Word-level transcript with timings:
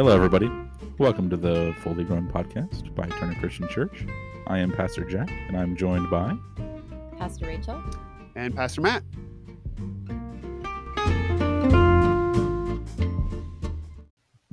Hello, 0.00 0.16
everybody. 0.16 0.50
Welcome 0.96 1.28
to 1.28 1.36
the 1.36 1.76
Fully 1.82 2.04
Grown 2.04 2.26
Podcast 2.26 2.94
by 2.94 3.06
Turner 3.18 3.34
Christian 3.38 3.68
Church. 3.68 4.06
I 4.46 4.58
am 4.58 4.72
Pastor 4.72 5.04
Jack, 5.04 5.30
and 5.30 5.54
I'm 5.54 5.76
joined 5.76 6.08
by 6.08 6.38
Pastor 7.18 7.44
Rachel. 7.44 7.82
and 8.34 8.56
Pastor 8.56 8.80
Matt. 8.80 9.02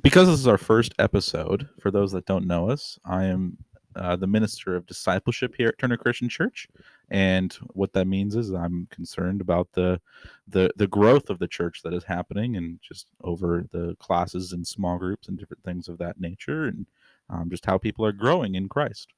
because 0.02 0.27
this 0.27 0.38
is 0.38 0.47
our 0.47 0.57
first 0.57 0.93
episode. 0.99 1.70
For 1.79 1.91
those 1.91 2.11
that 2.11 2.25
don't 2.25 2.45
know 2.45 2.70
us, 2.70 3.00
I 3.05 3.23
am 3.23 3.55
uh, 3.95 4.18
the 4.18 4.27
minister 4.27 4.75
of 4.75 4.86
discipleship 4.86 5.55
here 5.57 5.70
at 5.70 5.77
Turner 5.77 5.95
Christian 5.95 6.27
Church, 6.27 6.68
and 7.09 7.53
what 7.73 7.93
that 7.93 8.07
means 8.07 8.35
is 8.35 8.51
I'm 8.51 8.87
concerned 8.91 9.41
about 9.41 9.69
the 9.73 10.01
the 10.47 10.71
the 10.75 10.87
growth 10.87 11.29
of 11.29 11.39
the 11.39 11.48
church 11.48 11.81
that 11.84 11.93
is 11.93 12.03
happening, 12.03 12.55
and 12.55 12.79
just 12.81 13.07
over 13.23 13.65
the 13.71 13.95
classes 13.99 14.52
and 14.52 14.67
small 14.67 14.98
groups 14.98 15.27
and 15.27 15.38
different 15.38 15.63
things 15.63 15.88
of 15.88 15.98
that 15.99 16.20
nature, 16.20 16.65
and 16.65 16.85
um, 17.29 17.49
just 17.49 17.65
how 17.65 17.77
people 17.77 18.05
are 18.05 18.12
growing 18.12 18.55
in 18.55 18.67
Christ. 18.70 19.13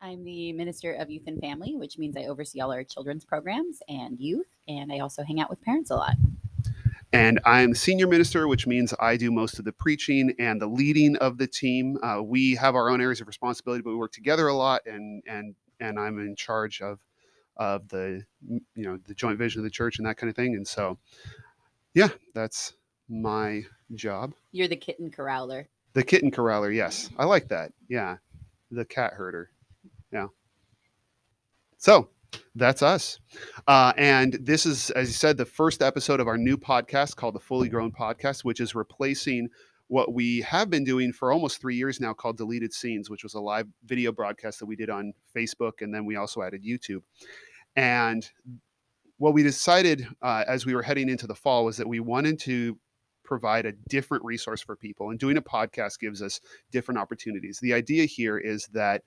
I'm 0.00 0.24
the 0.24 0.52
Minister 0.52 0.92
of 0.92 1.10
Youth 1.10 1.24
and 1.26 1.40
Family, 1.40 1.74
which 1.74 1.98
means 1.98 2.16
I 2.16 2.24
oversee 2.24 2.60
all 2.60 2.72
our 2.72 2.84
children's 2.84 3.24
programs 3.24 3.80
and 3.88 4.20
youth, 4.20 4.46
and 4.68 4.92
I 4.92 5.00
also 5.00 5.24
hang 5.24 5.40
out 5.40 5.50
with 5.50 5.62
parents 5.62 5.90
a 5.90 5.96
lot. 5.96 6.16
And 7.12 7.40
I'm 7.44 7.74
senior 7.74 8.06
minister, 8.06 8.46
which 8.46 8.66
means 8.66 8.92
I 9.00 9.16
do 9.16 9.30
most 9.30 9.58
of 9.58 9.64
the 9.64 9.72
preaching 9.72 10.34
and 10.38 10.60
the 10.60 10.66
leading 10.66 11.16
of 11.16 11.38
the 11.38 11.46
team. 11.46 11.98
Uh, 12.02 12.22
we 12.22 12.54
have 12.56 12.74
our 12.74 12.90
own 12.90 13.00
areas 13.00 13.20
of 13.20 13.26
responsibility, 13.26 13.82
but 13.82 13.90
we 13.90 13.96
work 13.96 14.12
together 14.12 14.48
a 14.48 14.54
lot, 14.54 14.82
and 14.86 15.22
and 15.26 15.54
and 15.80 15.98
I'm 15.98 16.18
in 16.18 16.36
charge 16.36 16.80
of 16.80 17.00
of 17.56 17.88
the 17.88 18.22
you 18.48 18.60
know 18.76 18.98
the 19.06 19.14
joint 19.14 19.38
vision 19.38 19.60
of 19.60 19.64
the 19.64 19.70
church 19.70 19.98
and 19.98 20.06
that 20.06 20.16
kind 20.16 20.30
of 20.30 20.36
thing. 20.36 20.54
And 20.54 20.66
so, 20.66 20.98
yeah, 21.94 22.08
that's 22.34 22.74
my 23.08 23.62
job. 23.94 24.34
You're 24.52 24.68
the 24.68 24.76
kitten 24.76 25.10
corraller. 25.10 25.66
The 25.94 26.02
kitten 26.02 26.30
corraller, 26.30 26.74
yes, 26.74 27.10
I 27.18 27.24
like 27.24 27.48
that. 27.48 27.72
Yeah, 27.88 28.16
the 28.70 28.84
cat 28.84 29.14
herder. 29.14 29.50
Yeah. 30.12 30.28
So 31.78 32.08
that's 32.54 32.82
us. 32.82 33.18
Uh, 33.66 33.92
and 33.96 34.34
this 34.40 34.66
is, 34.66 34.90
as 34.90 35.08
you 35.08 35.14
said, 35.14 35.36
the 35.36 35.44
first 35.44 35.82
episode 35.82 36.20
of 36.20 36.28
our 36.28 36.38
new 36.38 36.56
podcast 36.56 37.16
called 37.16 37.34
the 37.34 37.40
Fully 37.40 37.68
Grown 37.68 37.92
Podcast, 37.92 38.44
which 38.44 38.60
is 38.60 38.74
replacing 38.74 39.48
what 39.88 40.12
we 40.12 40.40
have 40.40 40.68
been 40.68 40.84
doing 40.84 41.12
for 41.12 41.32
almost 41.32 41.60
three 41.60 41.76
years 41.76 42.00
now 42.00 42.12
called 42.12 42.36
Deleted 42.36 42.72
Scenes, 42.72 43.08
which 43.08 43.22
was 43.22 43.34
a 43.34 43.40
live 43.40 43.68
video 43.84 44.10
broadcast 44.12 44.58
that 44.58 44.66
we 44.66 44.76
did 44.76 44.90
on 44.90 45.12
Facebook. 45.34 45.80
And 45.80 45.94
then 45.94 46.04
we 46.04 46.16
also 46.16 46.42
added 46.42 46.64
YouTube. 46.64 47.02
And 47.76 48.28
what 49.18 49.34
we 49.34 49.42
decided 49.42 50.06
uh, 50.22 50.44
as 50.46 50.66
we 50.66 50.74
were 50.74 50.82
heading 50.82 51.08
into 51.08 51.26
the 51.26 51.34
fall 51.34 51.64
was 51.64 51.76
that 51.76 51.88
we 51.88 52.00
wanted 52.00 52.38
to 52.40 52.78
provide 53.22 53.66
a 53.66 53.72
different 53.88 54.24
resource 54.24 54.60
for 54.60 54.76
people. 54.76 55.10
And 55.10 55.18
doing 55.18 55.36
a 55.36 55.42
podcast 55.42 56.00
gives 56.00 56.22
us 56.22 56.40
different 56.70 56.98
opportunities. 56.98 57.58
The 57.60 57.74
idea 57.74 58.04
here 58.04 58.38
is 58.38 58.66
that 58.72 59.02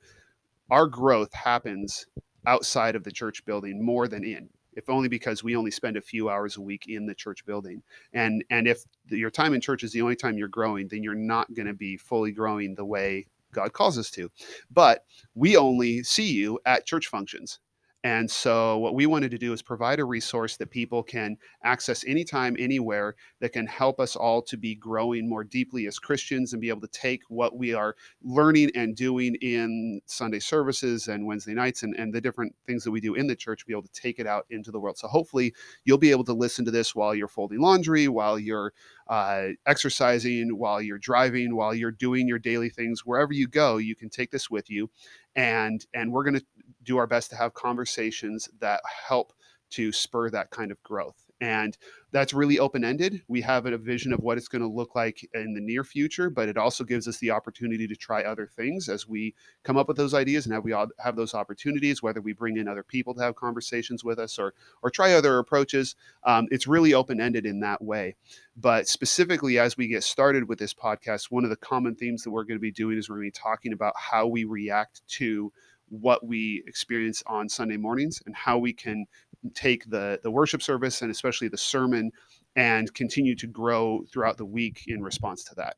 our 0.69 0.87
growth 0.87 1.33
happens 1.33 2.05
outside 2.45 2.95
of 2.95 3.03
the 3.03 3.11
church 3.11 3.43
building 3.45 3.83
more 3.83 4.07
than 4.07 4.23
in 4.23 4.49
if 4.79 4.89
only 4.89 5.09
because 5.09 5.43
we 5.43 5.57
only 5.57 5.71
spend 5.71 5.97
a 5.97 6.01
few 6.01 6.29
hours 6.29 6.55
a 6.55 6.61
week 6.61 6.87
in 6.87 7.05
the 7.05 7.13
church 7.13 7.45
building. 7.45 7.83
And 8.13 8.43
and 8.49 8.67
if 8.67 8.85
your 9.09 9.29
time 9.29 9.53
in 9.53 9.61
church 9.61 9.83
is 9.83 9.91
the 9.91 10.01
only 10.01 10.15
time 10.15 10.37
you're 10.37 10.47
growing 10.47 10.87
then 10.87 11.03
you're 11.03 11.15
not 11.15 11.53
going 11.53 11.67
to 11.67 11.73
be 11.73 11.97
fully 11.97 12.31
growing 12.31 12.73
the 12.75 12.85
way 12.85 13.27
god 13.51 13.73
calls 13.73 13.97
us 13.97 14.09
to. 14.11 14.31
But 14.71 15.03
we 15.35 15.57
only 15.57 16.01
see 16.03 16.31
you 16.31 16.59
at 16.65 16.85
church 16.85 17.07
functions 17.07 17.59
and 18.05 18.31
so, 18.31 18.77
what 18.77 18.95
we 18.95 19.07
wanted 19.07 19.29
to 19.31 19.37
do 19.37 19.51
is 19.51 19.61
provide 19.61 19.99
a 19.99 20.05
resource 20.05 20.55
that 20.55 20.69
people 20.69 21.03
can 21.03 21.35
access 21.65 22.05
anytime, 22.05 22.55
anywhere, 22.57 23.15
that 23.41 23.51
can 23.51 23.67
help 23.67 23.99
us 23.99 24.15
all 24.15 24.41
to 24.43 24.55
be 24.55 24.73
growing 24.73 25.27
more 25.27 25.43
deeply 25.43 25.85
as 25.85 25.99
Christians 25.99 26.53
and 26.53 26.61
be 26.61 26.69
able 26.69 26.79
to 26.79 26.87
take 26.87 27.23
what 27.27 27.57
we 27.57 27.73
are 27.73 27.97
learning 28.23 28.71
and 28.73 28.95
doing 28.95 29.35
in 29.41 29.99
Sunday 30.05 30.39
services 30.39 31.09
and 31.09 31.25
Wednesday 31.25 31.53
nights 31.53 31.83
and, 31.83 31.93
and 31.95 32.13
the 32.13 32.21
different 32.21 32.55
things 32.65 32.85
that 32.85 32.91
we 32.91 33.01
do 33.01 33.15
in 33.15 33.27
the 33.27 33.35
church, 33.35 33.65
be 33.65 33.73
able 33.73 33.83
to 33.83 33.91
take 33.91 34.17
it 34.17 34.27
out 34.27 34.45
into 34.49 34.71
the 34.71 34.79
world. 34.79 34.97
So, 34.97 35.09
hopefully, 35.09 35.53
you'll 35.83 35.97
be 35.97 36.11
able 36.11 36.23
to 36.23 36.33
listen 36.33 36.63
to 36.65 36.71
this 36.71 36.95
while 36.95 37.13
you're 37.13 37.27
folding 37.27 37.59
laundry, 37.59 38.07
while 38.07 38.39
you're 38.39 38.71
uh, 39.09 39.47
exercising, 39.65 40.57
while 40.57 40.81
you're 40.81 40.99
driving, 40.99 41.53
while 41.53 41.75
you're 41.75 41.91
doing 41.91 42.29
your 42.29 42.39
daily 42.39 42.69
things. 42.69 43.05
Wherever 43.05 43.33
you 43.33 43.49
go, 43.49 43.75
you 43.75 43.93
can 43.93 44.09
take 44.09 44.31
this 44.31 44.49
with 44.49 44.69
you 44.69 44.89
and 45.35 45.85
and 45.93 46.11
we're 46.11 46.23
going 46.23 46.39
to 46.39 46.45
do 46.83 46.97
our 46.97 47.07
best 47.07 47.29
to 47.31 47.35
have 47.35 47.53
conversations 47.53 48.49
that 48.59 48.81
help 49.07 49.33
to 49.71 49.91
spur 49.91 50.29
that 50.29 50.49
kind 50.49 50.71
of 50.71 50.81
growth 50.83 51.29
and 51.41 51.77
that's 52.11 52.33
really 52.33 52.59
open 52.59 52.83
ended. 52.83 53.21
We 53.27 53.41
have 53.41 53.65
a 53.65 53.77
vision 53.77 54.11
of 54.11 54.19
what 54.19 54.37
it's 54.37 54.47
going 54.47 54.63
to 54.63 54.67
look 54.67 54.95
like 54.95 55.27
in 55.33 55.53
the 55.53 55.61
near 55.61 55.83
future, 55.83 56.29
but 56.29 56.49
it 56.49 56.57
also 56.57 56.83
gives 56.83 57.07
us 57.07 57.19
the 57.19 57.31
opportunity 57.31 57.87
to 57.87 57.95
try 57.95 58.23
other 58.23 58.47
things 58.47 58.89
as 58.89 59.07
we 59.07 59.35
come 59.63 59.77
up 59.77 59.87
with 59.87 59.95
those 59.95 60.13
ideas 60.13 60.45
and 60.45 60.53
have 60.53 60.63
we 60.63 60.73
all 60.73 60.87
have 60.97 61.15
those 61.15 61.33
opportunities, 61.33 62.01
whether 62.01 62.19
we 62.19 62.33
bring 62.33 62.57
in 62.57 62.67
other 62.67 62.83
people 62.83 63.13
to 63.13 63.21
have 63.21 63.35
conversations 63.35 64.03
with 64.03 64.19
us 64.19 64.39
or 64.39 64.53
or 64.81 64.89
try 64.89 65.13
other 65.13 65.37
approaches. 65.37 65.95
Um, 66.23 66.47
it's 66.51 66.67
really 66.67 66.93
open 66.93 67.21
ended 67.21 67.45
in 67.45 67.59
that 67.61 67.81
way. 67.81 68.15
But 68.57 68.87
specifically, 68.87 69.59
as 69.59 69.77
we 69.77 69.87
get 69.87 70.03
started 70.03 70.49
with 70.49 70.59
this 70.59 70.73
podcast, 70.73 71.25
one 71.29 71.43
of 71.43 71.49
the 71.51 71.55
common 71.55 71.95
themes 71.95 72.23
that 72.23 72.31
we're 72.31 72.43
going 72.43 72.57
to 72.57 72.61
be 72.61 72.71
doing 72.71 72.97
is 72.97 73.07
we're 73.07 73.17
going 73.17 73.31
to 73.31 73.39
be 73.39 73.41
talking 73.41 73.71
about 73.71 73.93
how 73.95 74.27
we 74.27 74.43
react 74.43 75.07
to 75.09 75.53
what 75.89 76.25
we 76.25 76.63
experience 76.67 77.23
on 77.27 77.49
Sunday 77.49 77.77
mornings 77.77 78.21
and 78.25 78.35
how 78.35 78.57
we 78.57 78.73
can 78.73 79.05
take 79.53 79.89
the 79.89 80.19
the 80.23 80.31
worship 80.31 80.61
service 80.61 81.01
and 81.01 81.11
especially 81.11 81.47
the 81.47 81.57
sermon 81.57 82.11
and 82.55 82.93
continue 82.93 83.35
to 83.35 83.47
grow 83.47 84.03
throughout 84.11 84.37
the 84.37 84.45
week 84.45 84.83
in 84.87 85.01
response 85.01 85.43
to 85.45 85.55
that. 85.55 85.77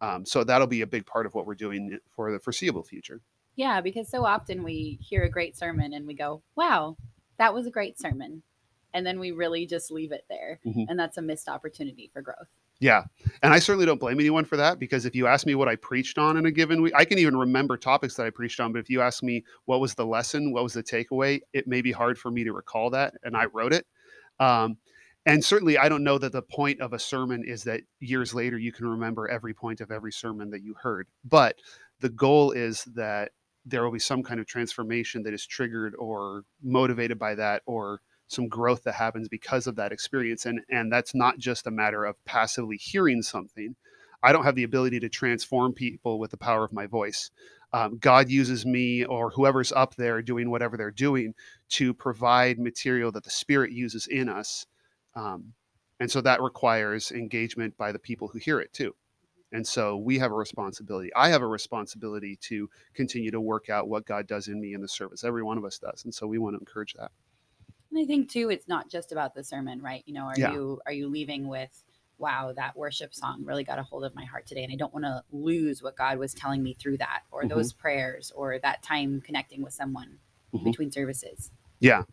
Um, 0.00 0.24
so 0.24 0.44
that'll 0.44 0.66
be 0.66 0.80
a 0.80 0.86
big 0.86 1.06
part 1.06 1.26
of 1.26 1.34
what 1.34 1.46
we're 1.46 1.54
doing 1.54 1.98
for 2.10 2.32
the 2.32 2.38
foreseeable 2.38 2.82
future. 2.82 3.20
Yeah, 3.54 3.80
because 3.80 4.08
so 4.08 4.24
often 4.24 4.62
we 4.62 4.98
hear 5.00 5.24
a 5.24 5.30
great 5.30 5.56
sermon 5.56 5.92
and 5.92 6.06
we 6.06 6.14
go, 6.14 6.42
wow, 6.56 6.96
that 7.38 7.52
was 7.52 7.66
a 7.66 7.70
great 7.70 8.00
sermon. 8.00 8.42
And 8.94 9.06
then 9.06 9.20
we 9.20 9.30
really 9.30 9.66
just 9.66 9.90
leave 9.90 10.12
it 10.12 10.24
there. 10.28 10.60
Mhm. 10.66 10.86
And 10.88 10.98
that's 10.98 11.18
a 11.18 11.22
missed 11.22 11.48
opportunity 11.48 12.10
for 12.12 12.22
growth. 12.22 12.48
Yeah. 12.82 13.04
And 13.44 13.54
I 13.54 13.60
certainly 13.60 13.86
don't 13.86 14.00
blame 14.00 14.18
anyone 14.18 14.44
for 14.44 14.56
that 14.56 14.80
because 14.80 15.06
if 15.06 15.14
you 15.14 15.28
ask 15.28 15.46
me 15.46 15.54
what 15.54 15.68
I 15.68 15.76
preached 15.76 16.18
on 16.18 16.36
in 16.36 16.46
a 16.46 16.50
given 16.50 16.82
week, 16.82 16.92
I 16.96 17.04
can 17.04 17.16
even 17.20 17.36
remember 17.36 17.76
topics 17.76 18.16
that 18.16 18.26
I 18.26 18.30
preached 18.30 18.58
on. 18.58 18.72
But 18.72 18.80
if 18.80 18.90
you 18.90 19.00
ask 19.00 19.22
me 19.22 19.44
what 19.66 19.80
was 19.80 19.94
the 19.94 20.04
lesson, 20.04 20.52
what 20.52 20.64
was 20.64 20.72
the 20.72 20.82
takeaway, 20.82 21.40
it 21.52 21.68
may 21.68 21.80
be 21.80 21.92
hard 21.92 22.18
for 22.18 22.32
me 22.32 22.42
to 22.42 22.52
recall 22.52 22.90
that. 22.90 23.14
And 23.22 23.36
I 23.36 23.44
wrote 23.44 23.72
it. 23.72 23.86
Um, 24.40 24.78
and 25.26 25.44
certainly, 25.44 25.78
I 25.78 25.88
don't 25.88 26.02
know 26.02 26.18
that 26.18 26.32
the 26.32 26.42
point 26.42 26.80
of 26.80 26.92
a 26.92 26.98
sermon 26.98 27.44
is 27.46 27.62
that 27.62 27.82
years 28.00 28.34
later 28.34 28.58
you 28.58 28.72
can 28.72 28.88
remember 28.88 29.28
every 29.28 29.54
point 29.54 29.80
of 29.80 29.92
every 29.92 30.10
sermon 30.10 30.50
that 30.50 30.64
you 30.64 30.74
heard. 30.74 31.06
But 31.24 31.54
the 32.00 32.08
goal 32.10 32.50
is 32.50 32.82
that 32.96 33.30
there 33.64 33.84
will 33.84 33.92
be 33.92 34.00
some 34.00 34.24
kind 34.24 34.40
of 34.40 34.46
transformation 34.46 35.22
that 35.22 35.32
is 35.32 35.46
triggered 35.46 35.94
or 36.00 36.42
motivated 36.64 37.16
by 37.16 37.36
that 37.36 37.62
or 37.64 38.00
some 38.32 38.48
growth 38.48 38.84
that 38.84 38.94
happens 38.94 39.28
because 39.28 39.66
of 39.66 39.76
that 39.76 39.92
experience 39.92 40.46
and 40.46 40.60
and 40.70 40.92
that's 40.92 41.14
not 41.14 41.38
just 41.38 41.66
a 41.66 41.70
matter 41.70 42.04
of 42.04 42.22
passively 42.24 42.76
hearing 42.76 43.22
something. 43.22 43.76
I 44.24 44.32
don't 44.32 44.44
have 44.44 44.54
the 44.54 44.64
ability 44.64 45.00
to 45.00 45.08
transform 45.08 45.72
people 45.72 46.18
with 46.20 46.30
the 46.30 46.36
power 46.36 46.64
of 46.64 46.72
my 46.72 46.86
voice. 46.86 47.30
Um, 47.72 47.98
god 47.98 48.28
uses 48.30 48.66
me 48.66 49.04
or 49.04 49.30
whoever's 49.30 49.72
up 49.72 49.94
there 49.96 50.22
doing 50.22 50.50
whatever 50.50 50.76
they're 50.76 50.90
doing 50.90 51.34
to 51.70 51.94
provide 51.94 52.58
material 52.58 53.12
that 53.12 53.24
the 53.24 53.30
spirit 53.30 53.72
uses 53.72 54.06
in 54.06 54.28
us 54.28 54.66
um, 55.14 55.54
and 56.00 56.10
so 56.10 56.20
that 56.22 56.42
requires 56.42 57.12
engagement 57.12 57.76
by 57.76 57.92
the 57.92 57.98
people 57.98 58.28
who 58.28 58.38
hear 58.38 58.60
it 58.60 58.72
too. 58.72 58.94
And 59.52 59.66
so 59.66 59.96
we 59.96 60.18
have 60.18 60.32
a 60.32 60.34
responsibility 60.34 61.10
i 61.14 61.28
have 61.28 61.42
a 61.42 61.46
responsibility 61.46 62.36
to 62.36 62.68
continue 62.94 63.30
to 63.30 63.40
work 63.40 63.68
out 63.70 63.88
what 63.88 64.06
god 64.06 64.26
does 64.26 64.48
in 64.48 64.60
me 64.60 64.74
in 64.74 64.80
the 64.80 64.88
service 64.88 65.24
every 65.24 65.42
one 65.42 65.58
of 65.58 65.64
us 65.64 65.78
does 65.78 66.04
and 66.04 66.14
so 66.14 66.26
we 66.26 66.38
want 66.38 66.54
to 66.54 66.58
encourage 66.58 66.94
that 66.94 67.12
And 67.92 68.02
I 68.02 68.06
think 68.06 68.30
too, 68.30 68.48
it's 68.50 68.68
not 68.68 68.88
just 68.88 69.12
about 69.12 69.34
the 69.34 69.44
sermon, 69.44 69.82
right? 69.82 70.02
You 70.06 70.14
know, 70.14 70.24
are 70.24 70.38
Yeah. 70.38 70.52
you 70.52 70.80
are 70.86 70.92
you 70.92 71.08
leaving 71.08 71.46
with, 71.46 71.84
wow, 72.18 72.52
that 72.56 72.74
worship 72.76 73.14
song 73.14 73.44
really 73.44 73.64
got 73.64 73.78
a 73.78 73.82
hold 73.82 74.04
of 74.04 74.14
my 74.14 74.24
heart 74.24 74.46
today, 74.46 74.64
and 74.64 74.72
I 74.72 74.76
don't 74.76 74.94
want 74.94 75.04
to 75.04 75.22
lose 75.30 75.82
what 75.82 75.94
God 75.96 76.18
was 76.18 76.32
telling 76.32 76.62
me 76.62 76.72
through 76.72 76.96
that, 76.98 77.24
or 77.30 77.42
Mhm. 77.42 77.50
those 77.50 77.72
prayers, 77.74 78.32
or 78.34 78.58
that 78.60 78.82
time 78.82 79.20
connecting 79.20 79.62
with 79.62 79.74
someone 79.74 80.20
Mhm. 80.54 80.64
between 80.64 80.90
services. 80.90 81.50
Yeah. 81.80 82.04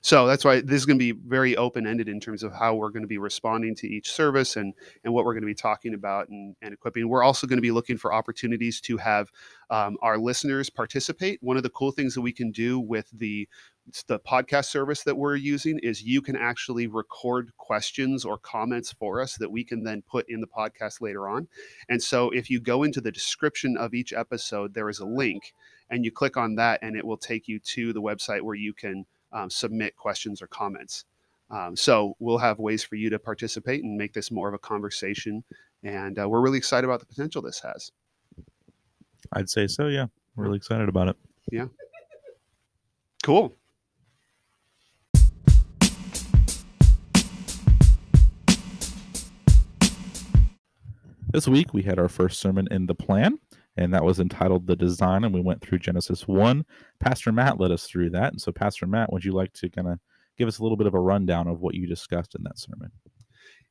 So 0.00 0.26
that's 0.26 0.44
why 0.44 0.60
this 0.60 0.76
is 0.76 0.86
going 0.86 0.98
to 0.98 1.14
be 1.14 1.18
very 1.26 1.56
open 1.56 1.86
ended 1.86 2.08
in 2.08 2.20
terms 2.20 2.42
of 2.42 2.52
how 2.52 2.74
we're 2.74 2.90
going 2.90 3.02
to 3.02 3.08
be 3.08 3.18
responding 3.18 3.74
to 3.76 3.88
each 3.88 4.12
service 4.12 4.56
and 4.56 4.72
and 5.02 5.12
what 5.12 5.24
we're 5.24 5.34
going 5.34 5.42
to 5.42 5.46
be 5.46 5.54
talking 5.54 5.92
about 5.94 6.28
and, 6.28 6.54
and 6.62 6.72
equipping. 6.72 7.08
We're 7.08 7.24
also 7.24 7.46
going 7.46 7.56
to 7.56 7.62
be 7.62 7.72
looking 7.72 7.96
for 7.96 8.12
opportunities 8.12 8.80
to 8.82 8.96
have 8.98 9.30
um, 9.70 9.96
our 10.00 10.16
listeners 10.18 10.70
participate. 10.70 11.42
One 11.42 11.56
of 11.56 11.62
the 11.64 11.70
cool 11.70 11.90
things 11.90 12.14
that 12.14 12.20
we 12.20 12.32
can 12.32 12.52
do 12.52 12.78
with 12.78 13.10
the 13.12 13.48
the 14.06 14.18
podcast 14.20 14.66
service 14.66 15.02
that 15.04 15.16
we're 15.16 15.36
using 15.36 15.78
is 15.82 16.02
you 16.02 16.20
can 16.20 16.36
actually 16.36 16.86
record 16.86 17.50
questions 17.56 18.24
or 18.24 18.38
comments 18.38 18.92
for 18.92 19.20
us 19.20 19.36
that 19.36 19.50
we 19.50 19.64
can 19.64 19.84
then 19.84 20.02
put 20.02 20.26
in 20.28 20.40
the 20.40 20.46
podcast 20.46 21.00
later 21.00 21.28
on. 21.28 21.48
And 21.88 22.02
so 22.02 22.30
if 22.30 22.50
you 22.50 22.60
go 22.60 22.82
into 22.82 23.00
the 23.00 23.12
description 23.12 23.76
of 23.76 23.94
each 23.94 24.12
episode, 24.12 24.74
there 24.74 24.88
is 24.88 24.98
a 24.98 25.06
link 25.06 25.54
and 25.90 26.04
you 26.04 26.10
click 26.10 26.36
on 26.36 26.56
that 26.56 26.80
and 26.82 26.96
it 26.96 27.04
will 27.04 27.16
take 27.16 27.48
you 27.48 27.58
to 27.60 27.92
the 27.92 28.02
website 28.02 28.42
where 28.42 28.54
you 28.54 28.72
can 28.72 29.06
um, 29.32 29.50
submit 29.50 29.96
questions 29.96 30.42
or 30.42 30.46
comments. 30.46 31.04
Um, 31.50 31.76
so 31.76 32.14
we'll 32.18 32.38
have 32.38 32.58
ways 32.58 32.84
for 32.84 32.96
you 32.96 33.08
to 33.10 33.18
participate 33.18 33.82
and 33.82 33.96
make 33.96 34.12
this 34.12 34.30
more 34.30 34.48
of 34.48 34.54
a 34.54 34.58
conversation 34.58 35.44
And 35.82 36.18
uh, 36.18 36.28
we're 36.28 36.40
really 36.40 36.58
excited 36.58 36.84
about 36.84 37.00
the 37.00 37.06
potential 37.06 37.40
this 37.40 37.60
has. 37.60 37.92
I'd 39.32 39.48
say 39.48 39.66
so. 39.66 39.86
Yeah, 39.86 40.06
we're 40.36 40.44
really 40.44 40.56
excited 40.56 40.88
about 40.88 41.08
it. 41.08 41.16
Yeah. 41.50 41.66
Cool. 43.22 43.54
This 51.30 51.46
week 51.46 51.74
we 51.74 51.82
had 51.82 51.98
our 51.98 52.08
first 52.08 52.40
sermon 52.40 52.68
in 52.70 52.86
the 52.86 52.94
plan, 52.94 53.38
and 53.76 53.92
that 53.92 54.02
was 54.02 54.18
entitled 54.18 54.66
"The 54.66 54.74
Design," 54.74 55.24
and 55.24 55.34
we 55.34 55.42
went 55.42 55.60
through 55.60 55.80
Genesis 55.80 56.26
one. 56.26 56.64
Pastor 57.00 57.32
Matt 57.32 57.60
led 57.60 57.70
us 57.70 57.86
through 57.86 58.10
that, 58.10 58.32
and 58.32 58.40
so 58.40 58.50
Pastor 58.50 58.86
Matt, 58.86 59.12
would 59.12 59.26
you 59.26 59.32
like 59.32 59.52
to 59.52 59.68
kind 59.68 59.88
of 59.88 59.98
give 60.38 60.48
us 60.48 60.58
a 60.58 60.62
little 60.62 60.78
bit 60.78 60.86
of 60.86 60.94
a 60.94 61.00
rundown 61.00 61.46
of 61.46 61.60
what 61.60 61.74
you 61.74 61.86
discussed 61.86 62.34
in 62.34 62.44
that 62.44 62.58
sermon? 62.58 62.90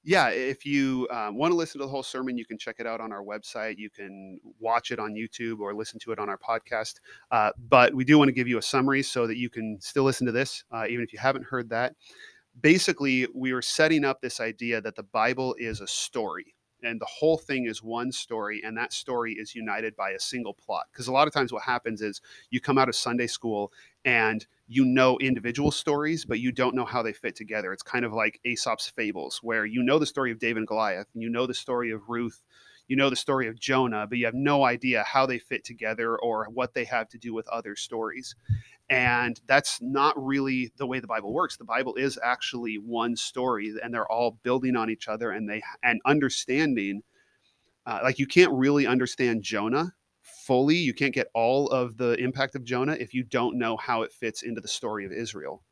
Yeah, 0.04 0.30
if 0.30 0.68
you 0.68 1.07
um, 1.09 1.36
want 1.36 1.51
to 1.51 1.56
listen 1.56 1.80
to 1.81 1.86
the 1.86 1.89
whole 1.89 2.04
sermon, 2.04 2.38
you 2.38 2.45
can 2.45 2.59
check 2.59 2.75
it 2.77 2.86
out 2.86 3.01
on 3.01 3.12
our 3.12 3.24
website. 3.24 3.80
You 3.80 3.89
can 3.89 4.39
watch 4.60 4.92
it 4.92 5.00
on 5.00 5.15
YouTube 5.15 5.60
or 5.60 5.74
listen 5.74 6.00
to 6.01 6.12
it 6.12 6.19
on 6.19 6.30
our 6.30 6.38
podcast. 6.38 6.94
Uh, 7.31 7.51
but 7.68 7.92
we 7.95 8.06
do 8.06 8.19
want 8.19 8.27
to 8.27 8.33
give 8.33 8.48
you 8.48 8.60
a 8.60 8.62
summary 8.62 9.01
so 9.01 9.25
that 9.25 9.38
you 9.38 9.50
can 9.50 9.80
still 9.81 10.03
listen 10.03 10.27
to 10.27 10.31
this, 10.31 10.63
uh, 10.71 10.86
even 10.88 11.03
if 11.03 11.12
you 11.12 11.18
haven't 11.18 11.44
heard 11.44 11.69
that. 11.71 11.95
Basically, 12.62 13.27
we 13.33 13.51
were 13.51 13.63
setting 13.63 14.06
up 14.06 14.21
this 14.21 14.39
idea 14.39 14.80
that 14.80 14.95
the 14.95 15.03
Bible 15.03 15.56
is 15.57 15.81
a 15.81 15.88
story 15.88 16.53
and 16.83 17.01
the 17.01 17.07
whole 17.07 17.38
thing 17.38 17.65
is 17.65 17.81
one 17.81 18.12
story 18.12 18.62
and 18.63 18.77
that 18.77 18.94
story 18.94 19.33
is 19.33 19.56
united 19.56 19.95
by 19.95 20.12
a 20.12 20.19
single 20.19 20.53
plot. 20.53 20.85
Because 20.91 21.07
a 21.07 21.12
lot 21.12 21.27
of 21.27 21.33
times 21.33 21.51
what 21.51 21.63
happens 21.63 22.01
is 22.01 22.21
you 22.50 22.59
come 22.59 22.77
out 22.77 22.89
of 22.89 22.95
sunday 22.95 23.27
school 23.27 23.71
and 24.06 24.45
you 24.68 24.85
know 24.85 25.18
individual 25.19 25.71
stories 25.71 26.25
but 26.25 26.39
you 26.39 26.51
don't 26.51 26.75
know 26.75 26.85
how 26.85 27.01
they 27.01 27.13
fit 27.13 27.35
together. 27.35 27.74
It's 27.74 27.83
kind 27.83 28.06
of 28.06 28.13
like 28.13 28.39
aesop's 28.45 28.88
fables 28.89 29.39
where 29.41 29.65
you 29.65 29.83
know 29.83 30.00
the 30.00 30.06
story 30.06 30.31
of 30.31 30.39
david 30.39 30.57
and 30.57 30.68
goliath 30.68 31.07
and 31.13 31.24
you 31.24 31.29
know 31.29 31.45
the 31.47 31.53
story 31.53 31.91
of 31.91 32.09
ruth 32.09 32.44
you 32.88 32.95
know 32.95 33.10
the 33.10 33.16
story 33.16 33.48
of 33.48 33.60
jonah 33.60 34.07
but 34.07 34.18
you 34.18 34.25
have 34.25 34.34
no 34.34 34.63
idea 34.66 35.04
how 35.04 35.25
they 35.25 35.39
fit 35.39 35.63
together 35.63 36.18
or 36.18 36.48
what 36.54 36.74
they 36.74 36.86
have 36.86 37.07
to 37.10 37.18
do 37.18 37.34
with 37.34 37.48
other 37.50 37.75
stories. 37.75 38.36
And 38.89 39.39
that's 39.48 39.81
not 39.81 40.13
really 40.18 40.72
the 40.78 40.88
way 40.88 41.00
the 41.00 41.07
bible 41.07 41.34
works. 41.34 41.57
The 41.57 41.66
bible 41.66 41.95
is 41.95 42.18
actually 42.24 42.75
one 42.75 43.16
story 43.16 43.74
and 43.84 43.94
they're 43.94 44.10
all 44.10 44.39
building 44.44 44.75
on 44.75 44.89
each 44.89 45.07
other 45.07 45.31
and 45.31 45.50
they 45.50 45.62
and 45.84 46.00
understanding 46.06 47.01
uh, 47.86 48.00
like 48.04 48.19
you 48.19 48.28
can't 48.28 48.51
really 48.51 48.88
understand 48.88 49.44
jonah 49.44 49.94
fully. 50.22 50.75
You 50.75 50.94
can't 50.94 51.13
get 51.13 51.28
all 51.34 51.68
of 51.69 51.98
the 51.98 52.13
impact 52.13 52.56
of 52.56 52.63
jonah 52.63 52.94
if 52.94 53.13
you 53.13 53.24
don't 53.24 53.57
know 53.57 53.75
how 53.78 54.04
it 54.04 54.13
fits 54.13 54.44
into 54.44 54.62
the 54.62 54.68
story 54.68 55.06
of 55.06 55.12
israel. 55.12 55.63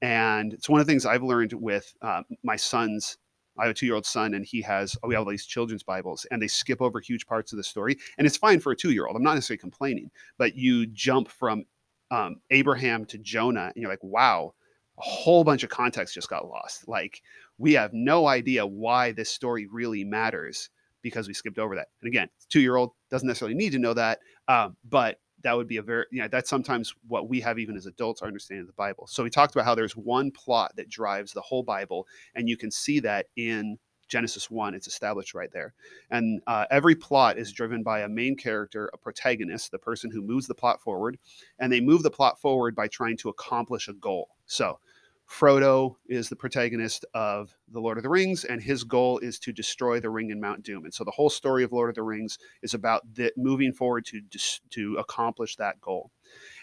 And 0.00 0.52
it's 0.52 0.68
one 0.68 0.80
of 0.80 0.86
the 0.86 0.90
things 0.90 1.06
i've 1.06 1.22
learned 1.22 1.52
with 1.52 1.94
uh, 2.02 2.22
my 2.42 2.56
son's 2.56 3.18
I 3.58 3.64
have 3.64 3.70
a 3.72 3.74
two-year-old 3.74 4.06
son, 4.06 4.34
and 4.34 4.44
he 4.44 4.62
has 4.62 4.96
we 5.06 5.14
have 5.14 5.24
all 5.24 5.30
these 5.30 5.46
children's 5.46 5.82
Bibles, 5.82 6.26
and 6.30 6.40
they 6.40 6.48
skip 6.48 6.80
over 6.80 7.00
huge 7.00 7.26
parts 7.26 7.52
of 7.52 7.56
the 7.56 7.64
story, 7.64 7.96
and 8.16 8.26
it's 8.26 8.36
fine 8.36 8.60
for 8.60 8.72
a 8.72 8.76
two-year-old. 8.76 9.16
I'm 9.16 9.22
not 9.22 9.34
necessarily 9.34 9.58
complaining, 9.58 10.10
but 10.38 10.56
you 10.56 10.86
jump 10.86 11.28
from 11.28 11.64
um, 12.10 12.36
Abraham 12.50 13.04
to 13.06 13.18
Jonah, 13.18 13.72
and 13.74 13.82
you're 13.82 13.90
like, 13.90 14.02
wow, 14.02 14.54
a 14.98 15.02
whole 15.02 15.44
bunch 15.44 15.62
of 15.62 15.70
context 15.70 16.14
just 16.14 16.28
got 16.28 16.48
lost. 16.48 16.88
Like 16.88 17.22
we 17.58 17.72
have 17.74 17.92
no 17.92 18.26
idea 18.26 18.66
why 18.66 19.12
this 19.12 19.30
story 19.30 19.66
really 19.70 20.04
matters 20.04 20.70
because 21.02 21.28
we 21.28 21.34
skipped 21.34 21.58
over 21.58 21.76
that. 21.76 21.88
And 22.02 22.08
again, 22.08 22.28
two-year-old 22.48 22.90
doesn't 23.10 23.26
necessarily 23.26 23.54
need 23.54 23.72
to 23.72 23.78
know 23.78 23.94
that, 23.94 24.18
um, 24.48 24.76
but 24.88 25.18
that 25.42 25.56
would 25.56 25.68
be 25.68 25.76
a 25.76 25.82
very 25.82 26.04
you 26.10 26.20
know 26.20 26.28
that's 26.28 26.50
sometimes 26.50 26.94
what 27.06 27.28
we 27.28 27.40
have 27.40 27.58
even 27.58 27.76
as 27.76 27.86
adults 27.86 28.22
our 28.22 28.28
understanding 28.28 28.62
of 28.62 28.66
the 28.66 28.72
bible. 28.74 29.06
So 29.06 29.22
we 29.22 29.30
talked 29.30 29.54
about 29.54 29.64
how 29.64 29.74
there's 29.74 29.96
one 29.96 30.30
plot 30.30 30.72
that 30.76 30.88
drives 30.88 31.32
the 31.32 31.40
whole 31.40 31.62
bible 31.62 32.06
and 32.34 32.48
you 32.48 32.56
can 32.56 32.70
see 32.70 33.00
that 33.00 33.26
in 33.36 33.78
genesis 34.08 34.50
1 34.50 34.74
it's 34.74 34.86
established 34.86 35.34
right 35.34 35.52
there. 35.52 35.74
And 36.10 36.40
uh, 36.46 36.64
every 36.70 36.94
plot 36.94 37.38
is 37.38 37.52
driven 37.52 37.82
by 37.82 38.00
a 38.00 38.08
main 38.08 38.36
character 38.36 38.90
a 38.92 38.98
protagonist 38.98 39.70
the 39.70 39.78
person 39.78 40.10
who 40.10 40.22
moves 40.22 40.46
the 40.46 40.54
plot 40.54 40.80
forward 40.80 41.18
and 41.58 41.72
they 41.72 41.80
move 41.80 42.02
the 42.02 42.10
plot 42.10 42.40
forward 42.40 42.74
by 42.74 42.88
trying 42.88 43.16
to 43.18 43.28
accomplish 43.28 43.88
a 43.88 43.92
goal. 43.94 44.30
So 44.46 44.78
Frodo 45.28 45.96
is 46.06 46.28
the 46.28 46.36
protagonist 46.36 47.04
of 47.12 47.54
The 47.70 47.80
Lord 47.80 47.98
of 47.98 48.02
the 48.02 48.08
Rings, 48.08 48.44
and 48.44 48.62
his 48.62 48.82
goal 48.82 49.18
is 49.18 49.38
to 49.40 49.52
destroy 49.52 50.00
the 50.00 50.08
ring 50.08 50.30
in 50.30 50.40
Mount 50.40 50.62
Doom. 50.62 50.84
And 50.84 50.94
so 50.94 51.04
the 51.04 51.10
whole 51.10 51.28
story 51.28 51.62
of 51.62 51.72
Lord 51.72 51.90
of 51.90 51.96
the 51.96 52.02
Rings 52.02 52.38
is 52.62 52.72
about 52.72 53.02
the, 53.14 53.30
moving 53.36 53.72
forward 53.72 54.06
to, 54.06 54.22
to 54.70 54.96
accomplish 54.96 55.56
that 55.56 55.80
goal. 55.82 56.10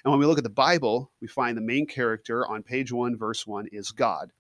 And 0.04 0.12
when 0.12 0.20
we 0.20 0.26
look 0.26 0.40
at 0.40 0.44
the 0.44 0.50
Bible, 0.50 1.12
we 1.22 1.28
find 1.28 1.56
the 1.56 1.62
main 1.62 1.86
character 1.86 2.46
on 2.48 2.64
page 2.64 2.92
one, 2.92 3.16
verse 3.16 3.46
one, 3.46 3.68
is 3.72 3.92
God. 3.92 4.32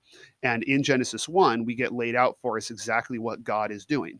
And 0.42 0.63
in 0.63 0.81
Genesis 0.81 1.30
1, 1.30 1.63
we 1.63 1.75
get 1.75 1.94
laid 1.94 2.16
out 2.16 2.38
for 2.42 2.57
us 2.57 2.71
exactly 2.71 3.19
what 3.19 3.44
God 3.44 3.71
is 3.71 3.86
doing. 3.86 4.19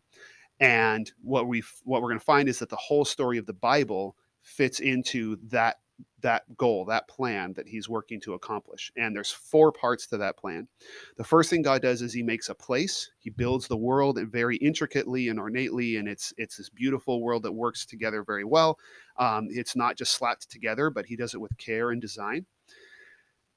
And 0.60 1.12
what 1.22 1.48
we 1.48 1.64
what 1.84 2.02
we're 2.02 2.10
going 2.10 2.20
to 2.20 2.26
find 2.26 2.48
is 2.48 2.60
that 2.60 2.70
the 2.70 2.76
whole 2.78 3.06
story 3.06 3.38
of 3.38 3.46
the 3.46 3.54
Bible 3.54 4.16
fits 4.42 4.80
into 4.80 5.38
that 5.50 5.78
that 6.22 6.58
goal, 6.58 6.86
that 6.86 7.08
plan 7.08 7.54
that 7.54 7.68
he's 7.68 7.88
working 7.88 8.20
to 8.22 8.34
accomplish. 8.34 8.92
And 8.98 9.16
there's 9.16 9.32
four 9.32 9.72
parts 9.72 10.08
to 10.08 10.18
that 10.18 10.38
plan. 10.38 10.68
The 11.18 11.24
first 11.24 11.50
thing 11.50 11.62
God 11.62 11.82
does 11.82 12.02
is 12.02 12.14
he 12.14 12.24
makes 12.24 12.50
a 12.50 12.56
place. 12.56 13.12
He 13.20 13.30
builds 13.30 13.68
the 13.68 13.78
world 13.78 14.18
and 14.18 14.32
very 14.32 14.58
intricately 14.58 15.30
and 15.30 15.40
ornately, 15.40 15.98
and 15.98 16.08
it's 16.08 16.34
it's 16.38 16.58
this 16.58 16.70
beautiful 16.70 17.22
world 17.22 17.44
that 17.44 17.52
works 17.52 17.86
together 17.86 18.24
very 18.24 18.44
well. 18.44 18.80
Um, 19.18 19.48
it's 19.50 19.76
not 19.76 19.98
just 19.98 20.14
slapped 20.14 20.50
together, 20.50 20.90
but 20.90 21.06
he 21.06 21.16
does 21.16 21.34
it 21.34 21.42
with 21.42 21.56
care 21.58 21.92
and 21.92 22.02
design. 22.02 22.46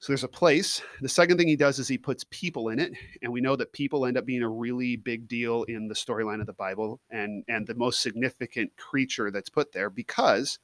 So 0.01 0.13
there's 0.13 0.23
a 0.23 0.29
place. 0.29 0.81
The 1.01 1.09
second 1.09 1.39
thing 1.39 1.49
he 1.49 1.57
does 1.57 1.81
is 1.81 1.89
he 1.89 1.99
puts 1.99 2.25
people 2.31 2.69
in 2.69 2.79
it, 2.79 2.93
and 3.21 3.33
we 3.33 3.41
know 3.41 3.57
that 3.57 3.73
people 3.73 4.07
end 4.07 4.17
up 4.17 4.27
being 4.27 4.43
a 4.43 4.49
really 4.49 4.95
big 4.95 5.27
deal 5.27 5.65
in 5.65 5.89
the 5.89 5.95
storyline 5.95 6.41
of 6.41 6.47
the 6.47 6.53
Bible, 6.53 7.01
and 7.11 7.43
and 7.49 7.67
the 7.67 7.75
most 7.75 8.01
significant 8.01 8.77
creature 8.77 9.31
that's 9.31 9.51
put 9.51 9.73
there 9.73 9.91
because 9.91 10.61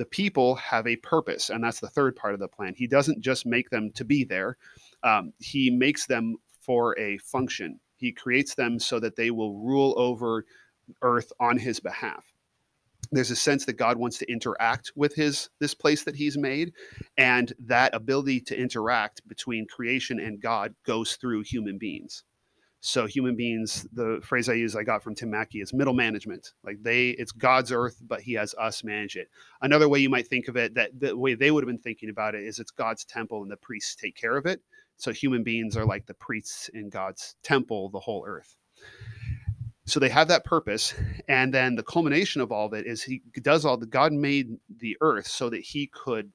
the 0.00 0.06
people 0.06 0.54
have 0.54 0.86
a 0.86 0.96
purpose 0.96 1.50
and 1.50 1.62
that's 1.62 1.78
the 1.78 1.88
third 1.90 2.16
part 2.16 2.32
of 2.32 2.40
the 2.40 2.48
plan. 2.48 2.72
He 2.74 2.86
doesn't 2.86 3.20
just 3.20 3.44
make 3.44 3.68
them 3.68 3.90
to 3.92 4.04
be 4.04 4.24
there 4.24 4.56
um, 5.02 5.32
he 5.38 5.70
makes 5.70 6.06
them 6.06 6.36
for 6.60 6.98
a 6.98 7.18
function. 7.18 7.80
He 7.96 8.12
creates 8.12 8.54
them 8.54 8.78
so 8.78 8.98
that 9.00 9.16
they 9.16 9.30
will 9.30 9.58
rule 9.58 9.94
over 9.96 10.44
earth 11.02 11.32
on 11.38 11.58
his 11.58 11.80
behalf. 11.80 12.24
There's 13.12 13.30
a 13.30 13.36
sense 13.36 13.64
that 13.66 13.74
god 13.74 13.98
wants 13.98 14.18
to 14.18 14.32
interact 14.32 14.92
with 14.94 15.14
his 15.14 15.50
this 15.58 15.74
place 15.74 16.04
that 16.04 16.14
he's 16.14 16.38
made 16.38 16.72
and 17.18 17.52
that 17.58 17.94
ability 17.94 18.40
to 18.42 18.58
interact 18.58 19.26
between 19.26 19.66
creation 19.66 20.20
and 20.20 20.40
god 20.40 20.74
goes 20.86 21.16
through 21.16 21.42
human 21.42 21.76
beings 21.76 22.22
so 22.80 23.06
human 23.06 23.36
beings, 23.36 23.86
the 23.92 24.20
phrase 24.22 24.48
I 24.48 24.54
use 24.54 24.74
I 24.74 24.84
got 24.84 25.02
from 25.02 25.14
Tim 25.14 25.30
Mackie 25.30 25.60
is 25.60 25.74
middle 25.74 25.92
management. 25.92 26.54
Like 26.64 26.82
they, 26.82 27.10
it's 27.10 27.32
God's 27.32 27.72
earth, 27.72 28.00
but 28.06 28.22
He 28.22 28.32
has 28.34 28.54
us 28.54 28.82
manage 28.82 29.16
it. 29.16 29.28
Another 29.60 29.88
way 29.88 29.98
you 29.98 30.08
might 30.08 30.26
think 30.26 30.48
of 30.48 30.56
it, 30.56 30.74
that 30.74 30.98
the 30.98 31.16
way 31.16 31.34
they 31.34 31.50
would 31.50 31.62
have 31.62 31.68
been 31.68 31.78
thinking 31.78 32.08
about 32.08 32.34
it, 32.34 32.42
is 32.42 32.58
it's 32.58 32.70
God's 32.70 33.04
temple 33.04 33.42
and 33.42 33.50
the 33.50 33.58
priests 33.58 33.94
take 33.94 34.16
care 34.16 34.36
of 34.36 34.46
it. 34.46 34.62
So 34.96 35.12
human 35.12 35.42
beings 35.42 35.76
are 35.76 35.84
like 35.84 36.06
the 36.06 36.14
priests 36.14 36.70
in 36.72 36.88
God's 36.88 37.36
temple, 37.42 37.90
the 37.90 38.00
whole 38.00 38.24
earth. 38.26 38.56
So 39.84 40.00
they 40.00 40.08
have 40.08 40.28
that 40.28 40.44
purpose, 40.44 40.94
and 41.28 41.52
then 41.52 41.74
the 41.74 41.82
culmination 41.82 42.40
of 42.40 42.52
all 42.52 42.66
of 42.66 42.72
it 42.72 42.86
is 42.86 43.02
He 43.02 43.22
does 43.42 43.66
all 43.66 43.76
the 43.76 43.86
God 43.86 44.12
made 44.12 44.56
the 44.78 44.96
earth 45.02 45.26
so 45.26 45.50
that 45.50 45.60
He 45.60 45.86
could 45.86 46.32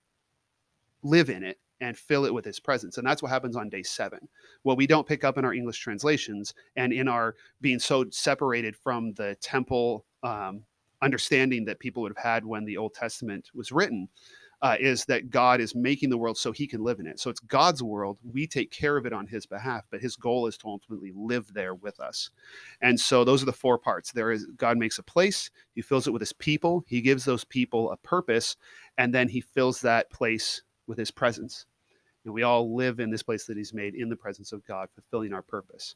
live 1.01 1.29
in 1.29 1.43
it 1.43 1.57
and 1.81 1.97
fill 1.97 2.25
it 2.25 2.33
with 2.33 2.45
his 2.45 2.59
presence. 2.59 2.97
And 2.97 3.05
that's 3.05 3.21
what 3.21 3.31
happens 3.31 3.55
on 3.55 3.69
day 3.69 3.83
seven. 3.83 4.27
What 4.63 4.77
we 4.77 4.87
don't 4.87 5.07
pick 5.07 5.23
up 5.23 5.37
in 5.37 5.45
our 5.45 5.53
English 5.53 5.79
translations 5.79 6.53
and 6.75 6.93
in 6.93 7.07
our 7.07 7.35
being 7.61 7.79
so 7.79 8.05
separated 8.09 8.75
from 8.75 9.13
the 9.13 9.35
temple 9.41 10.05
um, 10.23 10.63
understanding 11.01 11.65
that 11.65 11.79
people 11.79 12.01
would 12.03 12.13
have 12.15 12.23
had 12.23 12.45
when 12.45 12.65
the 12.65 12.77
Old 12.77 12.93
Testament 12.93 13.49
was 13.53 13.71
written. 13.71 14.09
Uh, 14.61 14.77
is 14.79 15.03
that 15.05 15.29
God 15.29 15.59
is 15.59 15.75
making 15.75 16.09
the 16.09 16.17
world 16.17 16.37
so 16.37 16.51
he 16.51 16.65
can 16.65 16.81
live 16.81 16.99
in 16.99 17.05
it. 17.05 17.19
So 17.19 17.29
it's 17.29 17.41
God's 17.41 17.83
world. 17.83 18.17
We 18.23 18.47
take 18.47 18.71
care 18.71 18.95
of 18.95 19.05
it 19.05 19.11
on 19.11 19.27
his 19.27 19.45
behalf, 19.45 19.83
but 19.91 19.99
his 19.99 20.15
goal 20.15 20.47
is 20.47 20.57
to 20.59 20.67
ultimately 20.67 21.11
live 21.13 21.53
there 21.53 21.75
with 21.75 21.99
us. 21.99 22.31
And 22.81 22.97
so 22.97 23.25
those 23.25 23.43
are 23.43 23.47
the 23.47 23.53
four 23.53 23.77
parts. 23.77 24.13
There 24.13 24.31
is 24.31 24.47
God 24.55 24.77
makes 24.77 24.97
a 24.97 25.03
place, 25.03 25.51
he 25.75 25.81
fills 25.81 26.07
it 26.07 26.11
with 26.11 26.21
his 26.21 26.33
people, 26.33 26.85
he 26.87 27.01
gives 27.01 27.25
those 27.25 27.43
people 27.43 27.91
a 27.91 27.97
purpose, 27.97 28.55
and 28.97 29.13
then 29.13 29.27
he 29.27 29.41
fills 29.41 29.81
that 29.81 30.09
place 30.09 30.63
with 30.87 30.97
his 30.97 31.11
presence. 31.11 31.65
And 32.25 32.33
we 32.33 32.43
all 32.43 32.75
live 32.75 32.99
in 32.99 33.11
this 33.11 33.23
place 33.23 33.45
that 33.45 33.57
he's 33.57 33.73
made 33.73 33.95
in 33.95 34.09
the 34.09 34.15
presence 34.15 34.51
of 34.51 34.65
God, 34.65 34.89
fulfilling 34.93 35.33
our 35.33 35.43
purpose. 35.43 35.95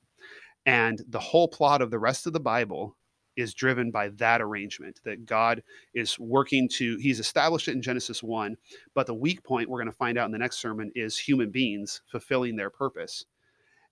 And 0.66 1.02
the 1.08 1.20
whole 1.20 1.48
plot 1.48 1.82
of 1.82 1.92
the 1.92 2.00
rest 2.00 2.28
of 2.28 2.34
the 2.34 2.40
Bible 2.40 2.96
is 3.36 3.54
driven 3.54 3.90
by 3.90 4.10
that 4.10 4.42
arrangement 4.42 5.00
that 5.06 5.26
God 5.26 5.64
is 5.94 6.20
working 6.20 6.68
to, 6.70 6.98
he's 6.98 7.20
established 7.20 7.68
it 7.68 7.74
in 7.74 7.82
Genesis 7.82 8.22
1. 8.22 8.56
But 8.94 9.08
the 9.08 9.14
weak 9.14 9.44
point 9.44 9.70
we're 9.70 9.80
going 9.80 9.92
to 9.92 9.98
find 9.98 10.18
out 10.18 10.26
in 10.26 10.32
the 10.32 10.38
next 10.38 10.60
sermon 10.60 10.92
is 10.94 11.18
human 11.18 11.50
beings 11.50 12.02
fulfilling 12.12 12.56
their 12.56 12.70
purpose. 12.70 13.26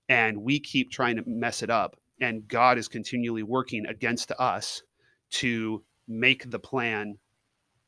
And 0.09 0.37
we 0.43 0.59
keep 0.59 0.91
trying 0.91 1.15
to 1.15 1.23
mess 1.25 1.63
it 1.63 1.69
up. 1.69 1.95
And 2.19 2.47
God 2.47 2.77
is 2.77 2.87
continually 2.87 3.43
working 3.43 3.85
against 3.85 4.31
us 4.33 4.83
to 5.29 5.83
make 6.07 6.49
the 6.49 6.59
plan 6.59 7.17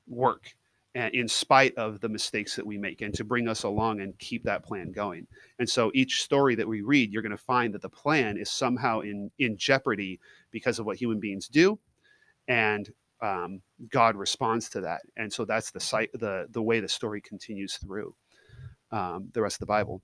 work 0.07 0.53
in 0.95 1.27
spite 1.27 1.75
of 1.77 1.99
the 1.99 2.09
mistakes 2.09 2.55
that 2.55 2.65
we 2.65 2.77
make 2.77 3.01
and 3.01 3.13
to 3.13 3.23
bring 3.23 3.47
us 3.47 3.63
along 3.63 4.01
and 4.01 4.17
keep 4.17 4.43
that 4.43 4.63
plan 4.63 4.91
going. 4.91 5.27
And 5.59 5.69
so 5.69 5.91
each 5.93 6.23
story 6.23 6.55
that 6.55 6.67
we 6.67 6.81
read, 6.81 7.11
you're 7.11 7.21
going 7.21 7.31
to 7.31 7.37
find 7.37 7.73
that 7.73 7.81
the 7.81 7.89
plan 7.89 8.37
is 8.37 8.49
somehow 8.49 9.01
in 9.01 9.29
in 9.37 9.57
jeopardy 9.57 10.19
because 10.51 10.79
of 10.79 10.85
what 10.85 10.97
human 10.97 11.19
beings 11.19 11.47
do, 11.47 11.79
and 12.47 12.91
um, 13.21 13.61
God 13.89 14.15
responds 14.15 14.69
to 14.69 14.81
that. 14.81 15.01
And 15.17 15.31
so 15.31 15.45
that's 15.45 15.71
the 15.71 15.79
site 15.79 16.09
the 16.13 16.47
the 16.51 16.61
way 16.61 16.79
the 16.79 16.89
story 16.89 17.21
continues 17.21 17.77
through 17.77 18.15
um, 18.91 19.29
the 19.33 19.41
rest 19.41 19.57
of 19.57 19.59
the 19.59 19.65
Bible. 19.67 20.01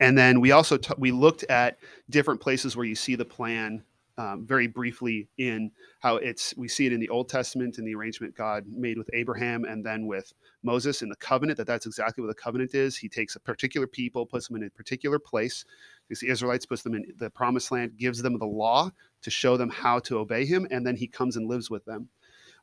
And 0.00 0.16
then 0.16 0.40
we 0.40 0.52
also 0.52 0.76
t- 0.76 0.94
we 0.96 1.10
looked 1.10 1.42
at 1.44 1.78
different 2.08 2.40
places 2.40 2.76
where 2.76 2.86
you 2.86 2.94
see 2.94 3.16
the 3.16 3.24
plan 3.24 3.82
um, 4.18 4.44
very 4.44 4.66
briefly 4.66 5.28
in 5.38 5.70
how 6.00 6.16
it's 6.16 6.52
we 6.56 6.68
see 6.68 6.86
it 6.86 6.92
in 6.92 7.00
the 7.00 7.08
Old 7.08 7.28
Testament 7.28 7.78
in 7.78 7.84
the 7.84 7.94
arrangement 7.94 8.34
God 8.36 8.64
made 8.68 8.98
with 8.98 9.08
Abraham 9.14 9.64
and 9.64 9.86
then 9.86 10.06
with 10.06 10.34
Moses 10.64 11.02
in 11.02 11.08
the 11.08 11.16
covenant 11.16 11.56
that 11.58 11.68
that's 11.68 11.86
exactly 11.86 12.22
what 12.22 12.28
the 12.28 12.42
covenant 12.42 12.74
is. 12.74 12.96
He 12.96 13.08
takes 13.08 13.36
a 13.36 13.40
particular 13.40 13.86
people, 13.86 14.26
puts 14.26 14.48
them 14.48 14.56
in 14.56 14.64
a 14.64 14.70
particular 14.70 15.18
place. 15.20 15.64
Because 16.08 16.20
the 16.20 16.28
Israelites 16.28 16.66
puts 16.66 16.82
them 16.82 16.94
in 16.94 17.04
the 17.18 17.30
promised 17.30 17.70
land, 17.70 17.96
gives 17.96 18.20
them 18.20 18.38
the 18.38 18.46
law 18.46 18.90
to 19.22 19.30
show 19.30 19.56
them 19.56 19.70
how 19.70 20.00
to 20.00 20.18
obey 20.18 20.44
him, 20.46 20.66
and 20.70 20.86
then 20.86 20.96
he 20.96 21.06
comes 21.06 21.36
and 21.36 21.48
lives 21.48 21.70
with 21.70 21.84
them. 21.84 22.08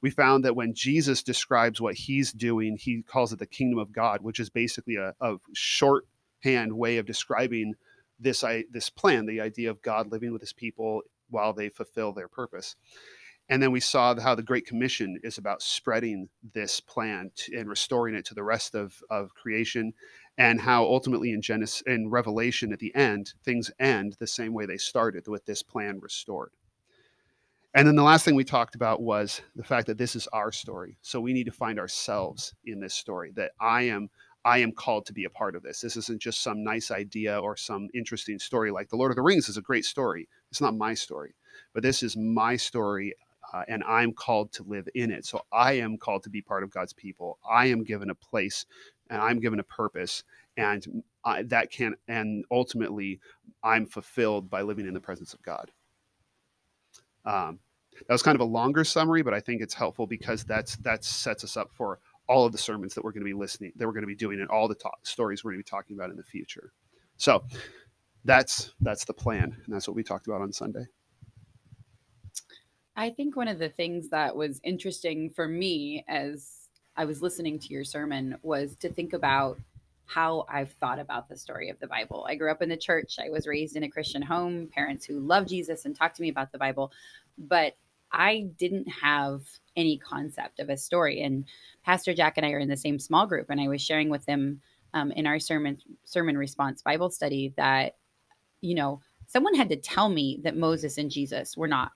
We 0.01 0.09
found 0.09 0.43
that 0.45 0.55
when 0.55 0.74
Jesus 0.74 1.24
describes 1.24 1.79
what 1.79 1.95
he's 1.95 2.33
doing, 2.33 2.77
he 2.77 3.01
calls 3.03 3.31
it 3.31 3.39
the 3.39 3.45
kingdom 3.45 3.79
of 3.79 3.93
God, 3.93 4.21
which 4.21 4.39
is 4.39 4.50
basically 4.50 4.97
a, 4.97 5.13
a 5.21 5.38
shorthand 5.53 6.74
way 6.74 6.97
of 6.97 7.05
describing 7.05 7.75
this 8.19 8.43
I, 8.43 8.65
this 8.71 8.89
plan, 8.89 9.25
the 9.25 9.41
idea 9.41 9.69
of 9.69 9.81
God 9.81 10.12
living 10.12 10.31
with 10.31 10.41
his 10.41 10.53
people 10.53 11.01
while 11.29 11.53
they 11.53 11.70
fulfill 11.70 12.13
their 12.13 12.27
purpose. 12.27 12.75
And 13.48 13.62
then 13.62 13.72
we 13.72 13.79
saw 13.79 14.20
how 14.20 14.34
the 14.34 14.41
Great 14.41 14.65
Commission 14.65 15.20
is 15.24 15.38
about 15.38 15.62
spreading 15.62 16.29
this 16.53 16.79
plan 16.79 17.29
and 17.55 17.70
restoring 17.70 18.15
it 18.15 18.25
to 18.25 18.34
the 18.34 18.44
rest 18.44 18.74
of, 18.74 18.96
of 19.12 19.36
creation, 19.36 19.94
and 20.38 20.60
how 20.60 20.84
ultimately 20.84 21.32
in 21.32 21.41
Genesis 21.41 21.84
in 21.86 22.10
Revelation 22.10 22.74
at 22.74 22.79
the 22.79 22.94
end, 22.96 23.34
things 23.44 23.70
end 23.79 24.15
the 24.20 24.25
same 24.25 24.53
way 24.53 24.65
they 24.65 24.77
started 24.77 25.27
with 25.27 25.46
this 25.46 25.62
plan 25.62 26.00
restored. 26.01 26.51
And 27.75 27.88
then 27.88 27.96
the 27.96 28.03
last 28.03 28.24
thing 28.25 28.36
we 28.36 28.46
talked 28.46 28.74
about 28.74 29.01
was 29.01 29.41
the 29.55 29.63
fact 29.63 29.88
that 29.88 29.98
this 29.98 30.15
is 30.15 30.27
our 30.27 30.51
story. 30.51 30.98
So 31.01 31.20
we 31.20 31.34
need 31.34 31.44
to 31.44 31.51
find 31.51 31.77
ourselves 31.77 32.55
in 32.65 32.79
this 32.79 32.94
story, 32.94 33.32
that 33.36 33.51
I 33.60 33.84
am 33.84 34.10
I 34.46 34.60
am 34.60 34.72
called 34.72 35.08
to 35.08 35.13
be 35.13 35.25
a 35.25 35.29
part 35.29 35.55
of 35.55 35.63
this. 35.63 35.82
This 35.82 35.98
isn't 35.98 36.22
just 36.22 36.44
some 36.44 36.63
nice 36.63 36.91
idea 36.91 37.39
or 37.39 37.58
some 37.58 37.88
interesting 37.96 38.38
story. 38.38 38.70
Like 38.70 38.89
The 38.89 38.96
Lord 38.96 39.12
of 39.12 39.15
the 39.15 39.24
Rings 39.24 39.50
is 39.50 39.58
a 39.58 39.62
great 39.62 39.86
story. 39.86 40.29
It's 40.55 40.62
not 40.62 40.77
my 40.77 40.93
story, 40.93 41.35
but 41.74 41.83
this 41.83 42.01
is 42.01 42.15
my 42.15 42.55
story, 42.55 43.13
uh, 43.53 43.63
and 43.67 43.83
I'm 43.83 44.13
called 44.13 44.53
to 44.53 44.63
live 44.63 44.88
in 44.95 45.12
it. 45.12 45.25
So 45.25 45.41
I 45.51 45.74
am 45.74 45.97
called 45.97 46.24
to 46.24 46.29
be 46.29 46.41
part 46.41 46.63
of 46.63 46.71
God's 46.71 46.93
people. 46.93 47.39
I 47.45 47.65
am 47.65 47.83
given 47.83 48.09
a 48.09 48.15
place, 48.15 48.65
and 49.09 49.21
I'm 49.21 49.41
given 49.41 49.59
a 49.59 49.63
purpose, 49.63 50.24
and 50.55 51.03
I, 51.25 51.43
that 51.43 51.71
can, 51.71 51.95
and 52.07 52.45
ultimately, 52.51 53.19
I'm 53.63 53.85
fulfilled 53.85 54.50
by 54.50 54.62
living 54.62 54.88
in 54.88 54.93
the 54.93 55.01
presence 55.01 55.33
of 55.33 55.43
God. 55.43 55.71
Um, 57.25 57.59
that 58.07 58.13
was 58.13 58.24
kind 58.24 58.35
of 58.35 58.41
a 58.41 58.50
longer 58.50 58.85
summary, 58.85 59.24
but 59.24 59.33
I 59.33 59.41
think 59.41 59.62
it's 59.62 59.74
helpful 59.74 60.07
because 60.07 60.45
that's 60.45 60.77
that 60.77 61.03
sets 61.03 61.43
us 61.43 61.57
up 61.57 61.69
for 61.74 62.00
all 62.27 62.45
of 62.45 62.53
the 62.53 62.57
sermons 62.57 62.95
that 62.95 63.03
we're 63.03 63.12
going 63.12 63.25
to 63.25 63.29
be 63.29 63.33
listening, 63.33 63.74
that 63.75 63.85
we're 63.85 63.91
going 63.91 64.03
to 64.03 64.07
be 64.07 64.15
doing, 64.15 64.39
and 64.39 64.50
all 64.50 64.69
the 64.69 64.75
talk, 64.75 65.00
stories 65.03 65.43
we're 65.43 65.51
going 65.51 65.62
to 65.62 65.65
be 65.65 65.69
talking 65.69 65.97
about 65.97 66.12
in 66.12 66.15
the 66.15 66.24
future. 66.24 66.71
So 67.17 67.43
that's 68.25 68.74
that's 68.82 69.05
the 69.05 69.13
plan, 69.13 69.55
and 69.65 69.74
that's 69.74 69.88
what 69.88 69.96
we 69.96 70.03
talked 70.03 70.27
about 70.27 70.41
on 70.41 70.51
Sunday. 70.51 70.86
I 72.98 73.10
think 73.12 73.36
one 73.36 73.48
of 73.48 73.60
the 73.60 73.70
things 73.70 74.10
that 74.10 74.36
was 74.36 74.60
interesting 74.63 75.29
for 75.29 75.48
me 75.48 76.03
as 76.08 76.70
I 76.98 77.05
was 77.05 77.22
listening 77.22 77.60
to 77.60 77.67
your 77.67 77.84
sermon 77.84 78.38
was 78.41 78.75
to 78.77 78.89
think 78.89 79.13
about 79.13 79.60
how 80.05 80.46
I've 80.50 80.72
thought 80.74 81.00
about 81.00 81.27
the 81.27 81.38
story 81.38 81.70
of 81.70 81.79
the 81.79 81.88
Bible. 81.88 82.25
I 82.29 82.36
grew 82.36 82.51
up 82.51 82.62
in 82.62 82.70
the 82.70 82.77
church. 82.77 83.17
I 83.20 83.29
was 83.29 83.48
raised 83.48 83.75
in 83.75 83.84
a 83.84 83.89
Christian 83.89 84.22
home, 84.22 84.70
parents 84.74 85.05
who 85.05 85.20
love 85.20 85.48
Jesus 85.48 85.86
and 85.86 85.96
talked 85.96 86.15
to 86.17 86.22
me 86.22 86.29
about 86.29 86.51
the 86.51 86.58
Bible, 86.58 86.91
but 87.38 87.75
I 88.12 88.48
didn't 88.58 88.88
have 88.88 89.41
any 89.75 89.98
concept 89.98 90.60
of 90.60 90.70
a 90.70 90.77
story. 90.77 91.22
And 91.22 91.46
Pastor 91.84 92.13
Jack 92.13 92.38
and 92.38 92.46
I 92.46 92.51
are 92.51 92.60
in 92.60 92.70
the 92.70 92.77
same 92.77 92.98
small 92.98 93.27
group, 93.27 93.50
and 93.50 93.60
I 93.60 93.67
was 93.67 93.82
sharing 93.82 94.10
with 94.10 94.25
them 94.25 94.62
um, 94.94 95.12
in 95.12 95.27
our 95.27 95.39
sermon 95.39 95.79
sermon 96.05 96.38
response 96.38 96.82
Bible 96.82 97.10
study 97.10 97.53
that 97.58 97.96
you 98.65 98.75
know 98.75 99.01
someone 99.27 99.55
had 99.55 99.69
to 99.69 99.75
tell 99.75 100.10
me 100.10 100.39
that 100.43 100.55
Moses 100.57 100.98
and 100.98 101.10
Jesus 101.12 101.57
were 101.57 101.67
not 101.67 101.91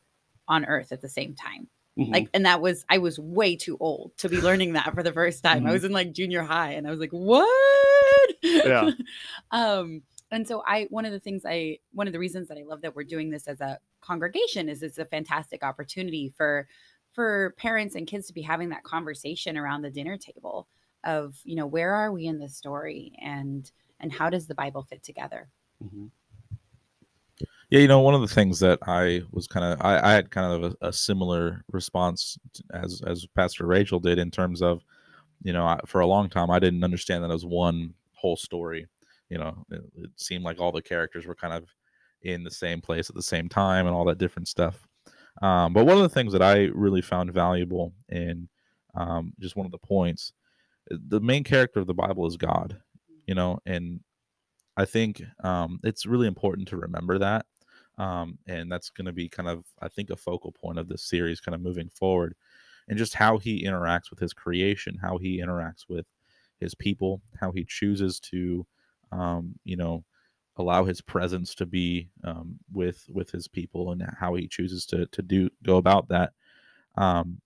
on 0.47 0.65
earth 0.65 0.91
at 0.91 1.01
the 1.01 1.09
same 1.09 1.35
time. 1.35 1.67
Mhm. 1.97 2.11
Like, 2.11 2.29
and 2.33 2.45
that 2.45 2.61
was 2.61 2.85
I 2.89 2.97
was 2.97 3.19
way 3.19 3.55
too 3.55 3.77
old 3.79 4.17
to 4.17 4.29
be 4.29 4.41
learning 4.41 4.73
that 4.73 4.93
for 4.93 5.03
the 5.03 5.13
first 5.13 5.43
time. 5.43 5.65
I 5.65 5.69
Mhm. 5.69 5.73
was 5.73 5.83
in 5.83 5.91
like 5.91 6.11
junior 6.13 6.43
high, 6.43 6.71
and 6.73 6.87
I 6.87 6.91
was 6.91 6.99
like, 6.99 7.11
"What?" 7.11 8.35
Yeah. 8.43 8.91
um, 9.51 10.03
and 10.31 10.47
so 10.47 10.63
I 10.65 10.85
one 10.89 11.05
of 11.05 11.11
the 11.11 11.19
things 11.19 11.43
I 11.45 11.79
one 11.91 12.07
of 12.07 12.13
the 12.13 12.19
reasons 12.19 12.47
that 12.47 12.57
I 12.57 12.63
love 12.63 12.81
that 12.81 12.95
we're 12.95 13.03
doing 13.03 13.29
this 13.29 13.47
as 13.47 13.61
a 13.61 13.79
congregation 14.01 14.69
is 14.69 14.83
it's 14.83 14.97
a 14.97 15.05
fantastic 15.05 15.63
opportunity 15.63 16.29
for 16.29 16.67
for 17.13 17.53
parents 17.57 17.95
and 17.95 18.07
kids 18.07 18.27
to 18.27 18.33
be 18.33 18.41
having 18.41 18.69
that 18.69 18.83
conversation 18.83 19.57
around 19.57 19.81
the 19.81 19.89
dinner 19.89 20.17
table 20.17 20.67
of 21.03 21.39
you 21.43 21.55
know 21.55 21.65
where 21.67 21.93
are 21.93 22.11
we 22.11 22.25
in 22.25 22.39
the 22.39 22.49
story 22.49 23.13
and 23.21 23.71
and 23.99 24.13
how 24.13 24.29
does 24.29 24.47
the 24.47 24.55
Bible 24.55 24.83
fit 24.83 25.03
together? 25.03 25.49
Mhm. 25.83 26.11
Yeah, 27.69 27.79
you 27.81 27.87
know, 27.87 27.99
one 27.99 28.15
of 28.15 28.21
the 28.21 28.27
things 28.27 28.59
that 28.61 28.79
I 28.87 29.21
was 29.31 29.45
kind 29.47 29.63
of 29.73 29.79
I, 29.85 29.99
I 29.99 30.11
had 30.13 30.31
kind 30.31 30.63
of 30.63 30.75
a, 30.81 30.87
a 30.87 30.93
similar 30.93 31.63
response 31.71 32.37
t- 32.53 32.63
as 32.73 33.01
as 33.05 33.27
Pastor 33.35 33.65
Rachel 33.67 33.99
did 33.99 34.17
in 34.17 34.31
terms 34.31 34.61
of, 34.63 34.81
you 35.43 35.53
know, 35.53 35.65
I, 35.65 35.79
for 35.85 36.01
a 36.01 36.07
long 36.07 36.29
time 36.29 36.49
I 36.49 36.59
didn't 36.59 36.83
understand 36.83 37.23
that 37.23 37.31
as 37.31 37.45
one 37.45 37.93
whole 38.13 38.37
story. 38.37 38.87
You 39.29 39.37
know, 39.39 39.65
it, 39.71 39.81
it 39.95 40.09
seemed 40.17 40.43
like 40.43 40.59
all 40.59 40.71
the 40.71 40.81
characters 40.81 41.27
were 41.27 41.35
kind 41.35 41.53
of 41.53 41.69
in 42.23 42.43
the 42.43 42.51
same 42.51 42.81
place 42.81 43.09
at 43.09 43.15
the 43.15 43.21
same 43.23 43.47
time 43.49 43.85
and 43.85 43.95
all 43.95 44.05
that 44.05 44.17
different 44.17 44.47
stuff. 44.47 44.87
Um, 45.41 45.73
but 45.73 45.85
one 45.85 45.97
of 45.97 46.03
the 46.03 46.09
things 46.09 46.33
that 46.33 46.41
I 46.41 46.65
really 46.73 47.01
found 47.01 47.31
valuable 47.33 47.93
in 48.09 48.49
um, 48.95 49.33
just 49.39 49.55
one 49.55 49.65
of 49.67 49.71
the 49.71 49.77
points, 49.77 50.33
uh, 50.91 50.97
the 51.09 51.21
main 51.21 51.43
character 51.43 51.79
of 51.79 51.87
the 51.87 51.93
Bible 51.93 52.27
is 52.27 52.37
God. 52.37 52.77
You 53.27 53.35
know, 53.35 53.59
and 53.65 54.01
I 54.77 54.85
think 54.85 55.21
um, 55.43 55.79
it's 55.83 56.05
really 56.05 56.27
important 56.27 56.69
to 56.69 56.77
remember 56.77 57.19
that. 57.19 57.45
Um, 57.99 58.39
and 58.47 58.71
that's 58.71 58.89
going 58.89 59.05
to 59.05 59.11
be 59.11 59.29
kind 59.29 59.49
of, 59.49 59.65
I 59.81 59.89
think, 59.89 60.09
a 60.09 60.15
focal 60.15 60.51
point 60.53 60.79
of 60.79 60.87
this 60.87 61.03
series, 61.03 61.41
kind 61.41 61.53
of 61.53 61.61
moving 61.61 61.89
forward, 61.89 62.33
and 62.87 62.97
just 62.97 63.13
how 63.13 63.37
he 63.37 63.65
interacts 63.65 64.09
with 64.09 64.19
his 64.19 64.33
creation, 64.33 64.97
how 65.01 65.17
he 65.17 65.41
interacts 65.41 65.83
with 65.89 66.07
his 66.59 66.73
people, 66.73 67.21
how 67.39 67.51
he 67.51 67.65
chooses 67.65 68.19
to, 68.21 68.65
um, 69.11 69.53
you 69.65 69.75
know, 69.75 70.03
allow 70.55 70.85
his 70.85 71.01
presence 71.01 71.53
to 71.55 71.65
be 71.65 72.09
um, 72.23 72.57
with 72.73 73.05
with 73.09 73.29
his 73.31 73.47
people, 73.47 73.91
and 73.91 74.01
how 74.19 74.33
he 74.33 74.47
chooses 74.47 74.85
to 74.87 75.05
to 75.07 75.21
do 75.21 75.49
go 75.63 75.77
about 75.77 76.07
that. 76.07 76.31
Um, 76.95 77.41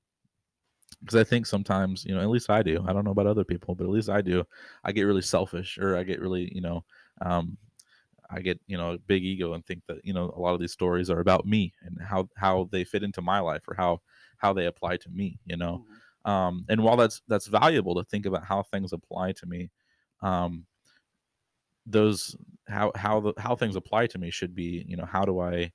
because 1.00 1.16
I 1.20 1.24
think 1.24 1.46
sometimes, 1.46 2.06
you 2.06 2.16
know, 2.16 2.22
at 2.22 2.30
least 2.30 2.50
I 2.50 2.64
do. 2.64 2.84
I 2.88 2.94
don't 2.94 3.04
know 3.04 3.12
about 3.12 3.28
other 3.28 3.44
people, 3.44 3.76
but 3.76 3.84
at 3.84 3.90
least 3.90 4.10
I 4.10 4.22
do. 4.22 4.46
I 4.84 4.92
get 4.92 5.04
really 5.04 5.22
selfish, 5.22 5.78
or 5.78 5.98
I 5.98 6.04
get 6.04 6.22
really, 6.22 6.50
you 6.54 6.62
know, 6.62 6.86
um, 7.22 7.58
I 8.34 8.42
get 8.42 8.60
you 8.68 8.78
know 8.78 8.94
a 8.94 8.98
big 8.98 9.24
ego 9.24 9.54
and 9.54 9.66
think 9.66 9.84
that 9.88 10.04
you 10.04 10.14
know 10.14 10.34
a 10.36 10.40
lot 10.40 10.54
of 10.54 10.60
these 10.60 10.72
stories 10.72 11.10
are 11.10 11.20
about 11.20 11.46
me 11.46 11.74
and 11.84 11.98
how 12.02 12.30
how 12.36 12.68
they 12.72 12.84
fit 12.84 13.04
into 13.04 13.22
my 13.22 13.40
life 13.40 13.64
or 13.68 13.76
how 13.76 14.02
how 14.38 14.54
they 14.54 14.66
apply 14.66 14.98
to 14.98 15.10
me. 15.10 15.40
You 15.46 15.58
know, 15.58 15.86
um, 16.26 16.66
and 16.70 16.84
while 16.84 16.98
that's 16.98 17.22
that's 17.28 17.48
valuable 17.48 17.96
to 17.96 18.04
think 18.04 18.26
about 18.26 18.46
how 18.46 18.64
things 18.64 18.94
apply 18.94 19.34
to 19.34 19.46
me, 19.46 19.70
um, 20.22 20.66
those 21.86 22.36
how 22.68 22.92
how 22.96 23.20
the 23.20 23.34
how 23.38 23.56
things 23.56 23.76
apply 23.76 24.08
to 24.08 24.18
me 24.18 24.30
should 24.32 24.56
be 24.56 24.86
you 24.88 24.96
know 24.98 25.06
how 25.06 25.26
do 25.26 25.40
I 25.40 25.72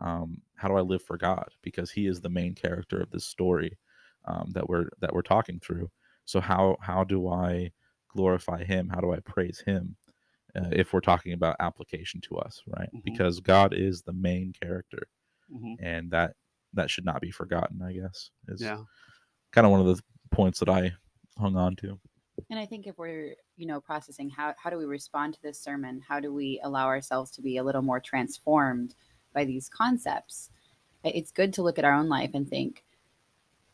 um, 0.00 0.42
how 0.56 0.68
do 0.68 0.74
I 0.74 0.80
live 0.80 1.02
for 1.02 1.16
God 1.16 1.48
because 1.62 1.90
He 1.90 2.06
is 2.06 2.20
the 2.20 2.28
main 2.28 2.54
character 2.54 3.00
of 3.00 3.10
this 3.10 3.24
story 3.26 3.78
um, 4.26 4.50
that 4.54 4.68
we're 4.68 4.88
that 5.00 5.12
we're 5.14 5.22
talking 5.22 5.60
through. 5.60 5.90
So 6.24 6.40
how 6.40 6.76
how 6.80 7.04
do 7.04 7.28
I 7.28 7.72
glorify 8.08 8.64
Him? 8.64 8.88
How 8.88 9.00
do 9.00 9.12
I 9.12 9.20
praise 9.20 9.62
Him? 9.64 9.96
Uh, 10.54 10.68
if 10.72 10.92
we're 10.92 11.00
talking 11.00 11.32
about 11.32 11.56
application 11.60 12.20
to 12.20 12.36
us, 12.36 12.62
right? 12.66 12.90
Mhm. 12.94 13.04
Because 13.04 13.40
God 13.40 13.72
is 13.72 14.02
the 14.02 14.12
main 14.12 14.52
character, 14.52 15.08
Mhm. 15.50 15.76
and 15.80 16.10
that 16.10 16.36
that 16.74 16.90
should 16.90 17.04
not 17.04 17.20
be 17.20 17.30
forgotten. 17.30 17.82
I 17.82 17.92
guess 17.92 18.30
is 18.48 18.60
Yeah. 18.60 18.84
kind 19.52 19.66
of 19.66 19.70
one 19.70 19.80
of 19.80 19.86
the 19.86 20.02
points 20.30 20.58
that 20.60 20.68
I 20.68 20.92
hung 21.38 21.56
on 21.56 21.76
to. 21.76 22.00
And 22.50 22.58
I 22.58 22.66
think 22.66 22.86
if 22.86 22.98
we're, 22.98 23.36
you 23.56 23.66
know, 23.66 23.80
processing 23.80 24.30
how 24.30 24.54
how 24.58 24.70
do 24.70 24.78
we 24.78 24.84
respond 24.86 25.34
to 25.34 25.42
this 25.42 25.58
sermon? 25.60 26.00
How 26.00 26.20
do 26.20 26.32
we 26.32 26.60
allow 26.62 26.86
ourselves 26.86 27.30
to 27.32 27.42
be 27.42 27.56
a 27.58 27.64
little 27.64 27.82
more 27.82 28.00
transformed 28.00 28.94
by 29.32 29.44
these 29.44 29.68
concepts? 29.68 30.50
It's 31.04 31.30
good 31.32 31.52
to 31.54 31.62
look 31.62 31.78
at 31.78 31.84
our 31.84 31.94
own 31.94 32.08
life 32.08 32.30
and 32.34 32.48
think, 32.48 32.84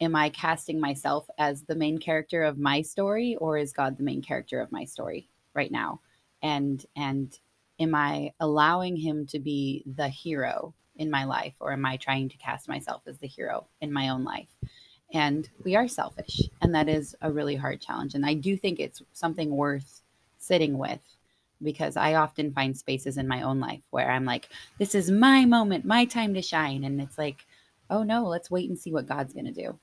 am 0.01 0.15
I 0.17 0.31
casting 0.31 0.81
myself 0.81 1.29
as 1.39 1.65
the 1.65 1.75
main 1.77 1.99
character 1.99 2.43
of 2.45 2.59
my 2.59 2.83
story 2.83 3.37
or 3.37 3.59
is 3.59 3.73
God 3.73 3.97
the 3.97 4.03
main 4.05 4.23
character 4.23 4.61
of 4.61 4.73
my 4.73 4.85
story 4.85 5.29
right 5.55 5.71
now? 5.73 6.01
And 6.43 6.85
and 6.97 7.37
am 7.81 7.95
I 7.95 8.33
allowing 8.41 8.97
him 8.97 9.27
to 9.27 9.39
be 9.39 9.85
the 9.87 10.09
hero 10.09 10.75
in 10.97 11.11
my 11.11 11.25
life 11.25 11.55
or 11.61 11.73
am 11.73 11.87
I 11.87 11.97
trying 11.97 12.29
to 12.29 12.37
cast 12.39 12.69
myself 12.69 13.03
as 13.07 13.19
the 13.19 13.29
hero 13.29 13.67
in 13.81 13.93
my 13.93 14.09
own 14.09 14.25
life? 14.25 14.49
and 15.15 15.49
we 15.65 15.75
are 15.75 15.89
selfish 15.89 16.43
and 16.61 16.75
that 16.75 16.89
is 16.89 17.17
a 17.23 17.33
really 17.33 17.57
hard 17.57 17.81
challenge 17.81 18.15
and 18.15 18.27
i 18.27 18.35
do 18.35 18.57
think 18.57 18.79
it's 18.79 19.03
something 19.13 19.51
worth 19.51 20.03
sitting 20.39 20.77
with 20.77 21.01
because 21.63 21.97
i 21.97 22.15
often 22.15 22.53
find 22.53 22.77
spaces 22.77 23.17
in 23.17 23.27
my 23.27 23.43
own 23.43 23.59
life 23.59 23.81
where 23.91 24.11
i'm 24.11 24.25
like 24.25 24.49
this 24.79 24.95
is 24.95 25.11
my 25.11 25.45
moment 25.45 25.85
my 25.85 26.05
time 26.05 26.35
to 26.35 26.43
shine 26.43 26.85
and 26.85 27.01
it's 27.01 27.19
like 27.19 27.47
oh 27.91 28.03
no 28.03 28.25
let's 28.25 28.51
wait 28.51 28.69
and 28.69 28.79
see 28.79 28.93
what 28.93 29.07
god's 29.07 29.33
going 29.33 29.47
to 29.47 29.53
do 29.53 29.79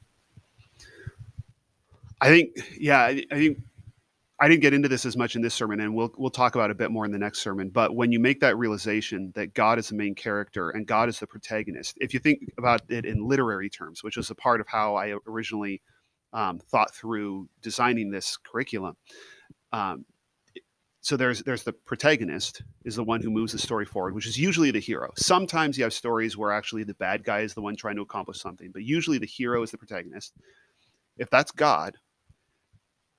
I 2.21 2.29
think, 2.29 2.55
yeah, 2.79 3.01
I, 3.01 3.25
I 3.29 3.35
think 3.35 3.59
I 4.39 4.49
didn't 4.49 4.61
get 4.61 4.73
into 4.73 4.89
this 4.89 5.05
as 5.05 5.15
much 5.15 5.37
in 5.37 5.41
this 5.41 5.53
sermon, 5.53 5.79
and 5.79 5.95
we'll 5.95 6.13
we'll 6.17 6.29
talk 6.29 6.55
about 6.55 6.69
it 6.69 6.73
a 6.73 6.75
bit 6.75 6.91
more 6.91 7.05
in 7.05 7.11
the 7.11 7.17
next 7.17 7.39
sermon. 7.39 7.69
But 7.69 7.95
when 7.95 8.11
you 8.11 8.19
make 8.19 8.41
that 8.41 8.57
realization 8.57 9.31
that 9.35 9.53
God 9.53 9.79
is 9.79 9.89
the 9.89 9.95
main 9.95 10.13
character 10.13 10.71
and 10.71 10.85
God 10.85 11.07
is 11.07 11.19
the 11.19 11.27
protagonist, 11.27 11.97
if 12.01 12.13
you 12.13 12.19
think 12.19 12.51
about 12.57 12.81
it 12.89 13.05
in 13.05 13.25
literary 13.25 13.69
terms, 13.69 14.03
which 14.03 14.17
was 14.17 14.29
a 14.29 14.35
part 14.35 14.59
of 14.59 14.67
how 14.67 14.95
I 14.95 15.15
originally 15.25 15.81
um, 16.33 16.59
thought 16.59 16.93
through 16.93 17.47
designing 17.61 18.11
this 18.11 18.35
curriculum, 18.35 18.97
um, 19.71 20.03
so 20.99 21.15
there's 21.15 21.43
there's 21.43 21.63
the 21.63 21.71
protagonist 21.71 22.63
is 22.83 22.95
the 22.95 23.03
one 23.03 23.21
who 23.21 23.29
moves 23.29 23.53
the 23.53 23.59
story 23.59 23.85
forward, 23.85 24.15
which 24.15 24.27
is 24.27 24.37
usually 24.37 24.71
the 24.71 24.79
hero. 24.79 25.11
Sometimes 25.15 25.77
you 25.77 25.83
have 25.85 25.93
stories 25.93 26.35
where 26.35 26.51
actually 26.51 26.83
the 26.83 26.95
bad 26.95 27.23
guy 27.23 27.41
is 27.41 27.53
the 27.53 27.61
one 27.61 27.75
trying 27.75 27.95
to 27.95 28.01
accomplish 28.01 28.41
something, 28.41 28.71
but 28.73 28.81
usually 28.81 29.19
the 29.19 29.27
hero 29.27 29.63
is 29.63 29.71
the 29.71 29.77
protagonist. 29.77 30.33
If 31.17 31.29
that's 31.29 31.51
God, 31.51 31.95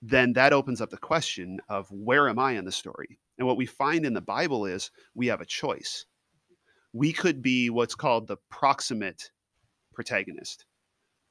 then 0.03 0.33
that 0.35 0.53
opens 0.53 0.81
up 0.81 0.91
the 0.91 0.99
question 0.99 1.59
of 1.69 1.91
where 1.91 2.29
am 2.29 2.39
I 2.39 2.53
in 2.53 2.65
the 2.65 2.73
story? 2.73 3.19
And 3.39 3.47
what 3.47 3.57
we 3.57 3.67
find 3.67 4.05
in 4.05 4.15
the 4.15 4.21
Bible 4.21 4.67
is 4.67 4.91
we 5.15 5.27
have 5.29 5.41
a 5.41 5.47
choice. 5.47 6.07
We 6.93 7.13
could 7.13 7.43
be 7.43 7.71
what's 7.71 7.95
called 7.95 8.27
the 8.27 8.39
proximate 8.51 9.31
protagonist. 9.95 10.67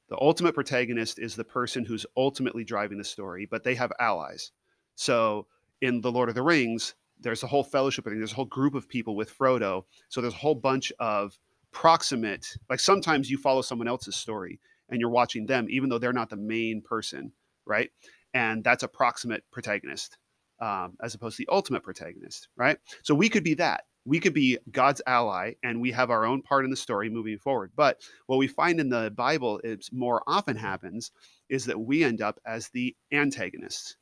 The 0.09 0.17
ultimate 0.21 0.53
protagonist 0.53 1.17
is 1.17 1.35
the 1.35 1.43
person 1.43 1.85
who's 1.85 2.05
ultimately 2.15 2.63
driving 2.63 2.97
the 2.97 3.03
story, 3.03 3.47
but 3.49 3.63
they 3.63 3.73
have 3.75 3.91
allies. 3.99 4.51
So 4.95 5.47
in 5.81 6.01
The 6.01 6.11
Lord 6.11 6.29
of 6.29 6.35
the 6.35 6.43
Rings, 6.43 6.93
there's 7.19 7.43
a 7.43 7.47
whole 7.47 7.63
fellowship, 7.63 8.05
there's 8.05 8.31
a 8.31 8.35
whole 8.35 8.45
group 8.45 8.75
of 8.75 8.87
people 8.87 9.15
with 9.15 9.35
Frodo. 9.35 9.85
So 10.09 10.21
there's 10.21 10.33
a 10.33 10.37
whole 10.37 10.55
bunch 10.55 10.91
of 10.99 11.37
proximate, 11.71 12.55
like 12.69 12.79
sometimes 12.79 13.29
you 13.29 13.37
follow 13.37 13.61
someone 13.61 13.87
else's 13.87 14.15
story 14.15 14.59
and 14.89 14.99
you're 14.99 15.09
watching 15.09 15.45
them, 15.45 15.67
even 15.69 15.89
though 15.89 15.97
they're 15.97 16.13
not 16.13 16.29
the 16.29 16.37
main 16.37 16.81
person, 16.81 17.31
right? 17.65 17.89
And 18.35 18.63
that's 18.63 18.83
a 18.83 18.87
proximate 18.87 19.43
protagonist 19.51 20.17
um, 20.59 20.95
as 21.01 21.15
opposed 21.15 21.37
to 21.37 21.45
the 21.45 21.51
ultimate 21.51 21.83
protagonist, 21.83 22.49
right? 22.55 22.77
So 23.03 23.15
we 23.15 23.29
could 23.29 23.43
be 23.43 23.55
that. 23.55 23.85
We 24.05 24.19
could 24.19 24.35
be 24.35 24.59
God's 24.69 25.01
ally, 25.07 25.53
and 25.63 25.81
we 25.81 25.91
have 25.91 26.11
our 26.11 26.25
own 26.25 26.43
part 26.43 26.63
in 26.63 26.69
the 26.69 26.77
story 26.77 27.09
moving 27.09 27.39
forward. 27.39 27.71
But 27.75 28.01
what 28.27 28.37
we 28.37 28.47
find 28.47 28.79
in 28.79 28.89
the 28.89 29.11
Bible 29.15 29.59
is 29.63 29.89
more 29.91 30.21
often 30.27 30.55
happens 30.55 31.11
is 31.49 31.65
that 31.65 31.79
we 31.79 32.03
end 32.03 32.21
up 32.21 32.39
as 32.45 32.69
the 32.69 32.95
antagonists, 33.11 33.95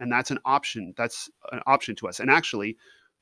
and 0.00 0.10
that's 0.10 0.32
an 0.32 0.40
option. 0.44 0.92
That's 0.96 1.30
an 1.52 1.60
option 1.66 1.94
to 1.96 2.08
us. 2.08 2.18
And 2.18 2.30
actually, 2.30 2.76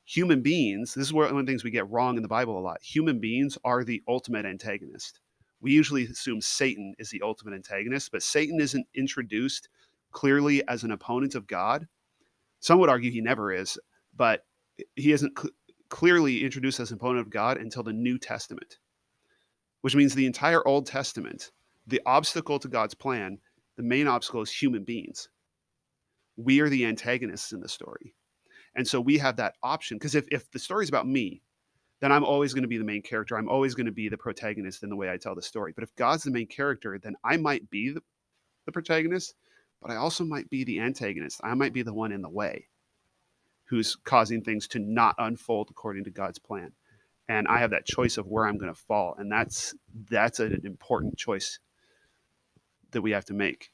human 0.06 0.40
beings. 0.40 0.94
This 0.94 1.06
is 1.06 1.12
one 1.12 1.26
of 1.26 1.36
the 1.36 1.44
things 1.44 1.64
we 1.64 1.70
get 1.70 1.90
wrong 1.90 2.16
in 2.16 2.22
the 2.22 2.28
Bible 2.28 2.58
a 2.58 2.60
lot. 2.60 2.82
Human 2.82 3.20
beings 3.20 3.58
are 3.62 3.84
the 3.84 4.02
ultimate 4.08 4.46
antagonist. 4.46 5.20
We 5.60 5.72
usually 5.72 6.04
assume 6.06 6.40
Satan 6.40 6.94
is 6.98 7.10
the 7.10 7.22
ultimate 7.22 7.54
antagonist, 7.54 8.10
but 8.10 8.22
Satan 8.22 8.58
isn't 8.58 8.86
introduced 8.94 9.68
clearly 10.12 10.66
as 10.68 10.84
an 10.84 10.92
opponent 10.92 11.34
of 11.34 11.46
God. 11.46 11.88
Some 12.60 12.78
would 12.78 12.88
argue 12.88 13.10
he 13.10 13.20
never 13.20 13.52
is, 13.52 13.78
but 14.16 14.44
he 14.96 15.12
isn't 15.12 15.38
cl- 15.38 15.52
clearly 15.88 16.44
introduced 16.44 16.80
as 16.80 16.90
an 16.90 16.96
opponent 16.96 17.26
of 17.26 17.30
God 17.30 17.58
until 17.58 17.82
the 17.82 17.92
New 17.92 18.18
Testament, 18.18 18.78
which 19.80 19.96
means 19.96 20.14
the 20.14 20.26
entire 20.26 20.66
Old 20.66 20.86
Testament, 20.86 21.50
the 21.86 22.00
obstacle 22.06 22.58
to 22.58 22.68
God's 22.68 22.94
plan, 22.94 23.38
the 23.76 23.82
main 23.82 24.06
obstacle 24.06 24.42
is 24.42 24.52
human 24.52 24.84
beings. 24.84 25.28
We 26.36 26.60
are 26.60 26.68
the 26.68 26.86
antagonists 26.86 27.52
in 27.52 27.60
the 27.60 27.68
story. 27.68 28.14
And 28.74 28.86
so 28.86 29.00
we 29.00 29.18
have 29.18 29.36
that 29.36 29.56
option 29.62 29.98
because 29.98 30.14
if, 30.14 30.26
if 30.30 30.50
the 30.50 30.58
story 30.58 30.84
is 30.84 30.88
about 30.88 31.06
me, 31.06 31.42
then 32.00 32.10
I'm 32.10 32.24
always 32.24 32.52
going 32.52 32.62
to 32.62 32.68
be 32.68 32.78
the 32.78 32.84
main 32.84 33.02
character. 33.02 33.36
I'm 33.36 33.48
always 33.48 33.74
going 33.74 33.86
to 33.86 33.92
be 33.92 34.08
the 34.08 34.18
protagonist 34.18 34.82
in 34.82 34.88
the 34.88 34.96
way 34.96 35.10
I 35.10 35.16
tell 35.16 35.34
the 35.34 35.42
story. 35.42 35.72
But 35.74 35.84
if 35.84 35.94
God's 35.94 36.24
the 36.24 36.30
main 36.30 36.48
character, 36.48 36.98
then 36.98 37.14
I 37.22 37.36
might 37.36 37.68
be 37.70 37.90
the, 37.90 38.02
the 38.66 38.72
protagonist, 38.72 39.34
but 39.82 39.90
I 39.90 39.96
also 39.96 40.24
might 40.24 40.48
be 40.48 40.64
the 40.64 40.80
antagonist. 40.80 41.40
I 41.42 41.54
might 41.54 41.72
be 41.72 41.82
the 41.82 41.92
one 41.92 42.12
in 42.12 42.22
the 42.22 42.28
way 42.28 42.68
who's 43.64 43.96
causing 43.96 44.42
things 44.42 44.68
to 44.68 44.78
not 44.78 45.16
unfold 45.18 45.68
according 45.70 46.04
to 46.04 46.10
God's 46.10 46.38
plan. 46.38 46.72
And 47.28 47.48
I 47.48 47.58
have 47.58 47.70
that 47.70 47.86
choice 47.86 48.18
of 48.18 48.26
where 48.26 48.46
I'm 48.46 48.58
going 48.58 48.72
to 48.72 48.80
fall. 48.80 49.14
And 49.18 49.30
that's 49.30 49.74
that's 50.10 50.40
an 50.40 50.60
important 50.64 51.16
choice 51.16 51.58
that 52.92 53.02
we 53.02 53.12
have 53.12 53.24
to 53.26 53.34
make. 53.34 53.70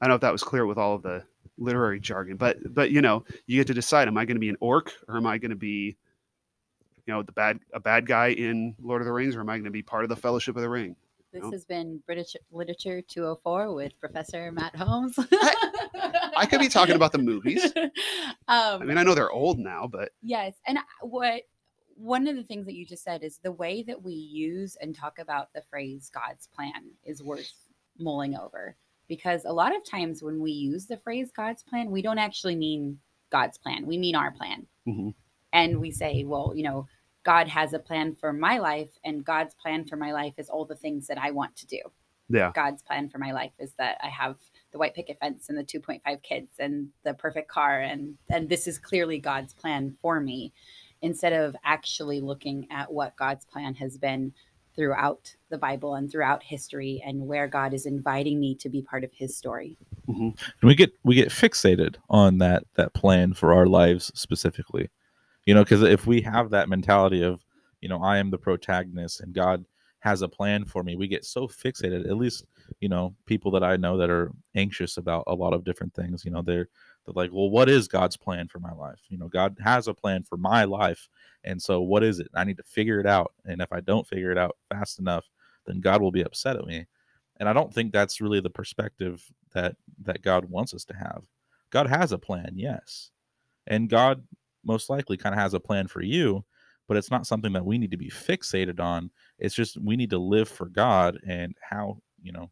I 0.00 0.06
don't 0.06 0.10
know 0.10 0.14
if 0.16 0.20
that 0.22 0.32
was 0.32 0.42
clear 0.42 0.66
with 0.66 0.78
all 0.78 0.94
of 0.94 1.02
the 1.02 1.24
literary 1.58 2.00
jargon, 2.00 2.36
but 2.36 2.58
but 2.72 2.90
you 2.90 3.00
know, 3.00 3.24
you 3.46 3.58
get 3.58 3.68
to 3.68 3.74
decide 3.74 4.08
am 4.08 4.18
I 4.18 4.24
going 4.24 4.36
to 4.36 4.40
be 4.40 4.48
an 4.48 4.56
orc 4.60 4.92
or 5.08 5.16
am 5.16 5.26
I 5.26 5.38
going 5.38 5.50
to 5.50 5.56
be 5.56 5.96
you 7.06 7.14
know, 7.14 7.22
the 7.22 7.32
bad 7.32 7.60
a 7.72 7.80
bad 7.80 8.06
guy 8.06 8.28
in 8.28 8.74
Lord 8.80 9.02
of 9.02 9.06
the 9.06 9.12
Rings 9.12 9.34
or 9.34 9.40
am 9.40 9.48
I 9.48 9.54
going 9.54 9.64
to 9.64 9.70
be 9.70 9.82
part 9.82 10.04
of 10.04 10.08
the 10.08 10.16
Fellowship 10.16 10.56
of 10.56 10.62
the 10.62 10.68
Ring? 10.68 10.96
This 11.32 11.50
has 11.50 11.64
been 11.64 12.02
British 12.04 12.36
Literature 12.50 13.00
204 13.00 13.74
with 13.74 13.98
Professor 13.98 14.52
Matt 14.52 14.76
Holmes. 14.76 15.18
I 15.18 16.46
could 16.48 16.60
be 16.60 16.68
talking 16.68 16.94
about 16.94 17.12
the 17.12 17.18
movies. 17.18 17.72
Um, 18.48 18.82
I 18.82 18.84
mean, 18.84 18.98
I 18.98 19.02
know 19.02 19.14
they're 19.14 19.30
old 19.30 19.58
now, 19.58 19.88
but 19.90 20.10
yes. 20.20 20.54
And 20.66 20.78
what 21.00 21.44
one 21.96 22.26
of 22.26 22.36
the 22.36 22.42
things 22.42 22.66
that 22.66 22.74
you 22.74 22.84
just 22.84 23.04
said 23.04 23.22
is 23.22 23.38
the 23.38 23.52
way 23.52 23.82
that 23.84 24.02
we 24.02 24.12
use 24.12 24.76
and 24.80 24.94
talk 24.94 25.18
about 25.18 25.52
the 25.54 25.62
phrase 25.70 26.10
God's 26.12 26.48
plan 26.48 26.90
is 27.04 27.22
worth 27.22 27.52
mulling 27.98 28.36
over 28.36 28.76
because 29.08 29.44
a 29.44 29.52
lot 29.52 29.74
of 29.74 29.84
times 29.84 30.22
when 30.22 30.40
we 30.40 30.50
use 30.50 30.86
the 30.86 30.96
phrase 30.98 31.30
God's 31.34 31.62
plan, 31.62 31.90
we 31.90 32.02
don't 32.02 32.18
actually 32.18 32.56
mean 32.56 32.98
God's 33.30 33.58
plan. 33.58 33.86
We 33.86 33.96
mean 33.96 34.16
our 34.16 34.32
plan. 34.32 34.66
Mm-hmm. 34.86 35.10
And 35.52 35.80
we 35.80 35.90
say, 35.90 36.24
well, 36.24 36.52
you 36.54 36.64
know, 36.64 36.86
God 37.24 37.48
has 37.48 37.72
a 37.72 37.78
plan 37.78 38.14
for 38.14 38.32
my 38.32 38.58
life, 38.58 38.90
and 39.04 39.24
God's 39.24 39.54
plan 39.54 39.84
for 39.84 39.96
my 39.96 40.12
life 40.12 40.34
is 40.38 40.48
all 40.48 40.64
the 40.64 40.76
things 40.76 41.06
that 41.06 41.18
I 41.18 41.30
want 41.30 41.54
to 41.56 41.66
do. 41.66 41.80
Yeah. 42.28 42.50
God's 42.54 42.82
plan 42.82 43.08
for 43.08 43.18
my 43.18 43.32
life 43.32 43.52
is 43.58 43.72
that 43.78 43.98
I 44.02 44.08
have 44.08 44.36
the 44.72 44.78
white 44.78 44.94
picket 44.94 45.18
fence 45.20 45.48
and 45.48 45.58
the 45.58 45.64
2.5 45.64 46.22
kids 46.22 46.52
and 46.58 46.88
the 47.04 47.14
perfect 47.14 47.48
car, 47.48 47.80
and 47.80 48.16
and 48.30 48.48
this 48.48 48.66
is 48.66 48.78
clearly 48.78 49.18
God's 49.18 49.52
plan 49.52 49.96
for 50.00 50.20
me, 50.20 50.52
instead 51.02 51.32
of 51.32 51.54
actually 51.64 52.20
looking 52.20 52.66
at 52.70 52.92
what 52.92 53.16
God's 53.16 53.44
plan 53.44 53.74
has 53.74 53.98
been 53.98 54.32
throughout 54.74 55.36
the 55.50 55.58
Bible 55.58 55.94
and 55.94 56.10
throughout 56.10 56.42
history, 56.42 57.02
and 57.04 57.26
where 57.26 57.46
God 57.46 57.74
is 57.74 57.86
inviting 57.86 58.40
me 58.40 58.54
to 58.56 58.68
be 58.68 58.82
part 58.82 59.04
of 59.04 59.12
His 59.12 59.36
story. 59.36 59.76
Mm-hmm. 60.08 60.30
And 60.30 60.36
we 60.62 60.74
get 60.74 60.92
we 61.04 61.14
get 61.14 61.28
fixated 61.28 61.96
on 62.08 62.38
that 62.38 62.64
that 62.74 62.94
plan 62.94 63.34
for 63.34 63.52
our 63.52 63.66
lives 63.66 64.10
specifically 64.14 64.90
you 65.44 65.54
know 65.54 65.62
because 65.62 65.82
if 65.82 66.06
we 66.06 66.20
have 66.20 66.50
that 66.50 66.68
mentality 66.68 67.22
of 67.22 67.44
you 67.80 67.88
know 67.88 68.02
i 68.02 68.18
am 68.18 68.30
the 68.30 68.38
protagonist 68.38 69.20
and 69.20 69.34
god 69.34 69.64
has 70.00 70.22
a 70.22 70.28
plan 70.28 70.64
for 70.64 70.82
me 70.82 70.96
we 70.96 71.06
get 71.06 71.24
so 71.24 71.46
fixated 71.46 72.08
at 72.08 72.16
least 72.16 72.44
you 72.80 72.88
know 72.88 73.14
people 73.26 73.50
that 73.50 73.62
i 73.62 73.76
know 73.76 73.96
that 73.96 74.10
are 74.10 74.32
anxious 74.54 74.96
about 74.96 75.24
a 75.26 75.34
lot 75.34 75.52
of 75.52 75.64
different 75.64 75.94
things 75.94 76.24
you 76.24 76.30
know 76.30 76.42
they're 76.42 76.68
they're 77.04 77.14
like 77.14 77.32
well 77.32 77.50
what 77.50 77.68
is 77.68 77.88
god's 77.88 78.16
plan 78.16 78.48
for 78.48 78.58
my 78.60 78.72
life? 78.72 79.00
You 79.08 79.18
know 79.18 79.28
god 79.28 79.56
has 79.62 79.88
a 79.88 79.94
plan 79.94 80.22
for 80.22 80.36
my 80.36 80.64
life 80.64 81.08
and 81.44 81.60
so 81.60 81.80
what 81.80 82.04
is 82.04 82.20
it? 82.20 82.28
I 82.34 82.44
need 82.44 82.58
to 82.58 82.62
figure 82.62 83.00
it 83.00 83.06
out 83.06 83.32
and 83.44 83.60
if 83.60 83.72
i 83.72 83.80
don't 83.80 84.06
figure 84.06 84.30
it 84.30 84.38
out 84.38 84.56
fast 84.70 84.98
enough 84.98 85.28
then 85.66 85.80
god 85.80 86.00
will 86.00 86.12
be 86.12 86.22
upset 86.22 86.56
at 86.56 86.66
me. 86.66 86.86
And 87.38 87.48
i 87.48 87.52
don't 87.52 87.72
think 87.72 87.92
that's 87.92 88.20
really 88.20 88.40
the 88.40 88.50
perspective 88.50 89.24
that 89.52 89.76
that 90.02 90.22
god 90.22 90.44
wants 90.46 90.74
us 90.74 90.84
to 90.86 90.94
have. 90.94 91.24
God 91.70 91.86
has 91.86 92.12
a 92.12 92.18
plan 92.18 92.52
yes. 92.56 93.10
And 93.66 93.88
god 93.88 94.22
most 94.64 94.90
likely 94.90 95.16
kind 95.16 95.34
of 95.34 95.40
has 95.40 95.54
a 95.54 95.60
plan 95.60 95.88
for 95.88 96.02
you, 96.02 96.44
but 96.88 96.96
it's 96.96 97.10
not 97.10 97.26
something 97.26 97.52
that 97.52 97.64
we 97.64 97.78
need 97.78 97.90
to 97.90 97.96
be 97.96 98.10
fixated 98.10 98.80
on. 98.80 99.10
It's 99.38 99.54
just 99.54 99.80
we 99.80 99.96
need 99.96 100.10
to 100.10 100.18
live 100.18 100.48
for 100.48 100.66
God 100.66 101.18
and 101.26 101.54
how, 101.60 101.98
you 102.22 102.32
know, 102.32 102.50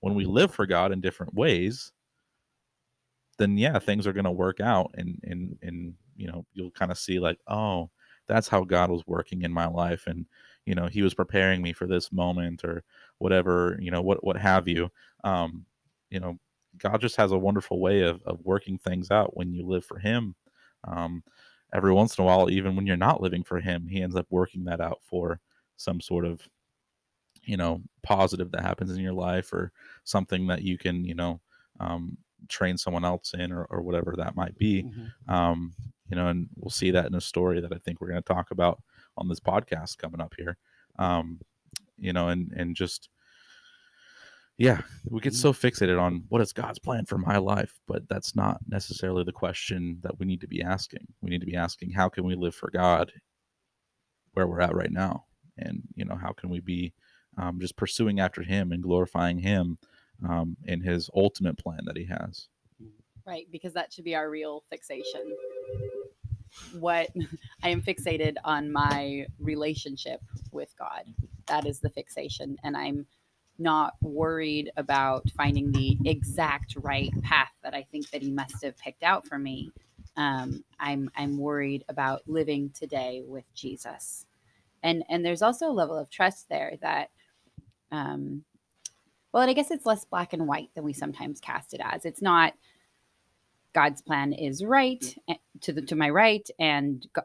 when 0.00 0.14
we 0.14 0.24
live 0.24 0.52
for 0.52 0.66
God 0.66 0.92
in 0.92 1.00
different 1.00 1.34
ways, 1.34 1.92
then 3.38 3.56
yeah, 3.56 3.78
things 3.78 4.06
are 4.06 4.12
going 4.12 4.24
to 4.24 4.30
work 4.30 4.60
out 4.60 4.90
and 4.94 5.18
and 5.24 5.58
and 5.62 5.94
you 6.16 6.26
know, 6.26 6.44
you'll 6.52 6.70
kind 6.72 6.90
of 6.90 6.98
see 6.98 7.18
like, 7.18 7.38
oh, 7.46 7.90
that's 8.26 8.48
how 8.48 8.62
God 8.64 8.90
was 8.90 9.06
working 9.06 9.42
in 9.42 9.52
my 9.52 9.66
life 9.66 10.04
and 10.06 10.26
you 10.66 10.74
know, 10.74 10.86
he 10.86 11.02
was 11.02 11.14
preparing 11.14 11.62
me 11.62 11.72
for 11.72 11.86
this 11.86 12.12
moment 12.12 12.64
or 12.64 12.84
whatever, 13.18 13.78
you 13.80 13.90
know, 13.90 14.02
what 14.02 14.22
what 14.24 14.36
have 14.36 14.68
you. 14.68 14.90
Um, 15.24 15.64
you 16.10 16.20
know, 16.20 16.38
God 16.78 17.00
just 17.00 17.16
has 17.16 17.32
a 17.32 17.38
wonderful 17.38 17.80
way 17.80 18.02
of 18.02 18.22
of 18.24 18.40
working 18.44 18.78
things 18.78 19.10
out 19.10 19.36
when 19.36 19.52
you 19.52 19.66
live 19.66 19.84
for 19.84 19.98
him. 19.98 20.34
Um, 20.84 21.22
every 21.72 21.92
once 21.92 22.18
in 22.18 22.22
a 22.22 22.26
while, 22.26 22.50
even 22.50 22.76
when 22.76 22.86
you're 22.86 22.96
not 22.96 23.20
living 23.20 23.42
for 23.42 23.60
him, 23.60 23.86
he 23.86 24.02
ends 24.02 24.16
up 24.16 24.26
working 24.30 24.64
that 24.64 24.80
out 24.80 25.00
for 25.02 25.40
some 25.76 26.00
sort 26.00 26.24
of, 26.24 26.46
you 27.44 27.56
know, 27.56 27.82
positive 28.02 28.50
that 28.50 28.62
happens 28.62 28.90
in 28.90 29.02
your 29.02 29.12
life 29.12 29.52
or 29.52 29.72
something 30.04 30.46
that 30.46 30.62
you 30.62 30.76
can, 30.78 31.04
you 31.04 31.14
know, 31.14 31.40
um, 31.78 32.16
train 32.48 32.76
someone 32.76 33.04
else 33.04 33.34
in 33.34 33.52
or, 33.52 33.64
or 33.64 33.82
whatever 33.82 34.14
that 34.16 34.36
might 34.36 34.56
be. 34.58 34.82
Mm-hmm. 34.82 35.32
Um, 35.32 35.72
you 36.08 36.16
know, 36.16 36.28
and 36.28 36.48
we'll 36.56 36.70
see 36.70 36.90
that 36.90 37.06
in 37.06 37.14
a 37.14 37.20
story 37.20 37.60
that 37.60 37.72
I 37.72 37.78
think 37.78 38.00
we're 38.00 38.10
going 38.10 38.22
to 38.22 38.34
talk 38.34 38.50
about 38.50 38.82
on 39.16 39.28
this 39.28 39.40
podcast 39.40 39.98
coming 39.98 40.20
up 40.20 40.34
here. 40.36 40.56
Um, 40.98 41.38
you 41.98 42.12
know, 42.12 42.28
and, 42.28 42.52
and 42.56 42.74
just, 42.74 43.08
yeah 44.60 44.82
we 45.08 45.20
get 45.20 45.34
so 45.34 45.52
fixated 45.52 46.00
on 46.00 46.24
what 46.28 46.40
is 46.40 46.52
god's 46.52 46.78
plan 46.78 47.04
for 47.04 47.18
my 47.18 47.38
life 47.38 47.80
but 47.86 48.08
that's 48.08 48.36
not 48.36 48.58
necessarily 48.68 49.24
the 49.24 49.32
question 49.32 49.98
that 50.02 50.18
we 50.18 50.26
need 50.26 50.40
to 50.40 50.46
be 50.46 50.62
asking 50.62 51.06
we 51.20 51.30
need 51.30 51.40
to 51.40 51.46
be 51.46 51.56
asking 51.56 51.90
how 51.90 52.08
can 52.08 52.24
we 52.24 52.34
live 52.34 52.54
for 52.54 52.70
god 52.70 53.10
where 54.34 54.46
we're 54.46 54.60
at 54.60 54.74
right 54.74 54.92
now 54.92 55.24
and 55.58 55.82
you 55.94 56.04
know 56.04 56.16
how 56.16 56.32
can 56.32 56.48
we 56.48 56.60
be 56.60 56.92
um, 57.38 57.58
just 57.60 57.76
pursuing 57.76 58.20
after 58.20 58.42
him 58.42 58.70
and 58.70 58.82
glorifying 58.82 59.38
him 59.38 59.78
um, 60.28 60.56
in 60.64 60.82
his 60.82 61.08
ultimate 61.14 61.58
plan 61.58 61.80
that 61.86 61.96
he 61.96 62.04
has 62.04 62.48
Right, 63.26 63.46
because 63.52 63.72
that 63.74 63.92
should 63.92 64.04
be 64.04 64.14
our 64.14 64.30
real 64.30 64.64
fixation. 64.70 65.36
What 66.78 67.10
I 67.62 67.68
am 67.68 67.82
fixated 67.82 68.34
on 68.44 68.72
my 68.72 69.26
relationship 69.38 70.20
with 70.52 70.74
God. 70.78 71.04
That 71.46 71.66
is 71.66 71.80
the 71.80 71.90
fixation. 71.90 72.56
And 72.64 72.76
I'm 72.76 73.06
not 73.60 73.94
worried 74.00 74.70
about 74.76 75.28
finding 75.36 75.72
the 75.72 75.98
exact 76.04 76.76
right 76.76 77.10
path 77.22 77.52
that 77.62 77.74
I 77.74 77.86
think 77.90 78.10
that 78.10 78.22
he 78.22 78.30
must 78.30 78.62
have 78.64 78.78
picked 78.78 79.02
out 79.02 79.26
for 79.26 79.38
me. 79.38 79.70
Um, 80.16 80.64
I'm 80.78 81.10
I'm 81.16 81.38
worried 81.38 81.84
about 81.88 82.22
living 82.26 82.70
today 82.70 83.22
with 83.26 83.44
Jesus. 83.54 84.26
And 84.82 85.04
and 85.08 85.24
there's 85.24 85.42
also 85.42 85.70
a 85.70 85.72
level 85.72 85.98
of 85.98 86.10
trust 86.10 86.48
there 86.48 86.74
that 86.82 87.10
um 87.92 88.44
well, 89.32 89.42
and 89.42 89.50
I 89.50 89.54
guess 89.54 89.70
it's 89.70 89.86
less 89.86 90.04
black 90.04 90.32
and 90.32 90.48
white 90.48 90.70
than 90.74 90.84
we 90.84 90.92
sometimes 90.92 91.40
cast 91.40 91.74
it 91.74 91.80
as. 91.84 92.04
It's 92.04 92.22
not 92.22 92.54
God's 93.72 94.02
plan 94.02 94.32
is 94.32 94.64
right 94.64 95.16
eh, 95.28 95.34
to 95.60 95.72
the 95.72 95.82
to 95.82 95.96
my 95.96 96.10
right, 96.10 96.48
and 96.58 97.06
go- 97.12 97.22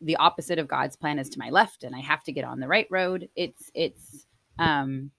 the 0.00 0.16
opposite 0.16 0.58
of 0.58 0.68
God's 0.68 0.96
plan 0.96 1.18
is 1.18 1.28
to 1.30 1.38
my 1.38 1.50
left, 1.50 1.84
and 1.84 1.94
I 1.94 2.00
have 2.00 2.22
to 2.24 2.32
get 2.32 2.44
on 2.44 2.60
the 2.60 2.68
right 2.68 2.86
road. 2.90 3.28
It's 3.36 3.70
it's 3.74 4.26
um, 4.58 5.10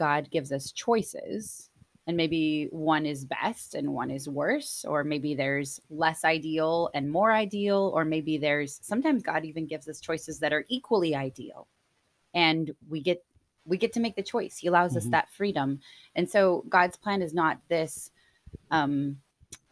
God 0.00 0.30
gives 0.30 0.50
us 0.50 0.72
choices, 0.72 1.68
and 2.06 2.16
maybe 2.16 2.68
one 2.72 3.04
is 3.04 3.26
best 3.26 3.74
and 3.74 3.92
one 3.92 4.10
is 4.10 4.26
worse, 4.26 4.86
or 4.88 5.04
maybe 5.04 5.34
there's 5.34 5.78
less 5.90 6.24
ideal 6.24 6.88
and 6.94 7.10
more 7.10 7.32
ideal, 7.32 7.92
or 7.94 8.06
maybe 8.06 8.38
there's 8.38 8.80
sometimes 8.82 9.22
God 9.22 9.44
even 9.44 9.66
gives 9.66 9.86
us 9.88 10.00
choices 10.00 10.38
that 10.40 10.54
are 10.54 10.64
equally 10.68 11.14
ideal, 11.14 11.68
and 12.32 12.74
we 12.88 13.02
get 13.02 13.22
we 13.66 13.76
get 13.76 13.92
to 13.92 14.00
make 14.00 14.16
the 14.16 14.22
choice. 14.34 14.56
He 14.56 14.68
allows 14.68 14.96
us 14.96 15.04
Mhm. 15.06 15.10
that 15.10 15.28
freedom, 15.28 15.80
and 16.16 16.26
so 16.28 16.64
God's 16.70 16.96
plan 16.96 17.20
is 17.20 17.34
not 17.34 17.60
this 17.68 18.10
um 18.70 19.20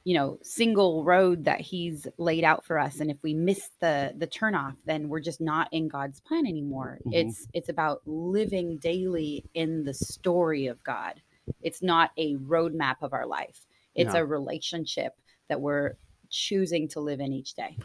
you 0.09 0.15
know 0.15 0.39
single 0.43 1.05
road 1.05 1.45
that 1.45 1.61
he's 1.61 2.07
laid 2.17 2.43
out 2.43 2.65
for 2.65 2.79
us 2.79 3.01
and 3.01 3.11
if 3.11 3.19
we 3.23 3.35
miss 3.35 3.69
the 3.81 4.15
the 4.17 4.27
turnoff 4.27 4.75
then 4.87 5.07
we're 5.11 5.21
just 5.21 5.39
not 5.39 5.69
in 5.71 5.87
god's 5.87 6.19
plan 6.21 6.47
anymore 6.47 6.99
Mhm. 7.05 7.11
it's 7.21 7.47
it's 7.53 7.69
about 7.69 8.01
living 8.07 8.79
daily 8.79 9.45
in 9.53 9.85
the 9.85 9.93
story 9.93 10.67
of 10.67 10.83
god 10.83 11.21
it's 11.61 11.83
not 11.83 12.11
a 12.17 12.37
roadmap 12.37 12.97
of 13.03 13.13
our 13.13 13.27
life 13.27 13.67
it's 13.95 14.15
Yeah. 14.15 14.21
a 14.21 14.25
relationship 14.25 15.13
that 15.49 15.61
we're 15.61 15.93
choosing 16.31 16.89
to 16.89 17.01
live 17.01 17.21
in 17.21 17.35
each 17.35 17.53
day 17.53 17.77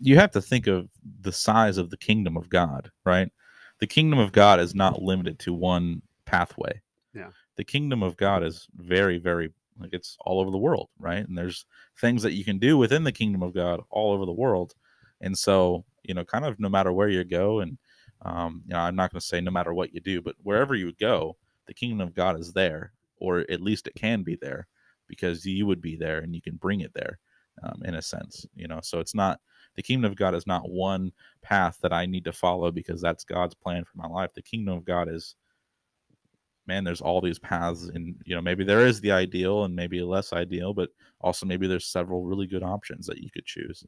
you 0.00 0.16
have 0.18 0.32
to 0.32 0.42
think 0.42 0.66
of 0.66 0.90
the 1.22 1.32
size 1.32 1.78
of 1.78 1.88
the 1.88 1.96
kingdom 1.96 2.36
of 2.36 2.48
God, 2.48 2.90
right? 3.04 3.30
The 3.78 3.86
kingdom 3.86 4.18
of 4.18 4.32
God 4.32 4.60
is 4.60 4.74
not 4.74 5.02
limited 5.02 5.38
to 5.40 5.52
one 5.52 6.02
pathway. 6.26 6.80
Yeah. 7.14 7.30
The 7.56 7.64
kingdom 7.64 8.02
of 8.02 8.16
God 8.16 8.42
is 8.42 8.66
very, 8.76 9.18
very 9.18 9.52
like 9.78 9.90
it's 9.92 10.16
all 10.20 10.40
over 10.40 10.50
the 10.50 10.58
world, 10.58 10.88
right? 10.98 11.26
And 11.26 11.36
there's 11.36 11.66
things 12.00 12.22
that 12.22 12.32
you 12.32 12.44
can 12.44 12.58
do 12.58 12.78
within 12.78 13.04
the 13.04 13.12
kingdom 13.12 13.42
of 13.42 13.54
God 13.54 13.80
all 13.90 14.12
over 14.12 14.24
the 14.24 14.32
world. 14.32 14.74
And 15.20 15.36
so, 15.36 15.84
you 16.02 16.14
know, 16.14 16.24
kind 16.24 16.44
of 16.44 16.60
no 16.60 16.68
matter 16.68 16.92
where 16.92 17.08
you 17.08 17.24
go, 17.24 17.60
and 17.60 17.78
um, 18.22 18.62
you 18.66 18.74
know, 18.74 18.80
I'm 18.80 18.96
not 18.96 19.12
going 19.12 19.20
to 19.20 19.26
say 19.26 19.40
no 19.40 19.50
matter 19.50 19.74
what 19.74 19.94
you 19.94 20.00
do, 20.00 20.22
but 20.22 20.36
wherever 20.42 20.74
you 20.74 20.92
go, 20.92 21.36
the 21.66 21.74
kingdom 21.74 22.00
of 22.00 22.14
God 22.14 22.38
is 22.38 22.52
there, 22.52 22.92
or 23.18 23.44
at 23.50 23.60
least 23.60 23.86
it 23.86 23.94
can 23.94 24.22
be 24.22 24.36
there, 24.36 24.66
because 25.08 25.44
you 25.44 25.66
would 25.66 25.80
be 25.80 25.96
there 25.96 26.18
and 26.18 26.34
you 26.34 26.42
can 26.42 26.56
bring 26.56 26.80
it 26.80 26.92
there, 26.94 27.18
um, 27.62 27.82
in 27.84 27.94
a 27.94 28.02
sense, 28.02 28.46
you 28.54 28.68
know. 28.68 28.80
So 28.82 29.00
it's 29.00 29.14
not 29.14 29.40
the 29.76 29.82
kingdom 29.82 30.10
of 30.10 30.16
God 30.16 30.34
is 30.34 30.46
not 30.46 30.70
one 30.70 31.12
path 31.42 31.78
that 31.82 31.92
I 31.92 32.06
need 32.06 32.24
to 32.24 32.32
follow 32.32 32.70
because 32.70 33.00
that's 33.00 33.24
God's 33.24 33.54
plan 33.54 33.84
for 33.84 33.96
my 33.96 34.06
life. 34.06 34.30
The 34.34 34.42
kingdom 34.42 34.74
of 34.78 34.84
God 34.84 35.08
is 35.08 35.34
man, 36.66 36.84
there's 36.84 37.00
all 37.00 37.20
these 37.20 37.38
paths 37.38 37.84
and 37.94 38.14
you 38.24 38.34
know, 38.34 38.40
maybe 38.40 38.64
there 38.64 38.86
is 38.86 39.00
the 39.00 39.12
ideal 39.12 39.64
and 39.64 39.74
maybe 39.74 40.00
less 40.02 40.32
ideal, 40.32 40.74
but 40.74 40.90
also 41.20 41.46
maybe 41.46 41.66
there's 41.66 41.86
several 41.86 42.24
really 42.24 42.46
good 42.46 42.62
options 42.62 43.06
that 43.06 43.18
you 43.18 43.30
could 43.30 43.44
choose. 43.46 43.84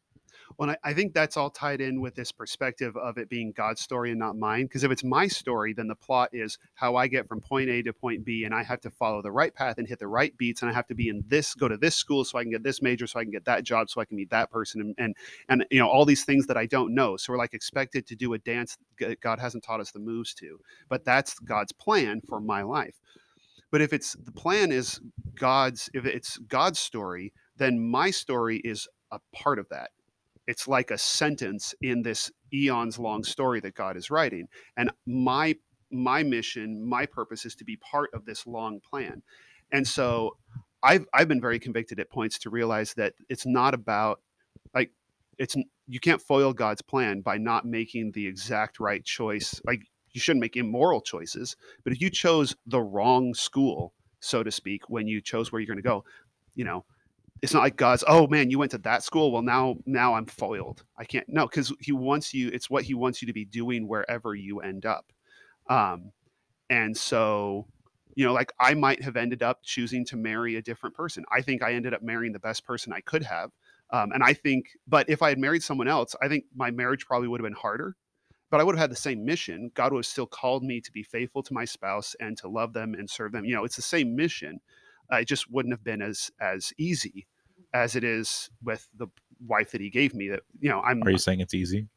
Well, 0.59 0.71
I, 0.71 0.77
I 0.85 0.95
think 0.95 1.15
that's 1.15 1.37
all 1.37 1.51
tied 1.51 1.81
in 1.81 2.01
with 2.01 2.15
this 2.15 2.33
perspective 2.33 2.97
of 2.97 3.19
it 3.19 3.29
being 3.29 3.53
God's 3.53 3.81
story 3.81 4.11
and 4.11 4.19
not 4.19 4.37
mine. 4.37 4.65
Because 4.65 4.85
if 4.85 4.91
it's 4.91 5.05
my 5.05 5.27
story, 5.27 5.73
then 5.73 5.89
the 5.89 5.95
plot 5.95 6.31
is 6.33 6.59
how 6.75 6.97
I 6.97 7.07
get 7.07 7.29
from 7.29 7.41
point 7.41 7.69
A 7.69 7.83
to 7.83 7.93
point 7.93 8.25
B, 8.25 8.45
and 8.45 8.55
I 8.55 8.63
have 8.63 8.81
to 8.83 8.91
follow 8.91 9.23
the 9.23 9.33
right 9.33 9.55
path 9.55 9.79
and 9.79 9.89
hit 9.89 9.99
the 9.99 10.09
right 10.09 10.37
beats, 10.37 10.63
and 10.63 10.71
I 10.71 10.75
have 10.75 10.87
to 10.89 10.95
be 10.95 11.09
in 11.09 11.25
this, 11.27 11.55
go 11.55 11.69
to 11.69 11.77
this 11.77 11.95
school 11.95 12.25
so 12.25 12.39
I 12.39 12.43
can 12.43 12.53
get 12.53 12.63
this 12.63 12.83
major, 12.83 13.07
so 13.07 13.21
I 13.21 13.25
can 13.25 13.33
get 13.33 13.45
that 13.47 13.65
job, 13.65 13.91
so 13.91 14.01
I 14.01 14.05
can 14.05 14.17
meet 14.17 14.31
that 14.31 14.51
person, 14.51 14.81
and 14.81 14.95
and, 14.99 15.17
and 15.49 15.65
you 15.71 15.79
know 15.79 15.89
all 15.89 16.05
these 16.05 16.25
things 16.25 16.47
that 16.47 16.57
I 16.57 16.67
don't 16.67 16.95
know. 16.95 17.17
So 17.17 17.33
we're 17.33 17.39
like 17.39 17.55
expected 17.55 18.07
to 18.07 18.17
do 18.17 18.35
a 18.35 18.39
dance 18.39 18.79
God 19.21 19.39
hasn't 19.39 19.65
taught 19.65 19.81
us 19.81 19.91
the 19.91 19.99
moves 19.99 20.35
to, 20.35 20.59
but 20.89 21.05
that's 21.05 21.39
God's 21.39 21.73
plan 21.73 22.21
for 22.27 22.41
my 22.41 22.63
life. 22.63 23.01
But 23.71 23.81
if 23.81 23.93
it's 23.93 24.15
the 24.15 24.33
plan 24.33 24.73
is 24.73 25.01
God's, 25.35 25.91
if 25.93 26.07
it's 26.07 26.39
God's 26.39 26.79
story, 26.79 27.33
then 27.57 27.81
my 27.81 28.11
story 28.11 28.59
is 28.65 28.89
a 29.11 29.19
part 29.33 29.59
of 29.59 29.69
that 29.71 29.91
it's 30.47 30.69
like 30.69 30.91
a 30.91 30.99
sentence 30.99 31.75
in 31.81 32.03
this 32.03 32.31
eons 32.53 32.99
long 32.99 33.25
story 33.25 33.61
that 33.61 33.75
God 33.75 33.97
is 33.97 34.11
writing. 34.11 34.49
And 34.77 34.91
my 35.07 35.57
my 35.91 36.23
mission, 36.23 36.87
my 36.87 37.07
purpose 37.07 37.45
is 37.45 37.55
to 37.57 37.65
be 37.65 37.77
part 37.77 38.11
of 38.13 38.25
this 38.25 38.47
long 38.47 38.81
plan. 38.81 39.23
And 39.73 39.87
so 39.87 40.37
I've 40.83 41.07
I've 41.13 41.29
been 41.29 41.41
very 41.41 41.59
convicted 41.59 42.01
at 42.01 42.11
points 42.11 42.39
to 42.41 42.51
realize 42.51 42.95
that 42.95 43.15
it's 43.29 43.47
not 43.47 43.75
about 43.75 44.21
like 44.75 44.93
it's 45.39 45.57
you 45.89 46.01
can't 46.01 46.23
foil 46.23 46.53
God's 46.53 46.83
plan 46.83 47.21
by 47.21 47.39
not 47.39 47.65
making 47.65 48.13
the 48.13 48.27
exact 48.27 48.81
right 48.81 49.05
choice. 49.05 49.61
Like 49.65 49.83
you 50.13 50.21
shouldn't 50.21 50.41
make 50.41 50.57
immoral 50.57 51.01
choices, 51.01 51.57
but 51.85 51.93
if 51.93 52.01
you 52.01 52.11
chose 52.11 52.55
the 52.67 52.81
wrong 52.81 53.35
school, 53.35 53.93
so 54.21 54.43
to 54.43 54.51
speak, 54.51 54.89
when 54.89 55.07
you 55.07 55.21
chose 55.21 55.53
where 55.53 55.61
you're 55.61 55.67
going 55.67 55.77
to 55.77 55.83
go, 55.83 56.05
you 56.55 56.65
know, 56.65 56.85
it's 57.43 57.53
not 57.53 57.63
like 57.63 57.77
God's, 57.77 58.05
oh 58.09 58.27
man, 58.27 58.51
you 58.51 58.59
went 58.59 58.71
to 58.73 58.79
that 58.79 59.03
school. 59.03 59.33
Well, 59.33 59.43
now 59.43 59.77
now 59.87 60.15
I'm 60.15 60.27
foiled. 60.27 60.85
I 60.99 61.05
can't 61.05 61.29
no, 61.29 61.47
because 61.47 61.73
he 61.81 61.93
wants 61.93 62.33
you, 62.33 62.49
it's 62.49 62.71
what 62.71 62.85
he 62.85 62.95
wants 62.95 63.21
you 63.23 63.27
to 63.27 63.33
be 63.33 63.45
doing 63.45 63.87
wherever 63.89 64.35
you 64.35 64.61
end 64.61 64.87
up. 64.87 65.13
Um, 65.69 66.13
and 66.71 66.97
so, 66.97 67.67
you 68.15 68.25
know, 68.25 68.33
like 68.33 68.53
I 68.59 68.75
might 68.75 69.03
have 69.03 69.17
ended 69.17 69.43
up 69.43 69.61
choosing 69.63 70.05
to 70.07 70.17
marry 70.17 70.57
a 70.57 70.63
different 70.63 70.97
person. 70.97 71.25
I 71.31 71.43
think 71.43 71.63
I 71.63 71.75
ended 71.75 71.95
up 71.95 72.03
marrying 72.03 72.33
the 72.33 72.39
best 72.39 72.65
person 72.65 72.93
I 72.93 73.01
could 73.01 73.23
have. 73.23 73.51
Um, 73.91 74.11
and 74.13 74.23
I 74.23 74.33
think, 74.33 74.67
but 74.89 75.09
if 75.09 75.23
I 75.23 75.29
had 75.29 75.39
married 75.39 75.63
someone 75.63 75.89
else, 75.89 76.17
I 76.21 76.29
think 76.29 76.45
my 76.55 76.71
marriage 76.71 77.07
probably 77.07 77.29
would 77.29 77.41
have 77.41 77.47
been 77.47 77.53
harder. 77.53 77.95
But 78.51 78.61
I 78.61 78.65
would 78.65 78.77
have 78.77 78.81
had 78.81 78.91
the 78.91 78.97
same 78.97 79.25
mission. 79.25 79.71
God 79.75 79.93
would 79.93 79.99
have 79.99 80.07
still 80.07 80.27
called 80.27 80.63
me 80.63 80.81
to 80.81 80.93
be 80.93 81.03
faithful 81.03 81.43
to 81.43 81.55
my 81.55 81.65
spouse 81.65 82.15
and 82.21 82.37
to 82.39 82.49
love 82.49 82.73
them 82.73 82.95
and 82.95 83.11
serve 83.11 83.33
them. 83.33 83.45
You 83.45 83.55
know, 83.57 83.65
it's 83.65 83.77
the 83.77 83.83
same 83.83 84.15
mission. 84.15 84.61
Uh, 85.13 85.17
it 85.17 85.29
just 85.29 85.51
wouldn't 85.51 85.73
have 85.73 85.85
been 85.85 86.03
as 86.03 86.31
as 86.41 86.73
easy 86.79 87.27
as 87.75 87.97
it 87.97 88.05
is 88.05 88.51
with 88.63 88.89
the 88.97 89.07
wife 89.47 89.71
that 89.73 89.81
he 89.81 89.91
gave 89.91 90.15
me. 90.15 90.29
That 90.29 90.41
you 90.61 90.69
know, 90.69 90.81
I'm 90.81 91.03
Are 91.03 91.11
you 91.11 91.19
saying 91.19 91.41
it's 91.41 91.55
easy? 91.55 91.89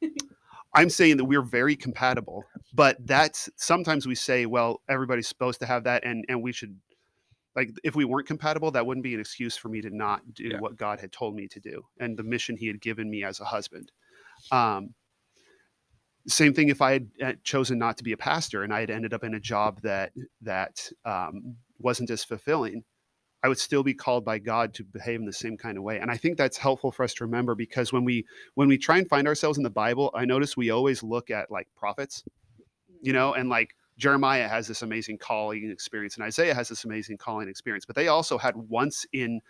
I'm 0.74 0.90
saying 0.90 1.18
that 1.18 1.24
we're 1.24 1.42
very 1.42 1.76
compatible, 1.76 2.44
but 2.72 2.96
that's 3.06 3.48
sometimes 3.56 4.06
we 4.06 4.16
say, 4.16 4.46
well, 4.46 4.80
everybody's 4.88 5.28
supposed 5.28 5.60
to 5.60 5.66
have 5.66 5.84
that, 5.84 6.04
and 6.04 6.24
and 6.28 6.42
we 6.42 6.52
should 6.52 6.76
like 7.56 7.70
if 7.84 7.94
we 7.94 8.04
weren't 8.04 8.26
compatible, 8.26 8.70
that 8.72 8.84
wouldn't 8.84 9.04
be 9.04 9.14
an 9.14 9.20
excuse 9.20 9.56
for 9.56 9.68
me 9.68 9.80
to 9.80 9.90
not 9.90 10.22
do 10.34 10.48
Yeah. 10.48 10.58
what 10.58 10.76
God 10.76 11.00
had 11.00 11.12
told 11.12 11.34
me 11.36 11.46
to 11.48 11.60
do 11.60 11.84
and 12.00 12.16
the 12.16 12.22
mission 12.24 12.56
He 12.56 12.66
had 12.66 12.80
given 12.80 13.08
me 13.08 13.22
as 13.24 13.40
a 13.40 13.44
husband. 13.44 13.92
Um, 14.50 14.94
same 16.26 16.54
thing 16.54 16.70
if 16.70 16.80
I 16.80 16.92
had 16.92 17.10
uh, 17.22 17.32
chosen 17.44 17.78
not 17.78 17.98
to 17.98 18.04
be 18.04 18.12
a 18.12 18.16
pastor 18.16 18.62
and 18.62 18.72
I 18.72 18.80
had 18.80 18.90
ended 18.90 19.12
up 19.12 19.24
in 19.24 19.34
a 19.34 19.40
job 19.40 19.80
that 19.82 20.12
that 20.42 20.90
um, 21.04 21.56
wasn't 21.78 22.10
as 22.10 22.24
fulfilling. 22.24 22.84
I 23.42 23.48
would 23.48 23.58
still 23.58 23.82
be 23.82 23.92
called 23.92 24.24
by 24.24 24.38
God 24.38 24.72
to 24.74 24.84
behave 24.84 25.20
in 25.20 25.26
the 25.26 25.32
same 25.32 25.58
kind 25.58 25.76
of 25.76 25.84
way. 25.84 25.98
And 25.98 26.10
I 26.10 26.16
think 26.16 26.38
that's 26.38 26.56
helpful 26.56 26.90
for 26.90 27.02
us 27.02 27.12
to 27.14 27.24
remember 27.24 27.54
because 27.54 27.92
when 27.92 28.04
we 28.04 28.24
when 28.54 28.68
we 28.68 28.78
try 28.78 28.96
and 28.96 29.08
find 29.08 29.28
ourselves 29.28 29.58
in 29.58 29.64
the 29.64 29.70
Bible, 29.70 30.10
I 30.14 30.24
notice 30.24 30.56
we 30.56 30.70
always 30.70 31.02
look 31.02 31.30
at 31.30 31.50
like 31.50 31.68
prophets, 31.76 32.24
you 33.02 33.12
know, 33.12 33.34
and 33.34 33.50
like 33.50 33.74
Jeremiah 33.98 34.48
has 34.48 34.66
this 34.66 34.80
amazing 34.80 35.18
calling 35.18 35.70
experience 35.70 36.16
and 36.16 36.24
Isaiah 36.24 36.54
has 36.54 36.70
this 36.70 36.84
amazing 36.84 37.18
calling 37.18 37.48
experience, 37.48 37.84
but 37.84 37.96
they 37.96 38.08
also 38.08 38.38
had 38.38 38.56
once 38.56 39.06
in 39.12 39.40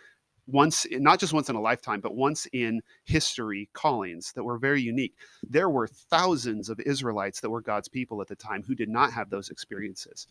once 0.47 0.85
in, 0.85 1.01
not 1.01 1.19
just 1.19 1.33
once 1.33 1.49
in 1.49 1.55
a 1.55 1.61
lifetime, 1.61 2.01
but 2.01 2.15
once 2.15 2.47
in 2.53 2.81
history 3.05 3.69
callings 3.73 4.33
that 4.33 4.43
were 4.43 4.57
very 4.57 4.81
unique. 4.81 5.15
There 5.41 5.69
were 5.69 5.87
thousands 5.87 6.69
of 6.69 6.79
Israelites 6.81 7.39
that 7.41 7.49
were 7.49 7.61
God's 7.61 7.87
people 7.87 8.21
at 8.21 8.27
the 8.27 8.35
time 8.35 8.63
who 8.63 8.75
did 8.75 8.89
not 8.89 9.13
have 9.13 9.29
those 9.29 9.49
experiences. 9.49 10.27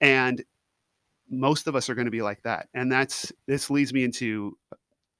And 0.00 0.42
most 1.28 1.66
of 1.66 1.76
us 1.76 1.88
are 1.88 1.94
going 1.94 2.06
to 2.06 2.10
be 2.10 2.22
like 2.22 2.42
that. 2.42 2.68
And 2.74 2.90
that's 2.90 3.32
this 3.46 3.70
leads 3.70 3.92
me 3.92 4.04
into 4.04 4.56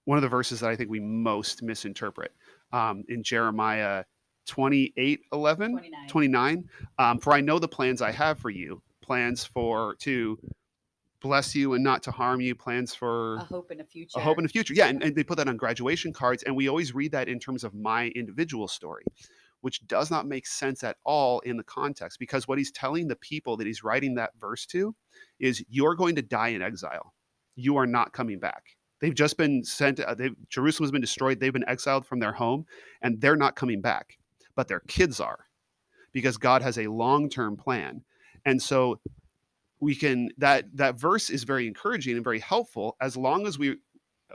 one 0.04 0.18
of 0.18 0.22
the 0.22 0.28
verses 0.28 0.60
that 0.60 0.70
I 0.70 0.76
think 0.76 0.90
we 0.90 1.00
most 1.00 1.62
misinterpret 1.62 2.32
um, 2.72 3.04
in 3.08 3.22
Jeremiah 3.22 4.04
28 4.46 5.20
11. 5.32 5.72
29. 5.72 6.08
29 6.08 6.64
um, 7.00 7.18
for 7.18 7.32
i 7.32 7.40
know 7.40 7.58
the 7.58 7.66
plans 7.66 8.00
i 8.00 8.12
have 8.12 8.38
for 8.38 8.48
you 8.48 8.80
plans 9.02 9.44
for 9.44 9.96
to 9.96 10.38
bless 11.20 11.54
you 11.54 11.74
and 11.74 11.82
not 11.82 12.02
to 12.04 12.10
harm 12.10 12.40
you, 12.40 12.54
plans 12.54 12.94
for 12.94 13.36
A 13.36 13.40
hope 13.40 13.70
in 13.70 13.80
a 13.80 13.84
future. 13.84 14.18
a 14.18 14.22
hope 14.22 14.38
in 14.38 14.44
the 14.44 14.48
future. 14.48 14.74
Yeah, 14.74 14.86
and, 14.86 15.02
and 15.02 15.16
they 15.16 15.24
put 15.24 15.38
that 15.38 15.48
on 15.48 15.56
graduation 15.56 16.12
cards, 16.12 16.42
and 16.42 16.54
we 16.54 16.68
always 16.68 16.94
read 16.94 17.12
that 17.12 17.28
in 17.28 17.38
terms 17.38 17.64
of 17.64 17.74
my 17.74 18.08
individual 18.08 18.68
story, 18.68 19.04
which 19.60 19.86
does 19.86 20.10
not 20.10 20.26
make 20.26 20.46
sense 20.46 20.84
at 20.84 20.96
all 21.04 21.40
in 21.40 21.56
the 21.56 21.64
context 21.64 22.18
because 22.18 22.46
what 22.46 22.58
he's 22.58 22.70
telling 22.70 23.08
the 23.08 23.16
people 23.16 23.56
that 23.56 23.66
he's 23.66 23.82
writing 23.82 24.14
that 24.14 24.32
verse 24.38 24.66
to 24.66 24.94
is 25.38 25.64
you're 25.68 25.94
going 25.94 26.16
to 26.16 26.22
die 26.22 26.48
in 26.48 26.62
exile. 26.62 27.12
You 27.54 27.76
are 27.76 27.86
not 27.86 28.12
coming 28.12 28.38
back. 28.38 28.62
They've 29.00 29.14
just 29.14 29.36
been 29.36 29.62
sent. 29.62 30.00
Uh, 30.00 30.14
Jerusalem's 30.48 30.92
been 30.92 31.00
destroyed. 31.00 31.38
They've 31.38 31.52
been 31.52 31.68
exiled 31.68 32.06
from 32.06 32.18
their 32.18 32.32
home, 32.32 32.66
and 33.02 33.20
they're 33.20 33.36
not 33.36 33.56
coming 33.56 33.80
back. 33.80 34.18
But 34.54 34.68
their 34.68 34.80
kids 34.80 35.20
are, 35.20 35.46
because 36.12 36.38
God 36.38 36.62
has 36.62 36.78
a 36.78 36.86
long-term 36.86 37.58
plan. 37.58 38.02
And 38.46 38.62
so 38.62 39.00
we 39.80 39.94
can 39.94 40.30
that 40.38 40.64
that 40.74 40.98
verse 40.98 41.28
is 41.28 41.44
very 41.44 41.66
encouraging 41.66 42.14
and 42.14 42.24
very 42.24 42.38
helpful 42.38 42.96
as 43.00 43.16
long 43.16 43.46
as 43.46 43.58
we 43.58 43.72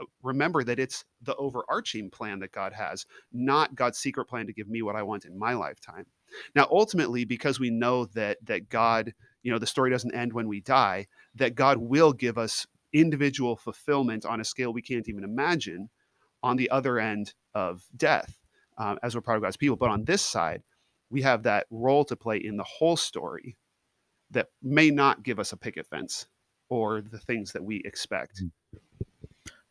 uh, 0.00 0.04
remember 0.22 0.62
that 0.62 0.78
it's 0.78 1.04
the 1.22 1.34
overarching 1.36 2.08
plan 2.10 2.38
that 2.38 2.52
God 2.52 2.72
has, 2.72 3.04
not 3.32 3.74
God's 3.74 3.98
secret 3.98 4.26
plan 4.26 4.46
to 4.46 4.52
give 4.52 4.68
me 4.68 4.82
what 4.82 4.94
I 4.94 5.02
want 5.02 5.24
in 5.24 5.36
my 5.36 5.54
lifetime. 5.54 6.06
Now, 6.54 6.68
ultimately, 6.70 7.24
because 7.24 7.58
we 7.58 7.70
know 7.70 8.04
that 8.14 8.38
that 8.44 8.68
God, 8.68 9.12
you 9.42 9.52
know, 9.52 9.58
the 9.58 9.66
story 9.66 9.90
doesn't 9.90 10.14
end 10.14 10.32
when 10.32 10.48
we 10.48 10.60
die, 10.60 11.06
that 11.34 11.54
God 11.54 11.78
will 11.78 12.12
give 12.12 12.38
us 12.38 12.66
individual 12.92 13.56
fulfillment 13.56 14.24
on 14.26 14.40
a 14.40 14.44
scale 14.44 14.72
we 14.72 14.82
can't 14.82 15.08
even 15.08 15.24
imagine 15.24 15.88
on 16.42 16.56
the 16.56 16.70
other 16.70 16.98
end 16.98 17.34
of 17.54 17.84
death 17.96 18.38
um, 18.78 18.98
as 19.02 19.14
we're 19.14 19.20
part 19.20 19.36
of 19.36 19.42
God's 19.42 19.56
people. 19.56 19.76
But 19.76 19.90
on 19.90 20.04
this 20.04 20.22
side, 20.22 20.62
we 21.10 21.22
have 21.22 21.42
that 21.44 21.66
role 21.70 22.04
to 22.06 22.16
play 22.16 22.38
in 22.38 22.56
the 22.56 22.64
whole 22.64 22.96
story 22.96 23.56
that 24.30 24.48
may 24.62 24.90
not 24.90 25.22
give 25.22 25.38
us 25.38 25.52
a 25.52 25.56
picket 25.56 25.86
fence 25.86 26.26
or 26.68 27.00
the 27.02 27.18
things 27.18 27.52
that 27.52 27.62
we 27.62 27.82
expect. 27.84 28.42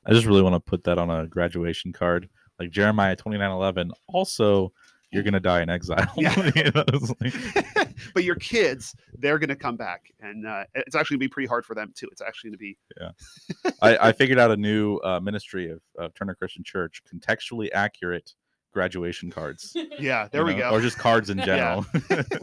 I 0.05 0.13
just 0.13 0.25
really 0.25 0.41
want 0.41 0.55
to 0.55 0.59
put 0.59 0.83
that 0.85 0.97
on 0.97 1.09
a 1.09 1.27
graduation 1.27 1.93
card, 1.93 2.29
like 2.59 2.69
Jeremiah 2.71 3.15
twenty 3.15 3.37
nine 3.37 3.51
eleven. 3.51 3.91
Also, 4.07 4.71
you're 5.11 5.23
gonna 5.23 5.39
die 5.39 5.61
in 5.61 5.69
exile. 5.69 6.07
Yeah. 6.17 6.35
You 6.55 6.63
know, 6.71 6.83
it's 6.87 7.13
like- 7.21 7.95
but 8.13 8.23
your 8.23 8.35
kids, 8.35 8.95
they're 9.19 9.37
going 9.39 9.49
to 9.49 9.55
come 9.55 9.77
back, 9.77 10.11
and 10.19 10.47
uh, 10.47 10.63
it's 10.73 10.95
actually 10.95 11.15
going 11.15 11.19
to 11.21 11.29
be 11.29 11.33
pretty 11.33 11.47
hard 11.47 11.65
for 11.65 11.75
them 11.75 11.91
too. 11.95 12.07
It's 12.11 12.21
actually 12.21 12.49
going 12.51 12.57
to 12.57 13.63
be 13.63 13.73
I, 13.81 14.09
I 14.09 14.11
figured 14.13 14.39
out 14.39 14.51
a 14.51 14.57
new 14.57 14.97
uh, 14.97 15.19
ministry 15.19 15.69
of, 15.69 15.81
of 15.97 16.13
Turner 16.15 16.33
Christian 16.35 16.63
Church, 16.63 17.01
contextually 17.13 17.69
accurate 17.73 18.33
graduation 18.73 19.29
cards. 19.29 19.75
yeah. 19.99 20.27
There 20.31 20.41
you 20.41 20.47
we 20.47 20.53
know, 20.55 20.69
go. 20.71 20.77
Or 20.77 20.81
just 20.81 20.97
cards 20.97 21.29
in 21.29 21.37
Yeah. 21.39 21.45
general. 21.45 21.85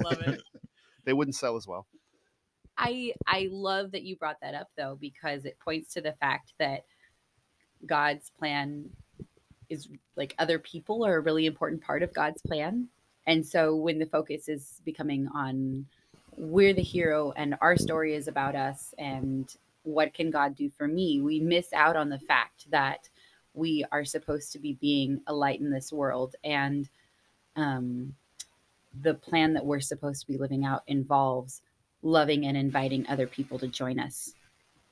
Love 0.05 0.21
it. 0.27 0.43
they 1.05 1.13
wouldn't 1.13 1.35
sell 1.37 1.57
as 1.57 1.67
well. 1.67 1.87
I 2.77 3.13
I 3.27 3.49
love 3.51 3.91
that 3.93 4.03
you 4.05 4.17
brought 4.17 4.37
that 4.43 4.55
up 4.55 4.69
though 4.77 4.97
because 5.01 5.45
it 5.45 5.59
points 5.59 5.93
to 5.95 6.01
the 6.01 6.13
fact 6.21 6.53
that 6.61 6.83
God's 7.87 8.31
plan 8.39 8.91
is 9.69 9.89
like 10.17 10.35
other 10.39 10.59
people 10.59 11.05
are 11.05 11.17
a 11.17 11.21
really 11.21 11.47
important 11.47 11.83
part 11.83 12.03
of 12.03 12.15
God's 12.15 12.43
plan. 12.43 12.89
And 13.27 13.47
so 13.47 13.75
when 13.77 13.99
the 13.99 14.07
focus 14.07 14.49
is 14.49 14.81
becoming 14.85 15.29
on 15.35 15.87
we're 16.37 16.73
the 16.73 16.83
hero 16.83 17.33
and 17.37 17.57
our 17.61 17.77
story 17.77 18.15
is 18.15 18.29
about 18.29 18.55
us 18.55 18.95
and 18.99 19.55
what 19.83 20.15
can 20.15 20.31
God 20.31 20.55
do 20.55 20.71
for 20.71 20.87
me, 20.87 21.21
we 21.21 21.41
miss 21.41 21.73
out 21.73 21.97
on 21.97 22.09
the 22.09 22.19
fact 22.19 22.71
that 22.71 23.09
we 23.55 23.85
are 23.91 24.05
supposed 24.05 24.53
to 24.53 24.59
be 24.59 24.75
being 24.75 25.21
a 25.27 25.35
light 25.35 25.61
in 25.61 25.71
this 25.71 25.93
world. 25.93 26.37
And 26.45 26.89
um 27.57 28.15
the 29.03 29.15
plan 29.15 29.53
that 29.53 29.65
we're 29.65 29.81
supposed 29.81 30.21
to 30.23 30.27
be 30.27 30.39
living 30.39 30.65
out 30.65 30.83
involves 30.87 31.61
loving 32.03 32.47
and 32.47 32.57
inviting 32.57 33.07
other 33.09 33.27
people 33.27 33.59
to 33.59 33.69
join 33.69 34.01
us 34.01 34.33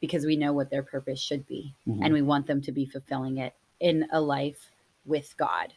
because 0.01 0.27
we 0.27 0.37
know 0.37 0.53
what 0.53 0.71
their 0.71 0.83
purpose 0.83 1.21
should 1.21 1.47
be. 1.47 1.75
And 2.05 2.13
we 2.13 2.23
want 2.23 2.47
them 2.47 2.61
to 2.63 2.73
be 2.73 2.85
fulfilling 2.85 3.39
it 3.39 3.55
in 3.81 4.07
a 4.13 4.21
life 4.21 4.71
with 5.05 5.37
God. 5.37 5.73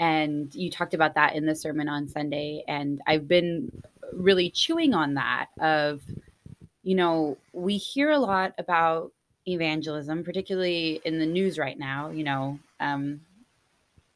And 0.00 0.54
you 0.54 0.70
talked 0.70 0.94
about 0.94 1.14
that 1.14 1.34
in 1.34 1.46
the 1.46 1.54
sermon 1.54 1.88
on 1.88 2.08
Sunday 2.08 2.64
and 2.66 3.00
I've 3.06 3.28
been 3.28 3.70
really 4.12 4.50
chewing 4.50 4.94
on 4.94 5.14
that 5.14 5.46
of 5.60 6.02
you 6.82 6.94
know, 6.94 7.38
we 7.54 7.78
hear 7.78 8.10
a 8.10 8.18
lot 8.18 8.52
about 8.58 9.12
evangelism 9.46 10.24
particularly 10.24 11.00
in 11.04 11.18
the 11.18 11.26
news 11.26 11.58
right 11.58 11.78
now, 11.78 12.10
you 12.10 12.24
know, 12.24 12.58
um 12.80 13.20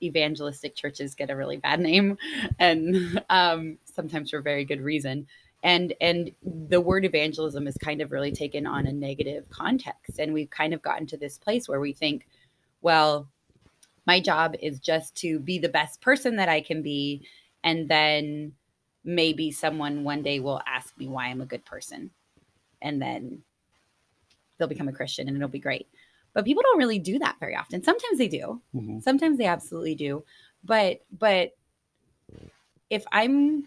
evangelistic 0.03 0.75
churches 0.75 1.15
get 1.15 1.31
a 1.31 1.37
really 1.37 1.57
bad 1.57 1.81
name 1.81 2.17
and 2.59 3.23
um, 3.31 3.79
sometimes 3.85 4.31
for 4.31 4.41
very 4.41 4.65
good 4.65 4.81
reason 4.81 5.27
and 5.65 5.93
and 6.01 6.31
the 6.69 6.81
word 6.81 7.05
evangelism 7.05 7.67
is 7.67 7.77
kind 7.79 8.01
of 8.01 8.13
really 8.13 8.31
taken 8.31 8.67
on 8.67 8.87
a 8.87 8.93
negative 8.93 9.45
context 9.51 10.19
and 10.19 10.33
we've 10.33 10.51
kind 10.51 10.73
of 10.73 10.83
gotten 10.83 11.07
to 11.07 11.17
this 11.17 11.37
place 11.37 11.69
where 11.69 11.81
we 11.81 11.93
think 11.93 12.29
well 12.83 13.29
my 14.07 14.21
job 14.21 14.55
is 14.62 14.81
just 14.81 15.14
to 15.17 15.38
be 15.38 15.59
the 15.59 15.69
best 15.69 16.01
person 16.01 16.37
that 16.37 16.49
i 16.49 16.61
can 16.61 16.83
be. 16.83 17.27
And 17.64 17.88
then 17.88 18.53
maybe 19.05 19.51
someone 19.51 20.05
one 20.05 20.23
day 20.23 20.41
will 20.41 20.61
ask 20.67 20.97
me 20.99 21.09
why 21.09 21.27
i'm 21.27 21.41
a 21.41 21.47
good 21.47 21.64
person. 21.64 22.11
And 22.81 23.01
then 23.03 23.43
they'll 24.57 24.69
become 24.69 24.88
a 24.88 24.93
christian 24.93 25.29
and 25.29 25.37
it'll 25.37 25.49
be 25.49 25.59
great. 25.59 25.88
But 26.35 26.45
people 26.45 26.62
don't 26.62 26.79
really 26.79 26.99
do 26.99 27.19
that 27.19 27.37
very 27.41 27.57
often. 27.57 27.83
Sometimes 27.83 28.19
they 28.19 28.29
do. 28.29 28.61
Mhm. 28.75 29.03
sometimes 29.03 29.38
they 29.38 29.47
absolutely 29.47 29.95
do. 29.95 30.25
But 30.64 31.05
but 31.19 31.55
if 32.91 33.05
i'm 33.12 33.64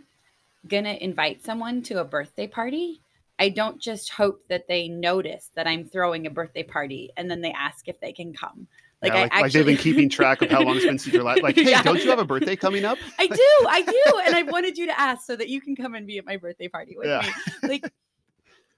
gonna 0.68 0.98
invite 1.02 1.44
someone 1.44 1.82
to 1.84 2.00
a 2.00 2.06
birthday 2.06 2.48
party 2.48 3.02
i 3.40 3.50
don't 3.50 3.80
just 3.80 4.10
hope 4.10 4.42
that 4.48 4.68
they 4.68 4.88
notice 4.88 5.50
that 5.56 5.68
i'm 5.68 5.86
throwing 5.86 6.26
a 6.26 6.30
birthday 6.30 6.64
party 6.64 7.12
and 7.18 7.30
then 7.30 7.42
they 7.42 7.52
ask 7.52 7.88
if 7.88 8.00
they 8.00 8.12
can 8.14 8.34
come 8.34 8.68
like 9.02 9.14
Yeah, 9.14 9.20
i 9.20 9.22
like, 9.24 9.32
actually 9.32 9.44
like 9.44 9.54
they've 9.54 9.66
been 9.66 9.78
keeping 9.78 10.10
track 10.10 10.42
of 10.42 10.50
how 10.50 10.62
long 10.62 10.76
it's 10.78 10.86
been 10.86 10.98
since 10.98 11.14
your 11.14 11.24
last. 11.24 11.42
Like, 11.44 11.56
hey, 11.56 11.72
Yeah. 11.72 11.82
don't 11.82 12.04
you 12.04 12.10
have 12.10 12.20
a 12.20 12.26
birthday 12.26 12.56
coming 12.56 12.86
up? 12.86 13.00
I 13.20 13.28
do, 13.28 13.68
I 13.70 13.82
do, 13.82 14.22
and 14.26 14.36
I 14.36 14.44
wanted 14.44 14.78
you 14.78 14.86
to 14.88 15.00
ask 15.00 15.26
so 15.26 15.36
that 15.36 15.50
you 15.50 15.60
can 15.62 15.76
come 15.76 15.96
and 15.96 16.06
be 16.06 16.18
at 16.18 16.26
my 16.26 16.38
birthday 16.38 16.68
party 16.68 16.96
with 16.98 17.08
Yeah. 17.08 17.22
me. 17.22 17.34
Like, 17.68 17.92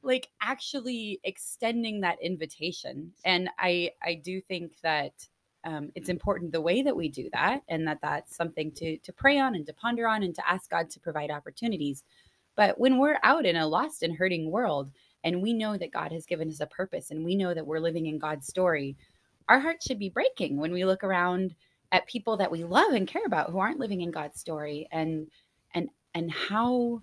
like 0.01 0.27
actually 0.41 1.19
extending 1.23 2.01
that 2.01 2.21
invitation, 2.21 3.11
and 3.25 3.49
I, 3.59 3.91
I 4.03 4.15
do 4.15 4.39
think 4.41 4.73
that 4.81 5.13
um, 5.65 5.91
it's 5.95 6.09
important 6.09 6.51
the 6.51 6.61
way 6.61 6.81
that 6.81 6.95
we 6.95 7.09
do 7.09 7.29
that, 7.33 7.61
and 7.67 7.87
that 7.87 7.99
that's 8.01 8.35
something 8.35 8.71
to 8.73 8.97
to 8.97 9.13
pray 9.13 9.39
on 9.39 9.55
and 9.55 9.65
to 9.65 9.73
ponder 9.73 10.07
on, 10.07 10.23
and 10.23 10.35
to 10.35 10.49
ask 10.49 10.69
God 10.69 10.89
to 10.91 10.99
provide 10.99 11.31
opportunities. 11.31 12.03
But 12.55 12.79
when 12.79 12.97
we're 12.99 13.17
out 13.23 13.45
in 13.45 13.55
a 13.55 13.67
lost 13.67 14.03
and 14.03 14.15
hurting 14.15 14.51
world, 14.51 14.91
and 15.23 15.41
we 15.41 15.53
know 15.53 15.77
that 15.77 15.91
God 15.91 16.11
has 16.11 16.25
given 16.25 16.49
us 16.49 16.59
a 16.59 16.67
purpose, 16.67 17.11
and 17.11 17.23
we 17.25 17.35
know 17.35 17.53
that 17.53 17.65
we're 17.65 17.79
living 17.79 18.05
in 18.07 18.19
God's 18.19 18.47
story, 18.47 18.95
our 19.49 19.59
hearts 19.59 19.85
should 19.85 19.99
be 19.99 20.09
breaking 20.09 20.57
when 20.57 20.71
we 20.71 20.85
look 20.85 21.03
around 21.03 21.55
at 21.91 22.07
people 22.07 22.37
that 22.37 22.51
we 22.51 22.63
love 22.63 22.93
and 22.93 23.07
care 23.07 23.25
about 23.25 23.51
who 23.51 23.59
aren't 23.59 23.79
living 23.79 24.01
in 24.01 24.11
God's 24.11 24.39
story 24.39 24.87
and 24.91 25.27
and 25.73 25.89
and 26.13 26.31
how 26.31 27.01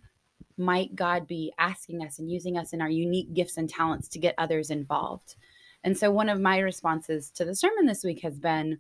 might 0.57 0.95
God 0.95 1.27
be 1.27 1.53
asking 1.59 2.05
us 2.05 2.19
and 2.19 2.31
using 2.31 2.59
us 2.59 2.73
in 2.73 2.81
our 2.81 2.91
unique 2.91 3.33
gifts 3.33 3.57
and 3.57 3.69
talents 3.69 4.09
to 4.09 4.19
get 4.19 4.35
others 4.37 4.71
involved. 4.71 5.37
And 5.83 5.97
so 5.97 6.11
one 6.11 6.29
of 6.29 6.41
my 6.41 6.59
responses 6.59 7.31
to 7.31 7.45
the 7.45 7.55
sermon 7.55 7.87
this 7.87 8.05
week 8.05 8.23
has 8.23 8.39
been 8.39 8.79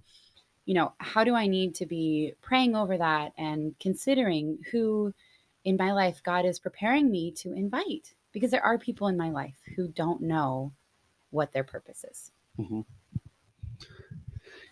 you 0.66 0.74
know, 0.74 0.92
how 0.98 1.24
do 1.24 1.34
I 1.34 1.48
need 1.48 1.74
to 1.76 1.86
be 1.86 2.34
praying 2.42 2.76
over 2.76 2.96
that 2.96 3.32
and 3.36 3.74
considering 3.80 4.58
who 4.70 5.12
in 5.64 5.76
my 5.76 5.92
life 5.92 6.22
God 6.22 6.44
is 6.44 6.58
preparing 6.58 7.10
me 7.10 7.32
to 7.38 7.52
invite 7.52 8.14
because 8.32 8.50
there 8.50 8.64
are 8.64 8.78
people 8.78 9.08
in 9.08 9.16
my 9.16 9.30
life 9.30 9.56
who 9.74 9.88
don't 9.88 10.20
know 10.20 10.72
what 11.30 11.52
their 11.52 11.64
purpose 11.64 12.04
is. 12.08 12.30
Mm-hmm. 12.58 12.80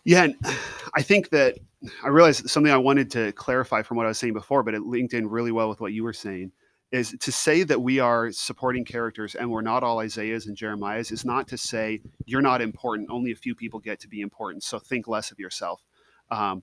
Yeah, 0.09 0.29
I 0.94 1.03
think 1.03 1.29
that 1.31 1.59
I 2.03 2.09
realized 2.09 2.49
something 2.49 2.73
I 2.73 2.79
wanted 2.79 3.11
to 3.11 3.31
clarify 3.33 3.83
from 3.83 3.99
what 3.99 4.07
I 4.07 4.09
was 4.09 4.16
saying 4.16 4.33
before, 4.33 4.62
but 4.62 4.73
it 4.73 4.81
linked 4.81 5.12
in 5.12 5.29
really 5.29 5.53
well 5.53 5.68
with 5.68 5.83
what 5.83 5.92
you 5.92 6.03
were 6.03 6.14
saying. 6.14 6.51
Is 6.92 7.14
to 7.21 7.31
say 7.31 7.62
that 7.64 7.83
we 7.83 8.01
are 8.01 8.33
supporting 8.33 8.87
characters 8.87 9.35
and 9.35 9.51
we're 9.51 9.61
not 9.61 9.83
all 9.83 9.99
Isaiahs 9.99 10.47
and 10.47 10.57
Jeremiahs 10.57 11.12
is 11.12 11.27
not 11.27 11.47
to 11.49 11.59
say 11.59 12.01
you're 12.25 12.40
not 12.40 12.62
important. 12.62 13.11
Only 13.11 13.33
a 13.33 13.37
few 13.37 13.55
people 13.55 13.81
get 13.81 14.01
to 14.01 14.09
be 14.09 14.23
important, 14.23 14.62
so 14.62 14.79
think 14.79 15.09
less 15.09 15.31
of 15.31 15.38
yourself. 15.38 15.85
Um, 16.31 16.62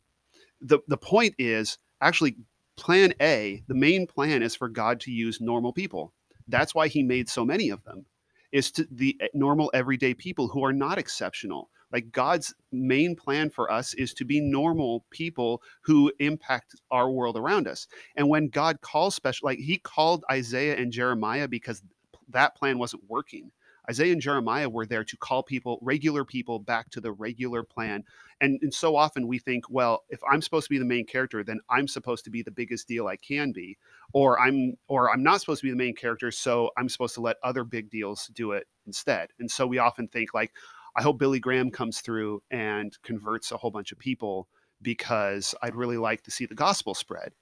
the 0.59 0.79
the 0.87 0.97
point 0.97 1.35
is 1.37 1.77
actually 2.01 2.37
Plan 2.77 3.13
A. 3.21 3.63
The 3.67 3.75
main 3.75 4.07
plan 4.07 4.41
is 4.41 4.55
for 4.55 4.69
God 4.69 4.99
to 5.01 5.11
use 5.11 5.39
normal 5.39 5.71
people. 5.71 6.13
That's 6.47 6.73
why 6.73 6.87
He 6.87 7.03
made 7.03 7.29
so 7.29 7.45
many 7.45 7.69
of 7.69 7.83
them. 7.83 8.07
Is 8.51 8.71
to 8.71 8.87
the 8.89 9.15
eh, 9.21 9.27
normal 9.35 9.69
everyday 9.71 10.15
people 10.15 10.47
who 10.47 10.65
are 10.65 10.73
not 10.73 10.97
exceptional 10.97 11.69
like 11.95 12.11
God's 12.11 12.53
main 12.73 13.15
plan 13.15 13.49
for 13.49 13.71
us 13.71 13.93
is 13.93 14.13
to 14.15 14.25
be 14.25 14.41
normal 14.41 15.05
people 15.11 15.61
who 15.79 16.11
impact 16.19 16.75
our 16.91 17.09
world 17.09 17.37
around 17.37 17.69
us. 17.69 17.87
And 18.17 18.27
when 18.27 18.49
God 18.49 18.81
calls 18.81 19.15
special, 19.15 19.45
like 19.45 19.59
he 19.59 19.77
called 19.77 20.25
Isaiah 20.29 20.75
and 20.75 20.91
Jeremiah 20.91 21.47
because 21.47 21.81
that 22.27 22.53
plan 22.53 22.79
wasn't 22.79 23.03
working. 23.07 23.51
Isaiah 23.89 24.11
and 24.11 24.21
Jeremiah 24.21 24.67
were 24.67 24.85
there 24.85 25.05
to 25.05 25.15
call 25.15 25.41
people, 25.41 25.79
regular 25.81 26.25
people, 26.25 26.59
back 26.59 26.89
to 26.89 26.99
the 26.99 27.13
regular 27.13 27.63
plan. 27.63 28.03
And, 28.41 28.59
and 28.61 28.73
so 28.73 28.97
often 28.97 29.25
we 29.25 29.39
think, 29.39 29.69
well, 29.69 30.03
if 30.09 30.19
I'm 30.29 30.41
supposed 30.41 30.65
to 30.65 30.71
be 30.71 30.79
the 30.79 30.83
main 30.83 31.05
character, 31.05 31.45
then 31.45 31.61
I'm 31.69 31.87
supposed 31.87 32.25
to 32.25 32.29
be 32.29 32.41
the 32.41 32.51
biggest 32.51 32.89
deal 32.89 33.07
I 33.07 33.15
can 33.15 33.53
be, 33.53 33.77
or 34.11 34.37
I'm 34.37 34.73
or 34.89 35.13
I'm 35.13 35.23
not 35.23 35.39
supposed 35.39 35.61
to 35.61 35.67
be 35.67 35.71
the 35.71 35.77
main 35.77 35.95
character, 35.95 36.29
so 36.29 36.71
I'm 36.75 36.89
supposed 36.89 37.15
to 37.15 37.21
let 37.21 37.37
other 37.41 37.63
big 37.63 37.89
deals 37.89 38.29
do 38.33 38.51
it 38.51 38.67
instead. 38.85 39.29
And 39.39 39.49
so 39.49 39.65
we 39.65 39.77
often 39.77 40.09
think 40.09 40.33
like, 40.33 40.51
I 40.95 41.01
hope 41.01 41.19
Billy 41.19 41.39
Graham 41.39 41.71
comes 41.71 41.99
through 42.01 42.41
and 42.51 42.95
converts 43.03 43.51
a 43.51 43.57
whole 43.57 43.71
bunch 43.71 43.91
of 43.91 43.99
people 43.99 44.47
because 44.81 45.53
I'd 45.61 45.75
really 45.75 45.97
like 45.97 46.23
to 46.23 46.31
see 46.31 46.45
the 46.45 46.55
gospel 46.55 46.93
spread. 46.93 47.33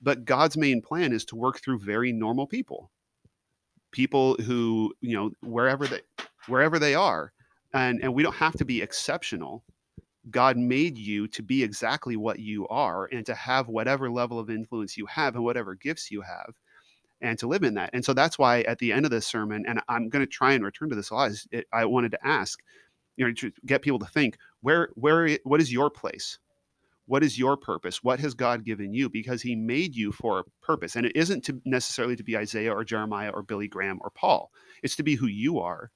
But 0.00 0.24
God's 0.24 0.56
main 0.56 0.80
plan 0.80 1.12
is 1.12 1.24
to 1.26 1.36
work 1.36 1.60
through 1.60 1.80
very 1.80 2.12
normal 2.12 2.46
people. 2.46 2.90
People 3.92 4.36
who, 4.36 4.94
you 5.00 5.14
know, 5.14 5.30
wherever 5.42 5.86
they 5.86 6.00
wherever 6.46 6.78
they 6.78 6.94
are. 6.94 7.32
And 7.74 8.00
and 8.02 8.14
we 8.14 8.22
don't 8.22 8.34
have 8.34 8.54
to 8.54 8.64
be 8.64 8.80
exceptional. 8.80 9.62
God 10.30 10.56
made 10.56 10.96
you 10.96 11.28
to 11.28 11.42
be 11.42 11.62
exactly 11.62 12.16
what 12.16 12.38
you 12.38 12.66
are 12.68 13.08
and 13.12 13.26
to 13.26 13.34
have 13.34 13.68
whatever 13.68 14.10
level 14.10 14.38
of 14.38 14.50
influence 14.50 14.96
you 14.96 15.06
have 15.06 15.34
and 15.34 15.44
whatever 15.44 15.74
gifts 15.74 16.10
you 16.10 16.22
have 16.22 16.54
and 17.20 17.38
to 17.38 17.46
live 17.46 17.62
in 17.62 17.74
that. 17.74 17.90
And 17.92 18.04
so 18.04 18.12
that's 18.12 18.38
why 18.38 18.62
at 18.62 18.78
the 18.78 18.92
end 18.92 19.04
of 19.04 19.10
this 19.10 19.26
sermon, 19.26 19.64
and 19.66 19.80
I'm 19.88 20.08
going 20.08 20.24
to 20.24 20.30
try 20.30 20.52
and 20.52 20.64
return 20.64 20.88
to 20.90 20.96
this 20.96 21.10
a 21.10 21.14
lot, 21.14 21.30
is 21.30 21.46
it, 21.52 21.66
I 21.72 21.84
wanted 21.84 22.12
to 22.12 22.26
ask, 22.26 22.60
you 23.16 23.26
know, 23.26 23.32
to 23.34 23.52
get 23.66 23.82
people 23.82 23.98
to 23.98 24.06
think 24.06 24.38
where, 24.60 24.88
where, 24.94 25.38
what 25.44 25.60
is 25.60 25.72
your 25.72 25.90
place? 25.90 26.38
What 27.06 27.24
is 27.24 27.38
your 27.38 27.56
purpose? 27.56 28.04
What 28.04 28.20
has 28.20 28.34
God 28.34 28.64
given 28.64 28.94
you? 28.94 29.08
Because 29.08 29.42
He 29.42 29.56
made 29.56 29.96
you 29.96 30.12
for 30.12 30.38
a 30.38 30.44
purpose, 30.62 30.94
and 30.94 31.04
it 31.04 31.16
isn't 31.16 31.44
to 31.46 31.60
necessarily 31.64 32.14
to 32.14 32.22
be 32.22 32.36
Isaiah 32.36 32.72
or 32.72 32.84
Jeremiah 32.84 33.30
or 33.30 33.42
Billy 33.42 33.66
Graham 33.66 33.98
or 34.00 34.10
Paul. 34.10 34.52
It's 34.84 34.94
to 34.94 35.02
be 35.02 35.16
who 35.16 35.26
you 35.26 35.58
are, 35.58 35.90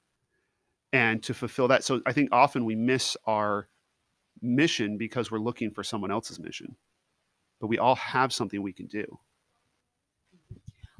and 0.91 1.23
to 1.23 1.33
fulfill 1.33 1.69
that. 1.69 1.85
So 1.85 2.01
I 2.05 2.11
think 2.11 2.29
often 2.33 2.65
we 2.65 2.75
miss 2.75 3.15
our 3.25 3.69
mission 4.41 4.97
because 4.97 5.31
we're 5.31 5.39
looking 5.39 5.71
for 5.71 5.85
someone 5.85 6.11
else's 6.11 6.37
mission, 6.37 6.75
but 7.61 7.67
we 7.67 7.79
all 7.79 7.95
have 7.95 8.33
something 8.33 8.61
we 8.61 8.73
can 8.73 8.87
do 8.87 9.05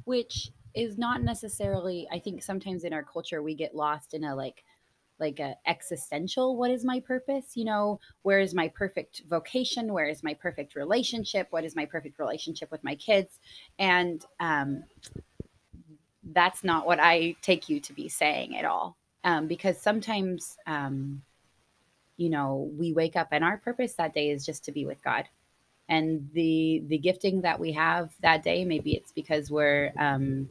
which 0.06 0.50
is 0.74 0.96
not 0.98 1.22
necessarily 1.22 2.08
i 2.10 2.18
think 2.18 2.42
sometimes 2.42 2.84
in 2.84 2.92
our 2.92 3.02
culture 3.02 3.42
we 3.42 3.54
get 3.54 3.74
lost 3.74 4.14
in 4.14 4.24
a 4.24 4.34
like 4.34 4.64
like 5.18 5.40
a 5.40 5.56
existential 5.66 6.56
what 6.56 6.70
is 6.70 6.84
my 6.84 7.00
purpose? 7.00 7.56
You 7.56 7.64
know 7.64 8.00
where 8.22 8.40
is 8.40 8.54
my 8.54 8.68
perfect 8.68 9.22
vocation? 9.28 9.92
Where 9.92 10.08
is 10.08 10.22
my 10.22 10.34
perfect 10.34 10.74
relationship? 10.74 11.46
What 11.50 11.64
is 11.64 11.74
my 11.74 11.86
perfect 11.86 12.18
relationship 12.18 12.70
with 12.70 12.84
my 12.84 12.94
kids? 12.96 13.38
And 13.78 14.24
um 14.40 14.84
that's 16.32 16.64
not 16.64 16.86
what 16.86 16.98
i 17.00 17.36
take 17.40 17.68
you 17.68 17.80
to 17.80 17.92
be 17.92 18.08
saying 18.08 18.56
at 18.56 18.64
all. 18.64 18.96
Um 19.24 19.46
because 19.46 19.80
sometimes 19.80 20.56
um 20.66 21.22
you 22.16 22.30
know 22.30 22.70
we 22.78 22.92
wake 22.92 23.16
up 23.16 23.28
and 23.32 23.44
our 23.44 23.58
purpose 23.58 23.94
that 23.94 24.14
day 24.14 24.30
is 24.30 24.44
just 24.44 24.64
to 24.64 24.72
be 24.72 24.86
with 24.86 25.02
god 25.02 25.28
and 25.88 26.28
the 26.32 26.82
the 26.88 26.98
gifting 26.98 27.42
that 27.42 27.60
we 27.60 27.72
have 27.72 28.12
that 28.20 28.42
day 28.42 28.64
maybe 28.64 28.94
it's 28.94 29.12
because 29.12 29.50
we're 29.50 29.92
um, 29.98 30.48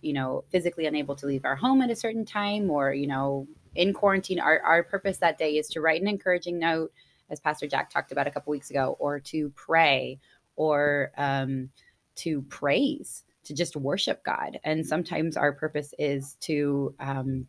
you 0.00 0.12
know 0.12 0.44
physically 0.50 0.86
unable 0.86 1.14
to 1.14 1.26
leave 1.26 1.44
our 1.44 1.56
home 1.56 1.82
at 1.82 1.90
a 1.90 1.96
certain 1.96 2.24
time 2.24 2.70
or 2.70 2.92
you 2.92 3.06
know 3.06 3.46
in 3.74 3.92
quarantine 3.92 4.40
our, 4.40 4.60
our 4.60 4.82
purpose 4.82 5.18
that 5.18 5.38
day 5.38 5.56
is 5.56 5.68
to 5.68 5.80
write 5.80 6.00
an 6.00 6.08
encouraging 6.08 6.58
note 6.58 6.92
as 7.30 7.38
pastor 7.38 7.66
jack 7.66 7.90
talked 7.90 8.12
about 8.12 8.26
a 8.26 8.30
couple 8.30 8.50
weeks 8.50 8.70
ago 8.70 8.96
or 8.98 9.20
to 9.20 9.50
pray 9.50 10.18
or 10.56 11.12
um, 11.16 11.70
to 12.16 12.42
praise 12.42 13.24
to 13.44 13.54
just 13.54 13.76
worship 13.76 14.22
god. 14.24 14.60
And 14.64 14.86
sometimes 14.86 15.36
our 15.36 15.52
purpose 15.52 15.94
is 15.98 16.36
to 16.40 16.94
um, 17.00 17.46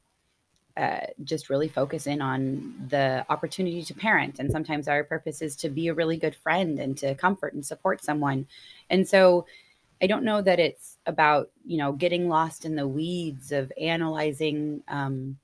uh, 0.78 1.08
just 1.24 1.50
really 1.50 1.68
focus 1.68 2.08
in 2.08 2.22
on 2.22 2.88
the 2.90 3.26
opportunity 3.30 3.84
to 3.84 3.94
parent. 3.94 4.40
And 4.40 4.52
sometimes 4.52 4.88
our 4.88 5.04
purpose 5.04 5.42
is 5.42 5.56
to 5.58 5.70
be 5.70 5.88
a 5.88 5.94
really 5.94 6.18
good 6.18 6.36
friend 6.36 6.80
and 6.80 6.98
to 6.98 7.16
comfort 7.16 7.54
and 7.54 7.66
support 7.66 8.04
someone. 8.04 8.48
And 8.90 9.08
so 9.08 9.46
I 10.02 10.08
don't 10.08 10.24
know 10.24 10.42
that 10.42 10.60
it's 10.60 10.98
about, 11.06 11.52
you 11.66 11.78
know, 11.78 11.92
getting 11.92 12.28
lost 12.28 12.66
in 12.66 12.76
the 12.76 12.88
weeds 12.88 13.52
of 13.52 13.72
analyzing, 13.80 14.84
um, 14.88 15.38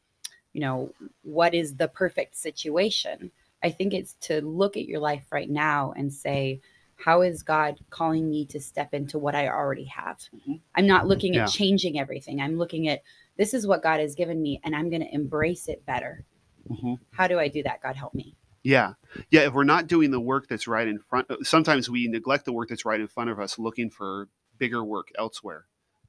you 0.53 0.61
know, 0.61 0.91
what 1.23 1.53
is 1.53 1.75
the 1.75 1.87
perfect 1.87 2.35
situation. 2.35 3.31
I 3.63 3.69
think 3.69 3.93
it's 3.93 4.13
to 4.21 4.41
look 4.41 4.77
at 4.77 4.85
your 4.85 4.99
life 4.99 5.25
right 5.31 5.49
now 5.49 5.93
and 5.95 6.11
say, 6.11 6.61
how 6.95 7.21
is 7.21 7.43
God 7.43 7.79
calling 7.91 8.29
me 8.29 8.45
to 8.47 8.59
step 8.59 8.93
into 8.93 9.19
what 9.19 9.35
I 9.35 9.47
already 9.47 9.85
have? 9.85 10.17
Mm-hmm. 10.35 10.55
I'm 10.73 10.87
not 10.87 11.07
looking 11.07 11.35
yeah. 11.35 11.43
at 11.43 11.51
changing 11.51 11.99
everything. 11.99 12.41
I'm 12.41 12.57
looking 12.57 12.87
at 12.87 13.03
this 13.37 13.53
is 13.53 13.67
what 13.67 13.83
God 13.83 13.99
has 13.99 14.15
given 14.15 14.41
me 14.41 14.59
and 14.63 14.75
I'm 14.75 14.89
going 14.89 15.01
to 15.01 15.13
embrace 15.13 15.67
it 15.67 15.85
better. 15.85 16.25
Mm-hmm. 16.69 16.95
How 17.11 17.27
do 17.27 17.39
I 17.39 17.47
do 17.47 17.63
that? 17.63 17.81
God 17.81 17.95
help 17.95 18.13
me. 18.13 18.35
Yeah. 18.63 18.93
Yeah. 19.31 19.47
If 19.47 19.53
we're 19.53 19.63
not 19.63 19.87
doing 19.87 20.11
the 20.11 20.19
work 20.19 20.47
that's 20.47 20.67
right 20.67 20.87
in 20.87 20.99
front, 20.99 21.27
sometimes 21.43 21.89
we 21.89 22.07
neglect 22.07 22.45
the 22.45 22.53
work 22.53 22.69
that's 22.69 22.85
right 22.85 22.99
in 22.99 23.07
front 23.07 23.29
of 23.29 23.39
us, 23.39 23.57
looking 23.57 23.89
for 23.89 24.27
bigger 24.57 24.83
work 24.83 25.09
elsewhere. 25.17 25.65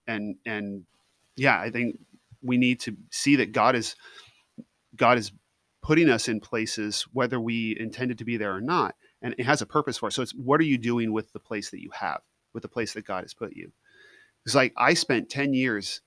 And, 0.07 0.37
and 0.45 0.85
yeah, 1.37 1.61
I 1.61 1.71
think 1.71 1.99
we 2.43 2.57
need 2.57 2.81
to 2.81 2.97
see 3.11 3.37
that 3.37 3.53
God 3.53 3.77
is, 3.77 3.95
God 4.97 5.19
is 5.19 5.33
putting 5.83 6.09
us 6.09 6.29
in 6.29 6.41
places, 6.41 7.07
whether 7.13 7.39
we 7.39 7.77
intended 7.79 8.19
to 8.19 8.25
be 8.25 8.37
there 8.37 8.55
or 8.55 8.61
not. 8.61 8.95
And 9.23 9.35
it 9.39 9.45
has 9.45 9.63
a 9.63 9.67
purpose 9.67 9.99
for 9.99 10.07
us. 10.07 10.15
So 10.15 10.23
it's 10.23 10.35
what 10.35 10.61
are 10.61 10.65
you 10.65 10.79
doing 10.79 11.13
with 11.13 11.33
the 11.33 11.41
place 11.41 11.71
that 11.71 11.83
you 11.83 11.91
have, 11.93 12.21
with 12.53 12.63
the 12.63 12.69
place 12.69 12.95
that 12.95 13.07
God 13.07 13.25
has 13.25 13.35
put 13.35 13.55
you? 13.55 13.73
It's 14.45 14.55
like 14.55 14.73
I 14.77 14.95
spent 14.95 15.29
10 15.29 15.55
years 15.55 16.01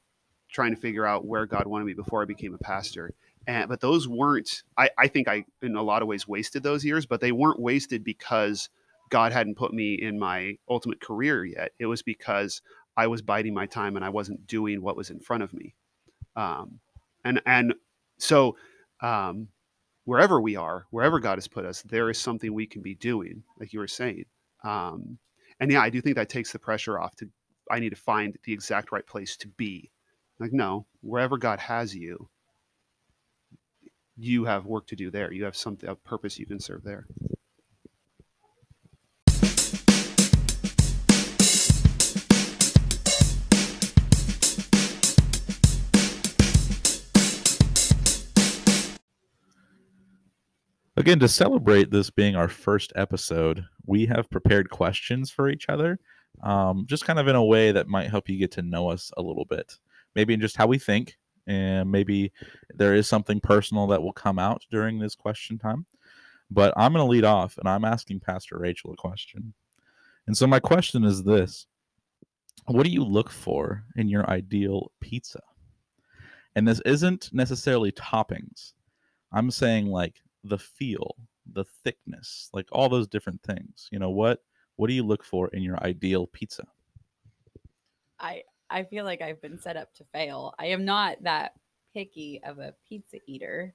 trying 0.52 0.76
to 0.76 0.82
figure 0.82 1.06
out 1.06 1.26
where 1.26 1.46
God 1.46 1.68
wanted 1.68 1.86
me 1.86 1.94
before 1.94 2.22
I 2.22 2.26
became 2.26 2.54
a 2.54 2.58
pastor. 2.58 3.14
And 3.48 3.68
but 3.70 3.82
those 3.82 4.08
weren't 4.08 4.64
I, 4.78 4.90
I 4.98 5.08
think 5.08 5.28
I 5.28 5.46
in 5.62 5.76
a 5.76 5.82
lot 5.82 6.02
of 6.02 6.08
ways 6.08 6.28
wasted 6.28 6.64
those 6.64 6.86
years, 6.86 7.06
but 7.06 7.22
they 7.22 7.32
weren't 7.32 7.60
wasted 7.60 8.04
because 8.04 8.70
God 9.10 9.32
hadn't 9.32 9.58
put 9.58 9.74
me 9.74 9.96
in 9.96 10.20
my 10.20 10.58
ultimate 10.70 11.02
career 11.02 11.44
yet. 11.44 11.72
It 11.80 11.88
was 11.88 12.02
because 12.02 12.62
I 12.96 13.08
was 13.08 13.22
biding 13.22 13.54
my 13.54 13.66
time 13.66 13.96
and 13.96 14.06
I 14.06 14.10
wasn't 14.10 14.48
doing 14.48 14.82
what 14.82 14.96
was 14.96 15.10
in 15.10 15.20
front 15.20 15.44
of 15.44 15.54
me. 15.54 15.76
Um, 16.36 16.80
and 17.24 17.42
and 17.46 17.74
so 18.20 18.56
um, 19.02 19.48
wherever 20.06 20.40
we 20.40 20.56
are, 20.56 20.86
wherever 20.92 21.20
God 21.20 21.38
has 21.38 21.48
put 21.48 21.66
us, 21.66 21.82
there 21.82 22.10
is 22.10 22.20
something 22.20 22.54
we 22.54 22.68
can 22.68 22.82
be 22.82 22.96
doing, 22.96 23.44
like 23.60 23.74
you 23.74 23.80
were 23.80 23.88
saying. 23.88 24.26
Um, 24.64 25.18
and 25.60 25.72
yeah, 25.72 25.82
I 25.82 25.90
do 25.90 26.02
think 26.02 26.16
that 26.16 26.30
takes 26.30 26.52
the 26.52 26.60
pressure 26.60 27.00
off. 27.00 27.16
To 27.18 27.30
I 27.70 27.80
need 27.80 27.92
to 27.92 27.96
find 27.96 28.38
the 28.44 28.54
exact 28.54 28.92
right 28.92 29.06
place 29.06 29.36
to 29.38 29.48
be 29.48 29.92
like, 30.42 30.52
no, 30.52 30.88
wherever 31.02 31.38
God 31.38 31.60
has 31.60 31.96
you, 31.96 32.28
you 34.18 34.46
have 34.46 34.66
work 34.66 34.88
to 34.88 34.96
do 34.96 35.12
there. 35.12 35.32
You 35.32 35.44
have 35.44 35.56
something, 35.56 35.88
a 35.88 35.94
purpose 35.94 36.40
you 36.40 36.48
can 36.48 36.60
serve 36.60 36.84
there. 36.84 37.06
Again, 50.98 51.20
to 51.20 51.28
celebrate 51.28 51.92
this 51.92 52.10
being 52.10 52.36
our 52.36 52.48
first 52.48 52.92
episode, 52.96 53.66
we 53.86 54.08
have 54.08 54.30
prepared 54.32 54.72
questions 54.72 55.30
for 55.30 55.50
each 55.50 55.70
other, 55.70 56.00
um, 56.42 56.86
just 56.88 57.06
kind 57.06 57.20
of 57.20 57.28
in 57.28 57.36
a 57.36 57.46
way 57.46 57.72
that 57.72 57.88
might 57.88 58.10
help 58.10 58.28
you 58.28 58.40
get 58.40 58.52
to 58.54 58.64
know 58.64 58.90
us 58.90 59.12
a 59.18 59.22
little 59.22 59.46
bit 59.46 59.78
maybe 60.16 60.34
in 60.34 60.42
just 60.42 60.58
how 60.58 60.68
we 60.68 60.78
think, 60.78 61.18
and 61.48 61.90
maybe 61.92 62.32
there 62.74 62.96
is 62.96 63.08
something 63.08 63.40
personal 63.40 63.88
that 63.88 64.02
will 64.02 64.14
come 64.14 64.40
out 64.40 64.66
during 64.70 65.00
this 65.00 65.16
question 65.16 65.58
time. 65.58 65.86
But 66.50 66.74
I'm 66.76 66.94
going 66.94 67.06
to 67.06 67.10
lead 67.12 67.24
off, 67.24 67.58
and 67.58 67.68
I'm 67.68 67.86
asking 67.86 68.20
Pastor 68.20 68.58
Rachel 68.60 68.92
a 68.92 68.98
question. 68.98 69.54
And 70.28 70.36
so 70.36 70.46
my 70.48 70.60
question 70.60 71.04
is 71.04 71.24
this 71.24 71.66
What 72.66 72.84
do 72.84 72.92
you 72.92 73.04
look 73.04 73.30
for 73.30 73.86
in 73.96 74.10
your 74.10 74.30
ideal 74.30 74.92
pizza? 75.00 75.42
And 76.56 76.68
this 76.68 76.82
isn't 76.86 77.30
necessarily 77.32 77.92
toppings. 77.94 78.74
I'm 79.32 79.50
saying 79.52 79.88
like 79.88 80.22
the 80.44 80.58
feel, 80.58 81.16
the 81.54 81.64
thickness, 81.84 82.50
like 82.54 82.68
all 82.72 82.90
those 82.90 83.08
different 83.08 83.42
things. 83.44 83.88
You 83.92 84.00
know 84.00 84.10
what? 84.10 84.40
What 84.76 84.88
do 84.88 84.94
you 84.94 85.04
look 85.04 85.24
for 85.24 85.48
in 85.50 85.64
your 85.64 85.82
ideal 85.84 86.28
pizza? 86.28 86.66
I 88.20 88.44
I 88.72 88.84
feel 88.84 89.06
like 89.06 89.22
I've 89.22 89.42
been 89.42 89.60
set 89.60 89.78
up 89.78 89.94
to 89.96 90.06
fail. 90.06 90.54
I 90.58 90.68
am 90.68 90.86
not 90.86 91.22
that 91.24 91.54
picky 91.94 92.42
of 92.46 92.60
a 92.60 92.74
pizza 92.88 93.18
eater, 93.28 93.74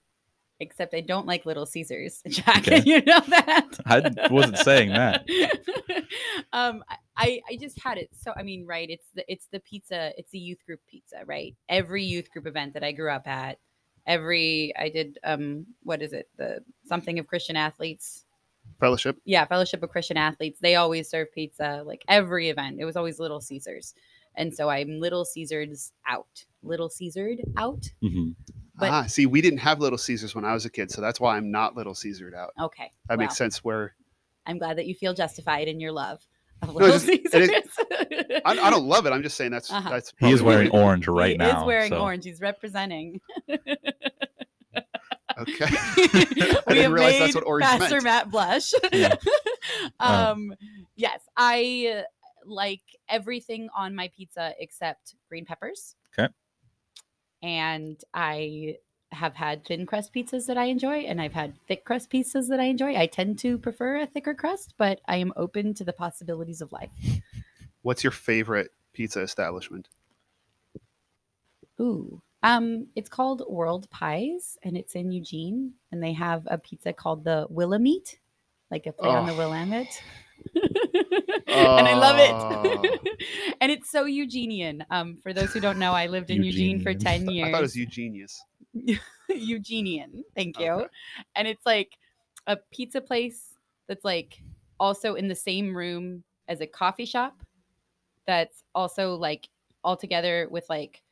except 0.59 0.95
I 0.95 1.01
don't 1.01 1.27
like 1.27 1.47
Little 1.47 1.67
Caesars. 1.67 2.23
Jack, 2.29 2.67
okay. 2.67 2.83
you 2.85 3.03
know 3.05 3.21
that. 3.29 3.69
I 3.87 4.29
wasn't 4.31 4.59
saying 4.59 4.91
that. 4.91 5.29
um, 6.53 6.83
I 7.17 7.41
I 7.49 7.57
just 7.61 7.81
had 7.81 7.99
it. 7.99 8.11
So 8.19 8.33
I 8.37 8.43
mean, 8.43 8.65
right? 8.65 8.89
It's 8.89 9.09
the 9.15 9.31
it's 9.31 9.47
the 9.53 9.61
pizza. 9.61 10.13
It's 10.19 10.31
the 10.31 10.39
youth 10.39 10.65
group 10.65 10.81
pizza, 10.89 11.23
right? 11.27 11.55
Every 11.69 12.03
youth 12.03 12.31
group 12.31 12.47
event 12.47 12.75
that 12.75 12.83
I 12.83 12.93
grew 12.93 13.11
up 13.11 13.29
at, 13.29 13.59
every 14.07 14.73
I 14.79 14.89
did 14.89 15.19
um 15.25 15.67
what 15.83 16.03
is 16.03 16.13
it 16.13 16.29
the 16.37 16.61
something 16.85 17.19
of 17.19 17.27
Christian 17.27 17.57
athletes 17.57 18.25
fellowship 18.81 19.17
yeah 19.25 19.45
fellowship 19.45 19.83
of 19.83 19.91
christian 19.91 20.17
athletes 20.17 20.59
they 20.61 20.75
always 20.75 21.09
serve 21.09 21.33
pizza 21.33 21.83
like 21.87 22.05
every 22.09 22.49
event 22.49 22.77
it 22.79 22.85
was 22.85 22.97
always 22.97 23.19
little 23.19 23.41
caesars 23.41 23.95
And 24.37 24.55
so 24.55 24.69
I'm 24.69 25.01
Little 25.01 25.25
Caesars 25.25 25.93
out. 26.07 26.45
Little 26.63 26.89
Caesared 26.91 27.39
out. 27.57 27.85
Mhm. 28.03 28.35
But- 28.79 28.91
ah, 28.91 29.07
see, 29.07 29.25
we 29.27 29.41
didn't 29.41 29.61
have 29.61 29.81
Little 29.81 29.99
Caesars 29.99 30.35
when 30.35 30.45
I 30.45 30.53
was 30.53 30.65
a 30.67 30.71
kid, 30.71 30.91
so 30.91 31.01
that's 31.01 31.19
why 31.21 31.37
I'm 31.37 31.51
not 31.51 31.75
Little 31.77 31.95
Caesared 31.95 32.35
out. 32.35 32.53
Okay. 32.61 32.93
That 33.09 33.17
well, 33.19 33.25
makes 33.27 33.37
sense. 33.37 33.65
Where 33.65 33.95
I'm 34.47 34.59
glad 34.59 34.77
that 34.79 34.87
you 34.87 34.95
feel 34.95 35.15
justified 35.15 35.69
in 35.69 35.81
your 35.81 35.93
love 35.93 36.21
of 36.63 36.75
Little 36.75 36.95
it's 36.95 37.05
just- 37.07 37.35
it 37.35 37.51
is- 37.51 37.51
Caesars. 37.51 38.41
I, 38.45 38.51
I 38.59 38.71
don't 38.71 38.87
love 38.87 39.07
it. 39.07 39.11
I'm 39.11 39.23
just 39.23 39.37
saying 39.37 39.51
that's 39.53 39.73
Uh-huh. 39.73 39.89
that's. 39.91 40.13
He 40.21 40.31
is 40.31 40.43
wearing 40.43 40.71
what 40.71 40.83
orange 40.83 41.09
right 41.09 41.31
he 41.33 41.37
now. 41.39 41.61
is 41.61 41.67
wearing 41.67 41.91
so- 41.91 42.01
orange. 42.03 42.25
He's 42.25 42.41
representing. 42.41 43.21
it- 43.49 43.95
Okay. 45.39 45.67
we 45.97 46.07
didn't 46.07 46.83
have 46.83 46.93
realize 46.93 47.13
made 47.13 47.21
that's 47.23 47.35
what 47.35 47.45
orange 47.47 47.67
Pastor 47.67 47.95
meant. 47.97 48.05
Matt 48.05 48.31
blush. 48.31 48.73
Yeah. 48.93 49.15
um, 50.01 50.55
yes, 50.95 51.21
I 51.37 51.95
uh, 51.99 52.03
like 52.47 52.83
everything 53.09 53.69
on 53.77 53.95
my 53.95 54.09
pizza 54.17 54.55
except 54.59 55.15
green 55.29 55.45
peppers. 55.45 55.97
'Kay. 56.15 56.29
And 57.43 58.03
I 58.15 58.79
have 59.13 59.35
had 59.35 59.65
thin 59.65 59.87
crust 59.87 60.13
pizzas 60.13 60.47
that 60.47 60.59
I 60.59 60.65
enjoy, 60.65 61.01
and 61.01 61.21
I've 61.21 61.33
had 61.33 61.55
thick 61.69 61.85
crust 61.85 62.11
pizzas 62.11 62.49
that 62.49 62.59
I 62.61 62.65
enjoy. 62.65 62.97
I 62.97 63.07
tend 63.07 63.39
to 63.41 63.57
prefer 63.59 63.99
a 63.99 64.07
thicker 64.07 64.35
crust, 64.35 64.75
but 64.79 65.01
I 65.07 65.17
am 65.17 65.33
open 65.37 65.75
to 65.75 65.85
the 65.85 65.93
possibilities 65.93 66.61
of 66.61 66.73
life. 66.73 66.91
What's 67.83 68.03
your 68.03 68.11
favorite 68.11 68.73
pizza 68.93 69.21
establishment? 69.21 69.89
Ooh. 71.81 72.21
Um, 72.43 72.89
it's 72.97 73.09
called 73.09 73.43
World 73.49 73.89
Pies 73.91 74.57
and 74.63 74.77
it's 74.77 74.95
in 74.95 75.11
Eugene 75.11 75.73
and 75.93 76.03
they 76.03 76.13
have 76.13 76.47
a 76.51 76.59
pizza 76.59 76.93
called 76.93 77.25
the 77.25 77.47
Willamette, 77.51 78.19
like 78.71 78.87
a 78.87 78.93
play 78.93 79.09
on 79.11 79.27
the 79.27 79.33
Oh. 79.33 79.37
Willamette. 79.37 80.03
and 81.47 81.89
I 81.89 81.95
love 81.95 82.17
it. 82.19 83.17
and 83.61 83.71
it's 83.71 83.91
so 83.91 84.05
Eugenian. 84.05 84.85
Um, 84.91 85.17
for 85.17 85.33
those 85.33 85.53
who 85.53 85.61
don't 85.61 85.79
know, 85.79 85.93
I 85.93 86.07
lived 86.07 86.31
in 86.31 86.43
Eugene 86.43 86.81
for 86.81 86.95
10 86.95 87.29
years. 87.29 87.49
I 87.49 87.53
thought 87.53 87.59
it 87.59 87.63
was 87.63 87.77
Eugenius. 87.77 88.41
Eugenian. 89.29 90.25
Thank 90.35 90.59
you. 90.59 90.71
Okay. 90.71 90.87
And 91.35 91.49
it's 91.49 91.65
like 91.67 91.93
a 92.47 92.57
pizza 92.73 93.01
place 93.01 93.55
that's 93.89 94.05
like 94.05 94.41
also 94.79 95.15
in 95.15 95.29
the 95.29 95.35
same 95.35 95.77
room 95.77 96.23
as 96.49 96.61
a 96.61 96.67
coffee 96.67 97.07
shop 97.07 97.43
that's 98.27 98.63
also 98.75 99.15
like 99.15 99.49
all 99.85 99.97
together 99.97 100.49
with 100.51 100.65
like 100.69 101.03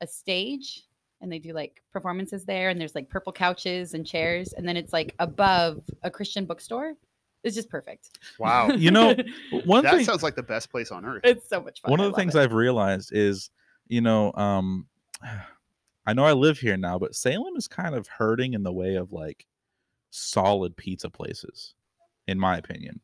a 0.00 0.06
stage 0.06 0.84
and 1.20 1.32
they 1.32 1.38
do 1.38 1.52
like 1.52 1.82
performances 1.92 2.44
there 2.44 2.68
and 2.68 2.80
there's 2.80 2.94
like 2.94 3.08
purple 3.08 3.32
couches 3.32 3.94
and 3.94 4.06
chairs 4.06 4.52
and 4.52 4.66
then 4.68 4.76
it's 4.76 4.92
like 4.92 5.14
above 5.18 5.82
a 6.02 6.10
Christian 6.10 6.44
bookstore. 6.44 6.94
It's 7.44 7.54
just 7.54 7.68
perfect. 7.68 8.18
Wow. 8.38 8.68
You 8.74 8.90
know, 8.90 9.14
One 9.64 9.84
that 9.84 9.94
thing, 9.94 10.04
sounds 10.04 10.22
like 10.22 10.34
the 10.34 10.42
best 10.42 10.70
place 10.70 10.90
on 10.90 11.04
earth. 11.04 11.20
it's 11.24 11.48
so 11.48 11.60
much 11.60 11.80
fun. 11.82 11.90
one 11.90 12.00
of 12.00 12.10
the 12.10 12.16
things 12.16 12.34
it. 12.34 12.40
I've 12.40 12.52
realized 12.52 13.10
is, 13.12 13.50
you 13.86 14.00
know, 14.00 14.32
um, 14.34 14.86
I 16.06 16.12
know 16.12 16.24
I 16.24 16.32
live 16.32 16.58
here 16.58 16.76
now, 16.76 16.98
but 16.98 17.14
Salem 17.14 17.56
is 17.56 17.68
kind 17.68 17.94
of 17.94 18.06
hurting 18.08 18.52
in 18.52 18.62
the 18.62 18.72
way 18.72 18.96
of 18.96 19.12
like 19.12 19.46
solid 20.10 20.76
pizza 20.76 21.08
places, 21.08 21.74
in 22.26 22.38
my 22.38 22.58
opinion. 22.58 23.00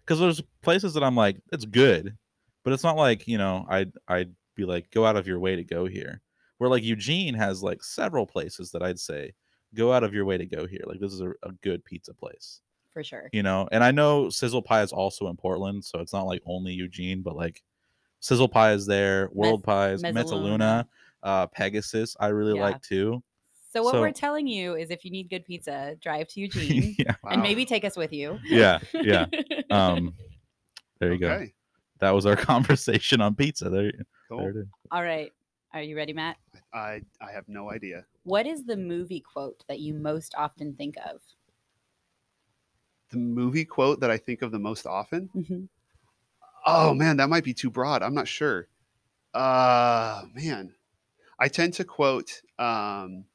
Because 0.00 0.18
there's 0.18 0.42
places 0.62 0.94
that 0.94 1.02
I'm 1.02 1.16
like, 1.16 1.36
it's 1.52 1.66
good, 1.66 2.16
but 2.64 2.72
it's 2.72 2.84
not 2.84 2.96
like 2.96 3.28
you 3.28 3.36
know, 3.36 3.66
I'd 3.68 3.92
I'd 4.08 4.32
be 4.54 4.64
like, 4.64 4.90
go 4.90 5.04
out 5.04 5.16
of 5.16 5.26
your 5.26 5.40
way 5.40 5.56
to 5.56 5.64
go 5.64 5.84
here. 5.84 6.22
Where 6.56 6.70
like 6.70 6.84
Eugene 6.84 7.34
has 7.34 7.62
like 7.62 7.82
several 7.82 8.26
places 8.26 8.70
that 8.70 8.82
I'd 8.82 9.00
say, 9.00 9.32
go 9.74 9.92
out 9.92 10.04
of 10.04 10.14
your 10.14 10.24
way 10.24 10.38
to 10.38 10.46
go 10.46 10.66
here. 10.66 10.84
Like 10.86 11.00
this 11.00 11.12
is 11.12 11.20
a, 11.20 11.32
a 11.42 11.52
good 11.60 11.84
pizza 11.84 12.14
place 12.14 12.60
for 12.92 13.02
sure. 13.02 13.28
you 13.32 13.42
know 13.42 13.68
and 13.72 13.82
i 13.82 13.90
know 13.90 14.28
sizzle 14.30 14.62
pie 14.62 14.82
is 14.82 14.92
also 14.92 15.28
in 15.28 15.36
portland 15.36 15.84
so 15.84 15.98
it's 16.00 16.12
not 16.12 16.26
like 16.26 16.42
only 16.46 16.72
eugene 16.72 17.22
but 17.22 17.34
like 17.36 17.62
sizzle 18.20 18.48
pie 18.48 18.72
is 18.72 18.86
there 18.86 19.28
world 19.32 19.62
pies 19.64 20.02
Mezzaluna. 20.02 20.14
mezzaluna 20.24 20.84
uh 21.22 21.46
pegasus 21.48 22.16
i 22.20 22.28
really 22.28 22.54
Yeah. 22.54 22.62
like 22.62 22.80
too 22.82 23.22
So 23.72 23.82
what 23.82 23.94
we're 23.94 24.12
telling 24.12 24.46
you 24.46 24.76
is 24.76 24.90
if 24.90 25.02
you 25.02 25.10
need 25.10 25.30
good 25.30 25.46
pizza, 25.46 25.96
drive 26.02 26.28
to 26.28 26.40
Eugene 26.44 26.94
yeah 26.98 27.14
Wow. 27.24 27.30
and 27.32 27.42
maybe 27.42 27.64
take 27.64 27.84
us 27.84 27.96
with 27.96 28.12
you. 28.12 28.38
yeah 28.44 28.78
yeah 29.02 29.26
um 29.70 30.12
there 31.00 31.12
you 31.12 31.18
go 31.18 31.46
that 32.00 32.10
was 32.10 32.26
our 32.26 32.36
conversation 32.52 33.20
on 33.20 33.34
pizza 33.34 33.70
there, 33.70 33.82
there 33.92 34.04
Cool. 34.28 34.46
it 34.48 34.56
is 34.56 34.66
All 34.90 35.02
right. 35.02 35.32
Are 35.72 35.80
you 35.82 35.96
ready, 35.96 36.12
Matt? 36.12 36.36
I 36.74 37.00
I 37.20 37.32
have 37.32 37.48
no 37.48 37.70
idea. 37.70 38.04
What 38.24 38.46
is 38.46 38.64
the 38.64 38.76
movie 38.76 39.20
quote 39.20 39.64
that 39.68 39.80
you 39.80 39.94
most 39.94 40.34
often 40.36 40.74
think 40.74 40.96
of? 41.06 41.20
The 43.12 43.18
movie 43.18 43.66
quote 43.66 44.00
that 44.00 44.10
I 44.10 44.16
think 44.16 44.40
of 44.40 44.52
the 44.52 44.58
most 44.58 44.86
often. 44.86 45.28
Mhm. 45.36 45.68
Oh 46.64 46.94
man, 46.94 47.18
that 47.18 47.28
might 47.28 47.44
be 47.44 47.52
too 47.52 47.68
broad. 47.70 48.02
I'm 48.02 48.14
not 48.14 48.26
sure. 48.26 48.68
Uh 49.34 50.22
man. 50.34 50.74
I 51.38 51.48
tend 51.48 51.74
to 51.74 51.84
quote 51.84 52.40
um 52.58 53.26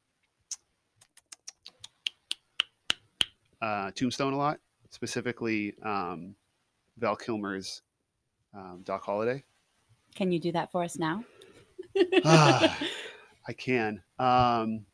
uh 3.62 3.92
Tombstone 3.92 4.32
a 4.32 4.36
lot, 4.36 4.58
specifically 4.90 5.74
um 5.84 6.34
Val 6.96 7.14
Kilmer's 7.14 7.82
um, 8.54 8.82
Doc 8.84 9.04
Holliday. 9.04 9.44
Can 10.16 10.32
you 10.32 10.40
do 10.40 10.50
that 10.52 10.72
for 10.72 10.82
us 10.82 10.98
now? 10.98 11.24
Ah. 12.24 12.76
I 13.48 13.52
can. 13.52 14.02
Um 14.18 14.84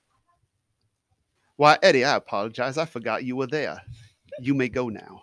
Why, 1.56 1.78
Eddie, 1.82 2.04
I 2.04 2.16
apologize. 2.16 2.76
I 2.76 2.84
forgot 2.84 3.24
you 3.24 3.36
were 3.36 3.46
there. 3.46 3.80
You 4.40 4.54
may 4.54 4.68
go 4.68 4.88
now. 4.88 5.22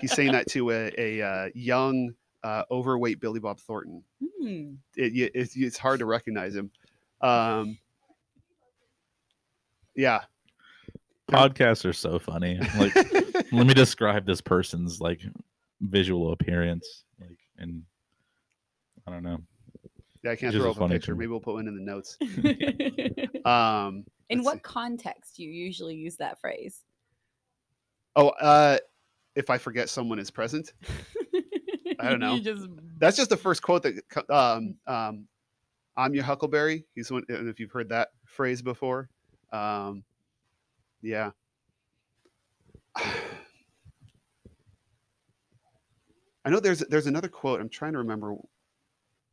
He's 0.00 0.12
saying 0.12 0.32
that 0.32 0.46
to 0.50 0.70
a, 0.70 0.92
a 0.98 1.22
uh, 1.22 1.48
young, 1.54 2.12
uh, 2.44 2.62
overweight 2.70 3.20
Billy 3.20 3.40
Bob 3.40 3.58
Thornton. 3.60 4.02
Hmm. 4.40 4.74
it, 4.96 5.12
y- 5.14 5.30
it's, 5.34 5.56
it's 5.56 5.76
hard 5.76 5.98
to 6.00 6.06
recognize 6.06 6.54
him. 6.54 6.70
Um, 7.20 7.76
yeah. 9.96 10.20
podcasts 11.30 11.84
are 11.84 11.92
so 11.92 12.18
funny 12.20 12.58
like 12.78 12.94
let 13.52 13.66
me 13.66 13.74
describe 13.74 14.24
this 14.24 14.40
person's 14.40 15.00
like 15.00 15.20
visual 15.80 16.30
appearance 16.32 17.02
like 17.20 17.36
and 17.58 17.82
i 19.06 19.10
don't 19.10 19.24
know 19.24 19.38
yeah, 20.24 20.32
I 20.32 20.36
can't 20.36 20.52
Just 20.52 20.62
throw 20.62 20.70
a 20.70 20.72
up 20.72 20.80
a 20.80 20.88
picture. 20.94 21.12
thing. 21.12 21.18
Maybe 21.18 21.28
we'll 21.28 21.38
put 21.40 21.54
one 21.54 21.68
in 21.68 21.76
the 21.76 21.80
notes. 21.80 22.18
Um, 23.48 24.04
In 24.30 24.42
what 24.42 24.54
see. 24.56 24.60
context 24.62 25.36
do 25.36 25.44
you 25.44 25.50
usually 25.52 25.94
use 25.94 26.16
that 26.16 26.40
phrase? 26.40 26.82
Oh, 28.18 28.30
uh, 28.30 28.78
if 29.36 29.48
I 29.48 29.58
forget 29.58 29.88
someone 29.88 30.18
is 30.18 30.28
present, 30.28 30.72
I 32.00 32.10
don't 32.10 32.18
know. 32.18 32.40
Just 32.40 32.66
that's 32.98 33.16
just 33.16 33.30
the 33.30 33.36
first 33.36 33.62
quote 33.62 33.84
that. 33.84 33.94
Um, 34.28 34.74
um, 34.88 35.28
I'm 35.96 36.14
your 36.14 36.24
Huckleberry. 36.24 36.84
He's 36.96 37.12
one. 37.12 37.22
and 37.28 37.48
If 37.48 37.60
you've 37.60 37.70
heard 37.70 37.90
that 37.90 38.08
phrase 38.26 38.60
before, 38.60 39.08
um, 39.52 40.02
yeah. 41.00 41.30
I 42.96 43.14
know 46.50 46.58
there's 46.58 46.80
there's 46.80 47.06
another 47.06 47.28
quote. 47.28 47.60
I'm 47.60 47.68
trying 47.68 47.92
to 47.92 47.98
remember 47.98 48.34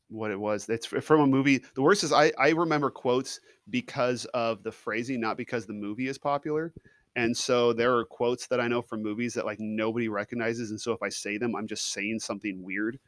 what 0.10 0.30
it 0.30 0.40
was. 0.40 0.70
It's 0.70 0.86
from 0.86 1.22
a 1.22 1.28
movie. 1.28 1.64
The 1.74 1.82
worst 1.82 2.04
is 2.04 2.14
I 2.14 2.32
I 2.38 2.50
remember 2.50 2.92
quotes 2.92 3.40
because 3.72 4.26
of 4.26 4.62
the 4.62 4.72
phrasing, 4.72 5.22
not 5.22 5.38
because 5.38 5.66
the 5.66 5.74
movie 5.74 6.08
is 6.08 6.20
popular. 6.20 6.72
And 7.16 7.36
so 7.36 7.72
there 7.74 7.96
are 7.96 8.04
quotes 8.06 8.48
that 8.48 8.60
I 8.60 8.68
know 8.68 8.82
from 8.82 9.02
movies 9.02 9.34
that 9.36 9.46
like 9.46 9.60
nobody 9.60 10.10
recognizes, 10.10 10.72
and 10.72 10.80
so 10.80 10.92
if 10.92 11.02
I 11.02 11.10
say 11.10 11.38
them, 11.38 11.56
I'm 11.56 11.68
just 11.68 11.92
saying 11.94 12.20
something 12.20 12.62
weird, 12.64 13.00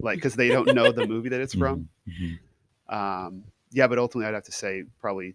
like 0.00 0.18
because 0.18 0.34
they 0.36 0.48
don't 0.48 0.74
know 0.74 0.92
the 0.92 1.06
movie 1.06 1.28
that 1.30 1.40
it's 1.40 1.54
from. 1.54 1.88
Mhm, 2.08 2.38
mhm. 2.88 2.94
Um, 3.26 3.44
yeah, 3.70 3.86
but 3.86 3.98
ultimately, 3.98 4.28
I'd 4.28 4.34
have 4.34 4.44
to 4.44 4.52
say 4.52 4.84
probably 5.00 5.34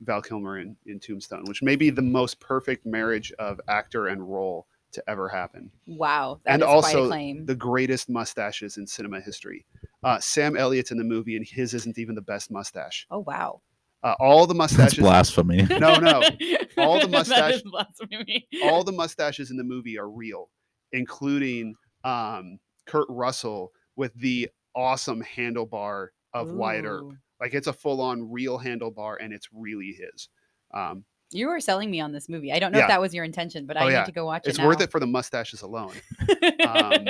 Val 0.00 0.20
Kilmer 0.20 0.58
in, 0.58 0.76
in 0.86 1.00
Tombstone, 1.00 1.44
which 1.46 1.62
may 1.62 1.76
be 1.76 1.88
the 1.90 2.02
most 2.02 2.40
perfect 2.40 2.84
marriage 2.84 3.32
of 3.38 3.60
actor 3.68 4.08
and 4.08 4.28
role 4.28 4.66
to 4.92 5.02
ever 5.08 5.28
happen. 5.28 5.70
wow. 5.86 6.38
That 6.44 6.54
And 6.54 6.62
is 6.62 6.66
quite 6.66 6.74
a 6.74 6.98
also 6.98 7.06
claim. 7.08 7.46
The 7.46 7.54
greatest 7.54 8.10
mustaches 8.10 8.76
in 8.76 8.86
cinema 8.86 9.20
history. 9.20 9.64
Uh, 10.02 10.18
Sam 10.18 10.54
Elliott's 10.56 10.90
in 10.90 10.98
the 10.98 11.04
movie, 11.04 11.34
and 11.36 11.46
his 11.46 11.72
isn't 11.72 11.96
even 11.96 12.14
the 12.14 12.20
best 12.20 12.50
mustache. 12.50 13.06
oh 13.10 13.20
wow. 13.20 13.62
Uh, 14.04 14.14
all 14.18 14.46
the 14.46 14.54
mustaches. 14.54 14.96
that's 14.96 14.98
blasphemy 14.98 15.62
No, 15.78 15.96
no. 15.96 16.20
All 16.78 16.94
the 16.98 17.06
That 17.06 17.10
mustache- 17.10 17.54
is 17.54 17.62
blasphemy. 17.62 18.48
all 18.64 18.82
the 18.82 18.90
mustaches 18.92 19.50
in 19.52 19.56
the 19.56 19.62
movie 19.64 19.96
are 19.98 20.08
real, 20.10 20.48
including 20.92 21.74
um, 22.04 22.58
Kurt 22.86 23.06
Russell 23.08 23.72
with 23.96 24.12
the 24.14 24.48
awesome 24.74 25.22
handlebar 25.22 26.08
of 26.34 26.50
Wyatt 26.50 26.84
Earp. 26.86 27.12
Like 27.40 27.54
it's 27.54 27.66
a 27.66 27.72
full-on 27.72 28.30
real 28.30 28.58
handlebar, 28.58 29.16
and 29.20 29.32
it's 29.32 29.48
really 29.52 29.92
his. 29.98 30.28
Um, 30.74 31.04
You 31.34 31.48
were 31.48 31.60
selling 31.60 31.90
me 31.90 32.00
on 32.00 32.12
this 32.12 32.28
movie. 32.28 32.52
I 32.52 32.58
don't 32.58 32.72
know 32.72 32.78
Yeah. 32.78 32.84
if 32.84 32.88
that 32.88 33.00
was 33.00 33.14
your 33.14 33.24
intention, 33.24 33.66
but 33.66 33.76
I 33.76 33.84
Oh, 33.84 33.98
need 33.98 34.06
to 34.06 34.12
go 34.12 34.24
watch 34.26 34.46
it. 34.46 34.50
it's 34.50 34.58
it. 34.58 34.64
worth 34.66 34.80
it 34.80 34.90
for 34.90 35.00
the 35.00 35.06
mustaches 35.06 35.62
alone. 35.62 35.92
Um, 36.62 37.06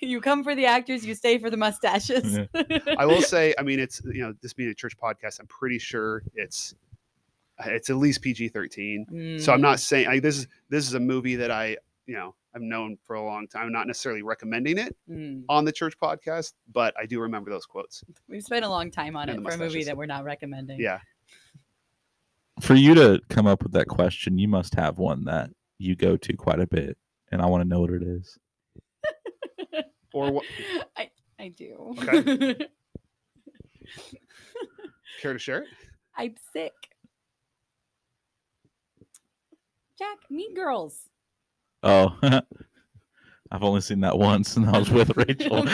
you 0.00 0.20
come 0.20 0.42
for 0.44 0.54
the 0.54 0.66
actors, 0.66 1.04
you 1.06 1.14
stay 1.14 1.38
for 1.38 1.50
the 1.50 1.56
mustaches. 1.56 2.38
I 2.98 3.06
will 3.06 3.22
say, 3.22 3.54
I 3.58 3.62
mean, 3.62 3.78
it's 3.80 4.02
you 4.04 4.22
know, 4.22 4.34
this 4.42 4.52
being 4.52 4.70
a 4.70 4.74
church 4.74 4.96
podcast, 4.96 5.40
I'm 5.40 5.46
pretty 5.46 5.78
sure 5.78 6.22
it's 6.34 6.74
it's 7.64 7.88
at 7.88 7.96
least 7.96 8.20
PG-13. 8.22 9.40
So 9.40 9.52
I'm 9.52 9.58
Mm. 9.60 9.62
not 9.62 9.80
saying 9.80 10.08
I, 10.08 10.18
this 10.18 10.38
is 10.38 10.46
this 10.70 10.86
is 10.86 10.94
a 10.94 11.00
movie 11.00 11.36
that 11.36 11.50
I 11.50 11.76
you 12.06 12.14
know 12.14 12.34
I've 12.54 12.62
known 12.62 12.98
for 13.04 13.14
a 13.16 13.24
long 13.24 13.46
time. 13.48 13.70
Not 13.72 13.86
necessarily 13.86 14.22
recommending 14.22 14.78
it 14.78 14.94
Mm. 15.10 15.44
on 15.48 15.64
the 15.64 15.72
church 15.72 15.94
podcast, 15.98 16.52
but 16.72 16.94
I 16.98 17.06
do 17.06 17.20
remember 17.20 17.50
those 17.50 17.66
quotes. 17.66 18.02
We've 18.28 18.42
spent 18.42 18.64
a 18.64 18.68
long 18.68 18.90
time 18.90 19.16
on 19.16 19.28
And 19.28 19.38
it 19.38 19.42
the 19.44 19.48
for 19.50 19.54
a 19.54 19.58
movie 19.58 19.84
that 19.84 19.96
we're 19.96 20.06
not 20.06 20.24
recommending. 20.24 20.80
Yeah. 20.80 20.98
For 22.60 22.74
you 22.74 22.94
to 22.94 23.20
come 23.28 23.46
up 23.46 23.62
with 23.62 23.72
that 23.72 23.88
question, 23.88 24.38
you 24.38 24.48
must 24.48 24.74
have 24.74 24.98
one 24.98 25.24
that 25.24 25.50
you 25.78 25.96
go 25.96 26.16
to 26.16 26.36
quite 26.36 26.60
a 26.60 26.66
bit, 26.66 26.96
and 27.32 27.42
I 27.42 27.46
want 27.46 27.62
to 27.62 27.68
know 27.68 27.80
what 27.80 27.90
it 27.90 28.02
is. 28.02 28.38
Or 30.14 30.30
what? 30.30 30.44
I 30.96 31.10
I 31.40 31.48
do. 31.48 31.96
Okay. 31.98 32.56
Care 35.20 35.32
to 35.32 35.38
share 35.40 35.62
it? 35.62 35.68
I'm 36.16 36.36
sick. 36.52 36.72
Jack, 39.98 40.18
Mean 40.30 40.54
Girls. 40.54 41.08
Oh, 41.82 42.16
I've 43.50 43.64
only 43.64 43.80
seen 43.80 44.00
that 44.00 44.16
once, 44.16 44.56
and 44.56 44.70
I 44.70 44.78
was 44.78 44.90
with 44.90 45.16
Rachel. 45.16 45.66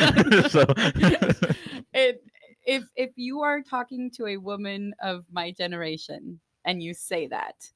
so 0.48 0.64
it, 1.92 2.24
if 2.64 2.84
if 2.96 3.10
you 3.16 3.42
are 3.42 3.60
talking 3.60 4.10
to 4.12 4.26
a 4.26 4.38
woman 4.38 4.94
of 5.02 5.26
my 5.30 5.50
generation 5.52 6.40
and 6.64 6.82
you 6.82 6.94
say 6.94 7.26
that, 7.28 7.70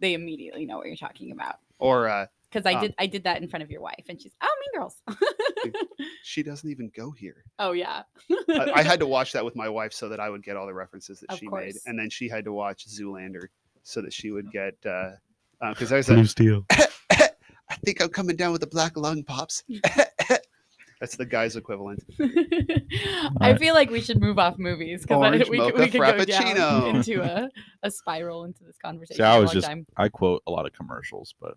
they 0.00 0.14
immediately 0.14 0.64
know 0.66 0.76
what 0.78 0.86
you're 0.86 0.96
talking 0.96 1.32
about. 1.32 1.56
Or 1.78 2.08
uh, 2.08 2.26
Because 2.50 2.66
I 2.66 2.74
Ah. 2.74 2.80
did 2.80 2.94
I 2.98 3.06
did 3.06 3.24
that 3.24 3.40
in 3.42 3.48
front 3.48 3.62
of 3.62 3.70
your 3.70 3.80
wife, 3.80 4.04
and 4.08 4.20
she's 4.20 4.34
oh 4.40 4.54
Mean 4.60 4.80
Girls. 4.80 5.02
she 6.22 6.42
doesn't 6.48 6.68
even 6.70 6.90
go 6.96 7.10
here. 7.10 7.44
oh 7.58 7.72
yeah. 7.72 8.02
I, 8.48 8.72
I 8.76 8.82
had 8.82 9.00
to 9.00 9.06
watch 9.16 9.32
that 9.32 9.44
with 9.44 9.54
my 9.56 9.68
wife 9.68 9.92
so 9.92 10.08
that 10.08 10.20
I 10.20 10.28
would 10.30 10.42
get 10.42 10.56
all 10.56 10.66
the 10.66 10.74
references 10.74 11.20
that 11.20 11.30
Of 11.32 11.38
she 11.38 11.48
made, 11.48 11.76
and 11.86 11.98
then 11.98 12.10
she 12.10 12.28
had 12.28 12.44
to 12.44 12.52
watch 12.52 12.86
Zoolander 12.88 13.46
so 13.82 14.02
that 14.02 14.12
she 14.12 14.30
would 14.30 14.50
get. 14.52 14.74
Uh, 14.84 15.12
Because 15.70 15.90
there's 15.90 16.08
a, 16.08 16.14
Blue 16.14 16.24
Steel. 16.26 16.64
I 17.70 17.74
think 17.84 18.00
I'm 18.00 18.08
coming 18.08 18.34
down 18.36 18.52
with 18.52 18.60
the 18.62 18.66
black 18.66 18.96
lung 18.96 19.22
pops. 19.24 19.62
That's 21.00 21.16
the 21.16 21.26
guy's 21.26 21.54
equivalent. 21.56 22.02
I 22.20 23.28
Alright. 23.40 23.58
feel 23.58 23.74
like 23.74 23.90
we 23.90 24.00
should 24.00 24.20
move 24.20 24.38
off 24.38 24.58
movies 24.58 25.02
because 25.02 25.16
Orange 25.18 25.48
we, 25.48 25.58
could- 25.58 25.74
we 25.78 25.88
could 25.88 26.00
go 26.00 26.24
down 26.24 26.86
into 26.96 27.22
a, 27.22 27.48
a 27.84 27.90
spiral 27.90 28.44
into 28.44 28.64
this 28.64 28.76
conversation. 28.84 29.18
See, 29.18 29.22
I 29.22 29.38
was 29.38 29.52
just 29.52 29.66
time. 29.66 29.86
I 29.96 30.08
quote 30.08 30.42
a 30.46 30.50
lot 30.50 30.66
of 30.66 30.72
commercials, 30.72 31.34
but 31.40 31.54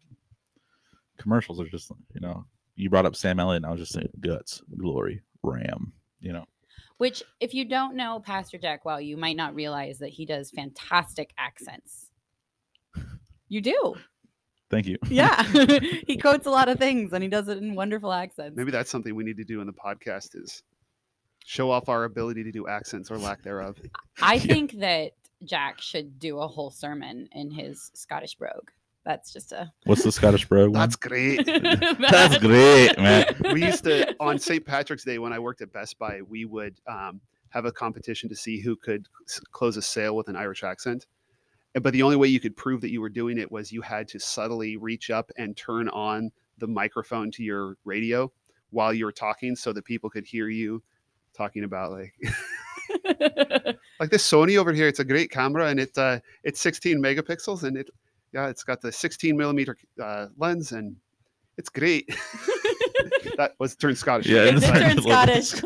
commercials 1.17 1.59
are 1.59 1.67
just 1.67 1.91
you 2.13 2.21
know. 2.21 2.45
You 2.75 2.89
brought 2.89 3.05
up 3.05 3.15
Sam 3.15 3.39
Elliott, 3.39 3.63
and 3.63 3.65
I 3.65 3.71
was 3.71 3.79
just 3.79 3.93
saying 3.93 4.09
guts, 4.21 4.61
glory, 4.77 5.21
ram. 5.43 5.91
You 6.19 6.33
know, 6.33 6.45
Which, 6.97 7.21
if 7.39 7.53
you 7.53 7.65
don't 7.65 7.95
know 7.95 8.21
Pastor 8.23 8.57
Jack 8.57 8.85
well, 8.85 9.01
you 9.01 9.17
might 9.17 9.35
not 9.35 9.55
realize 9.55 9.97
that 9.99 10.09
he 10.09 10.25
does 10.25 10.51
fantastic 10.51 11.31
accents. 11.37 12.11
You 13.49 13.61
do. 13.61 13.95
Thank 14.71 14.87
you. 14.87 14.97
Yeah. 15.09 15.43
he 16.07 16.17
quotes 16.17 16.47
a 16.47 16.49
lot 16.49 16.69
of 16.69 16.79
things 16.79 17.13
and 17.13 17.21
he 17.21 17.29
does 17.29 17.47
it 17.47 17.59
in 17.59 17.75
wonderful 17.75 18.11
accents. 18.11 18.57
Maybe 18.57 18.71
that's 18.71 18.89
something 18.89 19.13
we 19.13 19.23
need 19.23 19.37
to 19.37 19.43
do 19.43 19.61
in 19.61 19.67
the 19.67 19.73
podcast 19.73 20.35
is 20.35 20.63
show 21.45 21.69
off 21.69 21.89
our 21.89 22.05
ability 22.05 22.43
to 22.45 22.51
do 22.51 22.67
accents 22.67 23.11
or 23.11 23.17
lack 23.17 23.43
thereof. 23.43 23.77
I 24.21 24.39
think 24.39 24.79
that 24.79 25.11
Jack 25.43 25.81
should 25.81 26.17
do 26.17 26.39
a 26.39 26.47
whole 26.47 26.71
sermon 26.71 27.27
in 27.33 27.51
his 27.51 27.91
Scottish 27.93 28.35
brogue. 28.35 28.69
That's 29.03 29.33
just 29.33 29.51
a. 29.51 29.71
What's 29.85 30.03
the 30.03 30.11
Scottish 30.11 30.47
brogue? 30.47 30.73
That's 30.73 30.95
great. 30.95 31.43
That's 31.45 32.37
great, 32.37 32.95
man. 32.99 33.35
we 33.51 33.65
used 33.65 33.83
to 33.85 34.15
on 34.19 34.37
St. 34.37 34.63
Patrick's 34.63 35.03
Day 35.03 35.17
when 35.17 35.33
I 35.33 35.39
worked 35.39 35.61
at 35.61 35.73
Best 35.73 35.97
Buy, 35.97 36.21
we 36.29 36.45
would 36.45 36.79
um, 36.87 37.19
have 37.49 37.65
a 37.65 37.71
competition 37.71 38.29
to 38.29 38.35
see 38.35 38.59
who 38.59 38.75
could 38.75 39.07
close 39.51 39.75
a 39.75 39.81
sale 39.81 40.15
with 40.15 40.27
an 40.27 40.35
Irish 40.35 40.63
accent. 40.63 41.07
And- 41.75 41.83
But 41.83 41.93
the 41.93 42.03
only 42.03 42.15
way 42.17 42.27
you 42.27 42.39
could 42.39 42.55
prove 42.57 42.81
that 42.81 42.91
you 42.91 43.01
were 43.01 43.09
doing 43.09 43.37
it 43.37 43.51
was 43.51 43.71
you 43.71 43.81
had 43.81 44.07
to 44.09 44.19
subtly 44.19 44.77
reach 44.77 45.09
up 45.09 45.31
and 45.37 45.55
turn 45.55 45.87
on 45.89 46.31
the 46.57 46.67
microphone 46.67 47.31
to 47.31 47.43
your 47.43 47.77
radio 47.85 48.31
while 48.71 48.93
you 48.93 49.05
were 49.05 49.11
talking, 49.11 49.55
so 49.55 49.73
that 49.73 49.83
people 49.85 50.09
could 50.09 50.25
hear 50.25 50.47
you 50.49 50.81
talking 51.35 51.63
about 51.63 51.91
like 51.91 52.13
like 53.99 54.09
this 54.09 54.29
Sony 54.29 54.57
over 54.57 54.73
here. 54.73 54.87
It's 54.87 54.99
a 54.99 55.03
great 55.05 55.31
camera, 55.31 55.67
and 55.67 55.79
it 55.79 55.97
uh, 55.97 56.19
it's 56.43 56.61
16 56.61 57.01
megapixels, 57.01 57.63
and 57.63 57.77
it 57.77 57.89
yeah, 58.33 58.47
it's 58.47 58.63
got 58.63 58.81
the 58.81 58.91
16 58.91 59.35
millimeter 59.35 59.77
uh, 60.01 60.27
lens, 60.37 60.71
and 60.71 60.95
it's 61.57 61.69
great. 61.69 62.07
that 63.37 63.53
was 63.59 63.75
turned 63.75 63.97
Scottish. 63.97 64.27
Yeah, 64.27 64.43
It 64.45 64.55
it's 64.55 64.65
did 64.65 64.69
like 64.71 64.81
turn 64.81 64.91
a 64.91 64.95
little- 64.95 65.43
Scottish. 65.43 65.61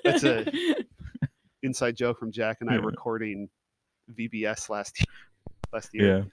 That's 0.04 0.24
a- 0.24 0.52
inside 1.62 1.94
joke 1.96 2.18
from 2.18 2.32
Jack 2.32 2.58
and 2.60 2.70
I 2.70 2.74
Yeah. 2.74 2.80
recording 2.82 3.48
VBS 4.14 4.68
last 4.70 4.98
year. 5.00 5.06
Last 5.72 5.90
year. 5.92 6.18
Yeah. 6.18 6.24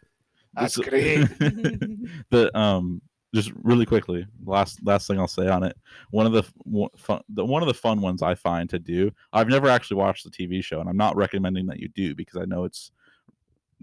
That's 0.53 0.77
great. 0.77 1.19
the 2.29 2.51
um 2.57 3.01
just 3.35 3.51
really 3.61 3.85
quickly 3.85 4.25
last 4.45 4.79
last 4.85 5.05
thing 5.05 5.19
i'll 5.19 5.27
say 5.27 5.47
on 5.47 5.61
it 5.61 5.77
one 6.11 6.25
of 6.25 6.31
the 6.31 6.43
one- 6.63 6.89
fun 6.97 7.21
the 7.29 7.45
one 7.45 7.61
of 7.61 7.67
the 7.67 7.73
fun 7.73 7.99
ones 8.01 8.21
i 8.23 8.33
find 8.33 8.69
to 8.69 8.79
do 8.79 9.11
i've 9.33 9.49
never 9.49 9.67
actually 9.67 9.97
watched 9.97 10.23
the 10.23 10.31
tv 10.31 10.63
show 10.63 10.79
and 10.79 10.89
i'm 10.89 10.97
not 10.97 11.15
recommending 11.15 11.65
that 11.65 11.79
you 11.79 11.89
do 11.89 12.15
because 12.15 12.41
i 12.41 12.45
know 12.45 12.63
it's 12.63 12.91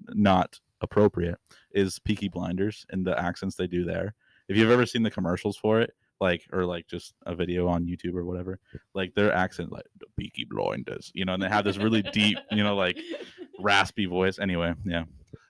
not 0.09 0.59
appropriate 0.81 1.37
is 1.73 1.99
peaky 2.01 2.29
blinders 2.29 2.87
and 2.91 3.07
the 3.07 3.19
accents 3.21 3.55
they 3.55 3.67
do 3.67 3.85
there 3.85 4.15
if 4.49 4.57
you've 4.57 4.71
ever 4.71 4.87
seen 4.87 5.03
the 5.03 5.11
commercials 5.11 5.57
for 5.57 5.81
it 5.81 5.93
like 6.21 6.43
or 6.53 6.65
like 6.65 6.87
just 6.87 7.15
a 7.27 7.35
video 7.35 7.69
on 7.69 7.85
youtube 7.85 8.15
or 8.15 8.25
whatever 8.25 8.59
like 8.95 9.15
their 9.15 9.33
accent 9.33 9.71
like 9.71 9.87
the 9.99 10.07
peaky 10.17 10.47
blinders 10.49 11.13
you 11.15 11.25
know 11.25 11.35
and 11.35 11.43
they 11.43 11.49
have 11.49 11.65
this 11.65 11.77
really 11.77 12.03
deep 12.03 12.39
you 12.51 12.65
know 12.65 12.75
like 12.75 12.99
raspy 13.61 14.07
voice 14.07 14.39
anyway 14.39 14.73
yeah 14.85 15.05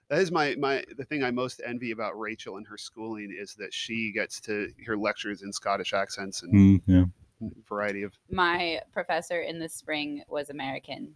That 0.09 0.19
is 0.19 0.31
my 0.31 0.55
my 0.55 0.83
the 0.97 1.05
thing 1.05 1.23
I 1.23 1.31
most 1.31 1.61
envy 1.65 1.91
about 1.91 2.19
Rachel 2.19 2.57
and 2.57 2.67
her 2.67 2.77
schooling 2.77 3.35
is 3.37 3.55
that 3.55 3.73
she 3.73 4.11
gets 4.11 4.39
to 4.41 4.69
hear 4.83 4.95
lectures 4.95 5.41
in 5.41 5.51
Scottish 5.51 5.93
accents 5.93 6.43
and 6.43 6.53
Mm, 6.53 6.81
yeah 6.85 7.05
variety 7.67 8.03
of. 8.03 8.13
My 8.29 8.81
professor 8.93 9.41
in 9.41 9.59
the 9.59 9.69
spring 9.69 10.23
was 10.27 10.49
American. 10.49 11.13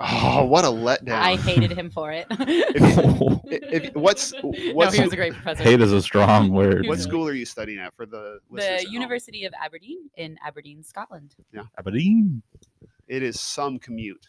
Oh, 0.00 0.44
what 0.44 0.64
a 0.64 0.68
letdown! 0.68 1.12
I 1.20 1.36
hated 1.36 1.72
him 1.72 1.90
for 1.90 2.12
it. 2.12 2.26
If, 3.50 3.84
if, 3.86 3.94
what's 3.94 4.34
no, 4.34 4.52
what's 4.74 4.94
he 4.94 5.02
was 5.02 5.12
a 5.12 5.16
great 5.16 5.32
professor. 5.32 5.62
hate 5.62 5.80
is 5.80 5.90
a 5.90 6.02
strong 6.02 6.52
word 6.52 6.86
what 6.86 6.98
school 6.98 7.26
are 7.26 7.32
you 7.32 7.46
studying 7.46 7.78
at 7.78 7.96
for 7.96 8.04
the 8.04 8.38
listeners 8.50 8.72
at 8.72 8.78
the 8.80 8.84
home? 8.84 8.92
University 8.92 9.44
of 9.46 9.54
Aberdeen 9.58 10.10
in 10.18 10.36
Aberdeen, 10.44 10.82
Scotland. 10.84 11.34
Yeah, 11.50 11.62
Aberdeen 11.78 12.42
It 13.08 13.22
is 13.22 13.40
some 13.40 13.78
commute. 13.78 14.28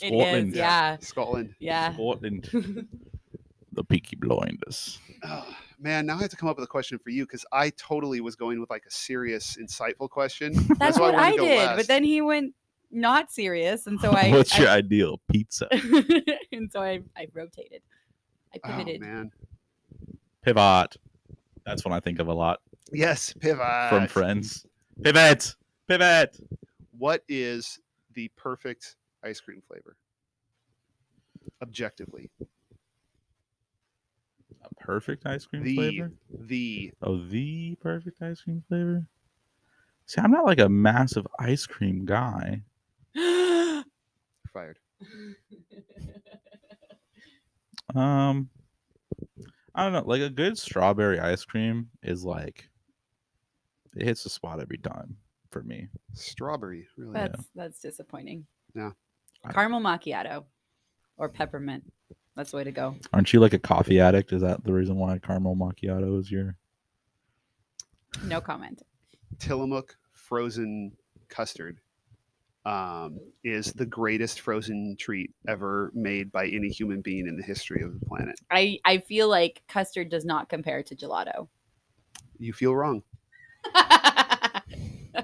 It 0.00 0.08
Scotland. 0.08 0.52
is, 0.52 0.56
yeah, 0.56 0.96
Scotland. 1.00 1.54
yeah. 1.58 1.92
Scotland. 1.92 2.48
the 3.76 3.84
Peaky 3.84 4.16
Blinders. 4.16 4.98
Oh, 5.22 5.46
man, 5.78 6.06
now 6.06 6.16
I 6.16 6.22
have 6.22 6.30
to 6.30 6.36
come 6.36 6.48
up 6.48 6.56
with 6.56 6.64
a 6.64 6.68
question 6.68 6.98
for 6.98 7.10
you 7.10 7.24
because 7.24 7.44
I 7.52 7.70
totally 7.70 8.20
was 8.20 8.34
going 8.34 8.58
with 8.60 8.70
like 8.70 8.84
a 8.86 8.90
serious, 8.90 9.56
insightful 9.60 10.10
question. 10.10 10.54
That's 10.78 10.98
why 10.98 11.10
I 11.10 11.12
what 11.12 11.14
wanted 11.14 11.40
I 11.40 11.44
did, 11.44 11.58
last. 11.58 11.76
but 11.76 11.86
then 11.86 12.02
he 12.04 12.20
went 12.20 12.54
not 12.90 13.30
serious, 13.30 13.86
and 13.86 14.00
so 14.00 14.10
I. 14.16 14.30
What's 14.30 14.54
I- 14.58 14.62
your 14.62 14.68
ideal 14.70 15.20
pizza? 15.30 15.68
and 16.52 16.70
so 16.72 16.80
I, 16.82 17.00
I 17.16 17.28
rotated. 17.32 17.82
I 18.54 18.58
Oh 18.64 18.68
pivoted. 18.68 19.00
man, 19.00 19.30
Pivot. 20.42 20.96
That's 21.64 21.84
what 21.84 21.92
I 21.92 22.00
think 22.00 22.18
of 22.20 22.28
a 22.28 22.32
lot 22.32 22.60
yes, 22.92 23.32
pivot 23.34 23.88
from 23.90 24.06
friends. 24.06 24.64
Pivot. 25.02 25.54
Pivot. 25.88 26.38
What 26.96 27.22
is 27.28 27.78
the 28.14 28.28
perfect 28.36 28.96
ice 29.22 29.40
cream 29.40 29.60
flavor? 29.68 29.96
Objectively, 31.62 32.30
A 32.40 32.44
perfect 34.80 35.26
ice 35.26 35.46
cream 35.46 35.62
the 35.64 35.74
flavor. 35.76 36.12
the 36.30 36.92
Oh, 37.02 37.18
the 37.18 37.76
perfect 37.80 38.22
ice 38.22 38.42
cream 38.42 38.62
flavor. 38.68 39.06
See, 40.06 40.20
I'm 40.20 40.30
not 40.30 40.44
like 40.44 40.60
a 40.60 40.68
massive 40.68 41.26
ice 41.38 41.66
cream 41.66 42.04
guy. 42.04 42.62
fired. 44.52 44.78
Um, 47.94 48.50
I 49.74 49.84
don't 49.84 49.92
know. 49.92 50.02
Like 50.04 50.20
a 50.22 50.28
good 50.28 50.58
strawberry 50.58 51.20
ice 51.20 51.44
cream 51.44 51.88
is 52.02 52.24
like 52.24 52.68
it 53.94 54.04
hits 54.04 54.24
the 54.24 54.30
spot 54.30 54.60
every 54.60 54.78
time 54.78 55.16
for 55.50 55.62
me. 55.62 55.88
Strawberry, 56.12 56.86
really. 56.96 57.12
that's 57.14 57.46
that's 57.54 57.80
disappointing. 57.80 58.46
Yeah. 58.74 58.90
Caramel 59.50 59.80
macchiato 59.80 60.44
or 61.16 61.28
peppermint. 61.28 61.84
That's 62.36 62.50
the 62.50 62.58
way 62.58 62.64
to 62.64 62.72
go. 62.72 62.96
Aren't 63.12 63.32
you 63.32 63.40
like 63.40 63.54
a 63.54 63.58
coffee 63.58 63.98
addict? 63.98 64.32
Is 64.32 64.42
that 64.42 64.62
the 64.64 64.72
reason 64.72 64.96
why 64.96 65.18
caramel 65.18 65.56
macchiato 65.56 66.20
is 66.20 66.30
your? 66.30 66.56
No 68.24 68.40
comment. 68.40 68.82
Tillamook 69.38 69.96
frozen 70.12 70.92
custard 71.28 71.80
um, 72.66 73.18
is 73.42 73.72
the 73.72 73.86
greatest 73.86 74.40
frozen 74.40 74.96
treat 74.98 75.30
ever 75.48 75.90
made 75.94 76.30
by 76.30 76.46
any 76.46 76.68
human 76.68 77.00
being 77.00 77.26
in 77.26 77.36
the 77.36 77.42
history 77.42 77.82
of 77.82 77.98
the 77.98 78.04
planet. 78.06 78.38
I 78.50 78.78
I 78.84 78.98
feel 78.98 79.28
like 79.28 79.62
custard 79.68 80.10
does 80.10 80.24
not 80.24 80.48
compare 80.48 80.82
to 80.82 80.94
gelato. 80.94 81.48
You 82.38 82.52
feel 82.52 82.74
wrong. 82.74 83.02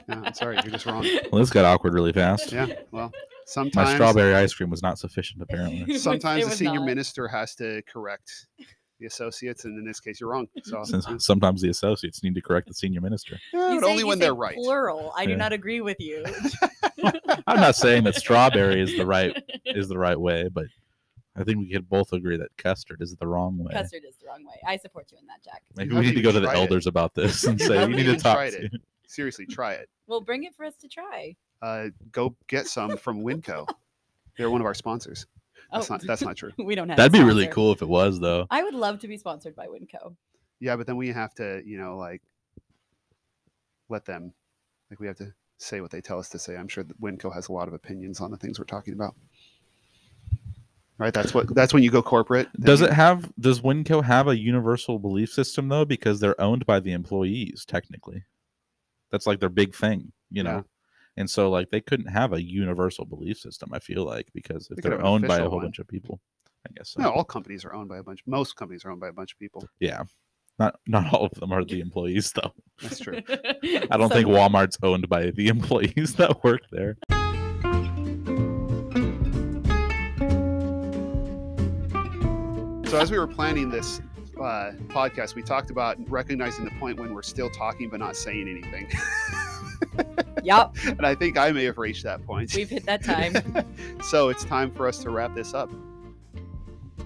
No, 0.08 0.22
I'm 0.24 0.32
sorry, 0.32 0.58
you're 0.62 0.72
just 0.72 0.86
wrong. 0.86 1.06
Well, 1.30 1.40
this 1.40 1.50
got 1.50 1.66
awkward 1.66 1.92
really 1.92 2.12
fast. 2.12 2.50
Yeah, 2.50 2.66
well, 2.90 3.12
My 3.46 3.52
sometimes 3.52 3.90
strawberry 3.94 4.34
ice 4.34 4.54
cream 4.54 4.70
was 4.70 4.82
not 4.82 4.98
sufficient, 4.98 5.42
apparently. 5.42 5.98
Sometimes 5.98 6.44
the 6.48 6.54
senior 6.54 6.80
not. 6.80 6.86
minister 6.86 7.28
has 7.28 7.54
to 7.56 7.82
correct, 7.82 8.46
the 9.00 9.06
associates, 9.06 9.64
and 9.64 9.78
in 9.78 9.84
this 9.84 10.00
case, 10.00 10.20
you're 10.20 10.30
wrong. 10.30 10.46
So 10.62 10.82
Since 10.84 11.06
sometimes 11.24 11.60
the 11.60 11.68
associates 11.68 12.22
need 12.22 12.34
to 12.36 12.40
correct 12.40 12.68
the 12.68 12.74
senior 12.74 13.00
minister. 13.00 13.38
Yeah, 13.52 13.74
but 13.74 13.84
say- 13.84 13.90
only 13.90 14.04
when 14.04 14.18
they're 14.18 14.34
right. 14.34 14.54
Plural. 14.54 15.12
I 15.16 15.26
do 15.26 15.36
not 15.36 15.52
agree 15.52 15.80
with 15.80 15.98
you. 16.00 16.24
I'm 17.46 17.60
not 17.60 17.76
saying 17.76 18.04
that 18.04 18.14
strawberry 18.14 18.80
is 18.80 18.96
the 18.96 19.06
right 19.06 19.36
is 19.64 19.88
the 19.88 19.98
right 19.98 20.18
way, 20.18 20.48
but 20.48 20.66
I 21.34 21.44
think 21.44 21.58
we 21.58 21.70
could 21.72 21.88
both 21.88 22.12
agree 22.12 22.36
that 22.36 22.56
custard 22.58 23.00
is 23.02 23.16
the 23.16 23.26
wrong 23.26 23.58
way. 23.58 23.72
Custard 23.72 24.02
is 24.08 24.16
the 24.16 24.26
wrong 24.26 24.44
way. 24.44 24.54
I 24.66 24.76
support 24.76 25.10
you 25.10 25.18
in 25.18 25.26
that, 25.26 25.42
Jack. 25.42 25.62
Maybe 25.76 25.90
You 25.94 25.98
we 26.00 26.06
need 26.06 26.14
to 26.14 26.22
go 26.22 26.30
to 26.30 26.40
the 26.40 26.46
tried 26.46 26.56
it. 26.56 26.60
elders 26.60 26.86
about 26.86 27.14
this 27.14 27.44
and 27.44 27.60
say 27.60 27.84
we 27.86 27.94
need 27.94 28.02
to 28.04 28.08
even 28.10 28.20
talk 28.20 28.36
tried 28.36 28.50
to 28.50 28.64
it. 28.66 28.72
you. 28.72 28.78
Seriously, 29.06 29.46
try 29.46 29.72
it. 29.72 29.88
Well, 30.06 30.20
bring 30.20 30.44
it 30.44 30.54
for 30.54 30.64
us 30.64 30.76
to 30.76 30.88
try. 30.88 31.34
Uh, 31.62 31.88
go 32.10 32.34
get 32.48 32.66
some 32.66 32.96
from 32.96 33.22
Winco. 33.22 33.66
They're 34.36 34.50
one 34.50 34.60
of 34.60 34.66
our 34.66 34.74
sponsors. 34.74 35.26
That's 35.72 35.90
oh, 35.90 35.94
not 35.94 36.02
that's 36.02 36.22
not 36.22 36.36
true. 36.36 36.50
we 36.58 36.74
don't 36.74 36.88
have. 36.88 36.98
That'd 36.98 37.12
be 37.12 37.22
really 37.22 37.46
cool 37.46 37.72
if 37.72 37.80
it 37.80 37.88
was 37.88 38.20
though. 38.20 38.46
I 38.50 38.62
would 38.62 38.74
love 38.74 38.98
to 39.00 39.08
be 39.08 39.16
sponsored 39.16 39.54
by 39.54 39.66
Winco. 39.68 40.16
Yeah, 40.60 40.76
but 40.76 40.86
then 40.86 40.96
we 40.96 41.08
have 41.08 41.34
to, 41.34 41.62
you 41.64 41.78
know, 41.78 41.96
like 41.96 42.20
let 43.88 44.04
them 44.04 44.32
like 44.90 45.00
we 45.00 45.06
have 45.06 45.16
to 45.16 45.32
say 45.58 45.80
what 45.80 45.90
they 45.90 46.00
tell 46.00 46.18
us 46.18 46.28
to 46.30 46.38
say. 46.38 46.56
I'm 46.56 46.68
sure 46.68 46.84
that 46.84 47.00
Winco 47.00 47.32
has 47.32 47.48
a 47.48 47.52
lot 47.52 47.68
of 47.68 47.74
opinions 47.74 48.20
on 48.20 48.30
the 48.30 48.36
things 48.36 48.58
we're 48.58 48.64
talking 48.64 48.94
about. 48.94 49.14
Right? 50.98 51.14
That's 51.14 51.32
what 51.32 51.54
that's 51.54 51.72
when 51.72 51.82
you 51.82 51.90
go 51.90 52.02
corporate. 52.02 52.48
Does 52.60 52.80
you- 52.80 52.88
it 52.88 52.92
have 52.92 53.32
does 53.38 53.60
Winco 53.60 54.04
have 54.04 54.28
a 54.28 54.38
universal 54.38 54.98
belief 54.98 55.30
system 55.30 55.68
though? 55.68 55.84
Because 55.84 56.20
they're 56.20 56.40
owned 56.40 56.66
by 56.66 56.80
the 56.80 56.92
employees, 56.92 57.64
technically. 57.66 58.24
That's 59.10 59.26
like 59.26 59.40
their 59.40 59.48
big 59.48 59.74
thing, 59.74 60.12
you 60.30 60.42
know. 60.42 60.64
Yeah. 61.16 61.22
And 61.22 61.30
so 61.30 61.50
like 61.50 61.70
they 61.70 61.80
couldn't 61.80 62.06
have 62.06 62.32
a 62.32 62.42
universal 62.42 63.04
belief 63.04 63.38
system, 63.38 63.70
I 63.72 63.78
feel 63.78 64.04
like, 64.04 64.28
because 64.34 64.68
if 64.70 64.78
they 64.78 64.88
they're 64.88 65.04
owned 65.04 65.26
by 65.28 65.38
a 65.38 65.42
whole 65.42 65.56
one. 65.56 65.66
bunch 65.66 65.78
of 65.78 65.88
people. 65.88 66.20
I 66.66 66.70
guess 66.76 66.90
so. 66.90 67.02
No, 67.02 67.10
all 67.10 67.24
companies 67.24 67.64
are 67.64 67.74
owned 67.74 67.88
by 67.88 67.98
a 67.98 68.02
bunch 68.02 68.20
most 68.26 68.56
companies 68.56 68.84
are 68.84 68.90
owned 68.90 69.00
by 69.00 69.08
a 69.08 69.12
bunch 69.12 69.32
of 69.32 69.38
people. 69.38 69.66
Yeah. 69.80 70.04
Not 70.58 70.76
not 70.86 71.12
all 71.12 71.26
of 71.26 71.32
them 71.32 71.52
are 71.52 71.64
the 71.64 71.80
employees 71.80 72.32
though. 72.32 72.52
That's 72.80 73.00
true. 73.00 73.20
I 73.28 73.96
don't 73.96 74.12
think 74.12 74.28
Walmart's 74.28 74.78
owned 74.82 75.08
by 75.08 75.30
the 75.30 75.48
employees 75.48 76.14
that 76.16 76.42
work 76.44 76.62
there. 76.70 76.96
So 82.92 82.98
as 82.98 83.10
we 83.10 83.18
were 83.18 83.26
planning 83.26 83.70
this 83.70 84.02
uh, 84.38 84.72
podcast, 84.88 85.34
we 85.34 85.42
talked 85.42 85.70
about 85.70 85.96
recognizing 86.10 86.66
the 86.66 86.70
point 86.72 87.00
when 87.00 87.14
we're 87.14 87.22
still 87.22 87.48
talking 87.48 87.88
but 87.88 88.00
not 88.00 88.16
saying 88.16 88.46
anything. 88.48 88.86
Yep, 90.44 90.74
and 90.86 91.06
I 91.06 91.14
think 91.14 91.38
I 91.38 91.52
may 91.52 91.62
have 91.66 91.78
reached 91.78 92.02
that 92.02 92.26
point. 92.26 92.52
we've 92.56 92.68
hit 92.68 92.84
that 92.86 93.04
time. 93.04 93.34
so 94.02 94.28
it's 94.28 94.44
time 94.44 94.72
for 94.72 94.88
us 94.88 94.98
to 94.98 95.10
wrap 95.10 95.36
this 95.36 95.54
up. 95.54 95.70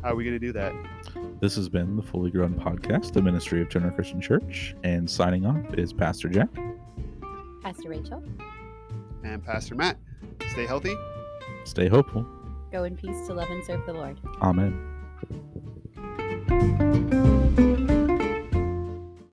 How 0.02 0.12
are 0.12 0.14
we 0.14 0.24
going 0.24 0.40
to 0.40 0.46
do 0.46 0.52
that? 0.52 0.72
This 1.40 1.54
has 1.56 1.68
been 1.68 1.96
the 1.96 2.02
Fully 2.02 2.30
Grown 2.30 2.54
Podcast, 2.54 3.12
the 3.12 3.20
Ministry 3.20 3.60
of 3.60 3.68
Turner 3.68 3.90
Christian 3.90 4.22
Church, 4.22 4.74
and 4.84 5.10
signing 5.10 5.44
off 5.44 5.74
is 5.74 5.92
Pastor 5.92 6.30
Jack. 6.30 6.48
Pastor 7.62 7.90
Rachel, 7.90 8.22
And 9.22 9.44
Pastor 9.44 9.74
Matt, 9.74 9.98
stay 10.52 10.64
healthy. 10.64 10.94
Stay 11.64 11.88
hopeful. 11.88 12.24
go 12.72 12.84
in 12.84 12.96
peace 12.96 13.26
to 13.26 13.34
love 13.34 13.50
and 13.50 13.62
serve 13.66 13.84
the 13.84 13.92
Lord. 13.92 14.18
Amen. 14.40 14.82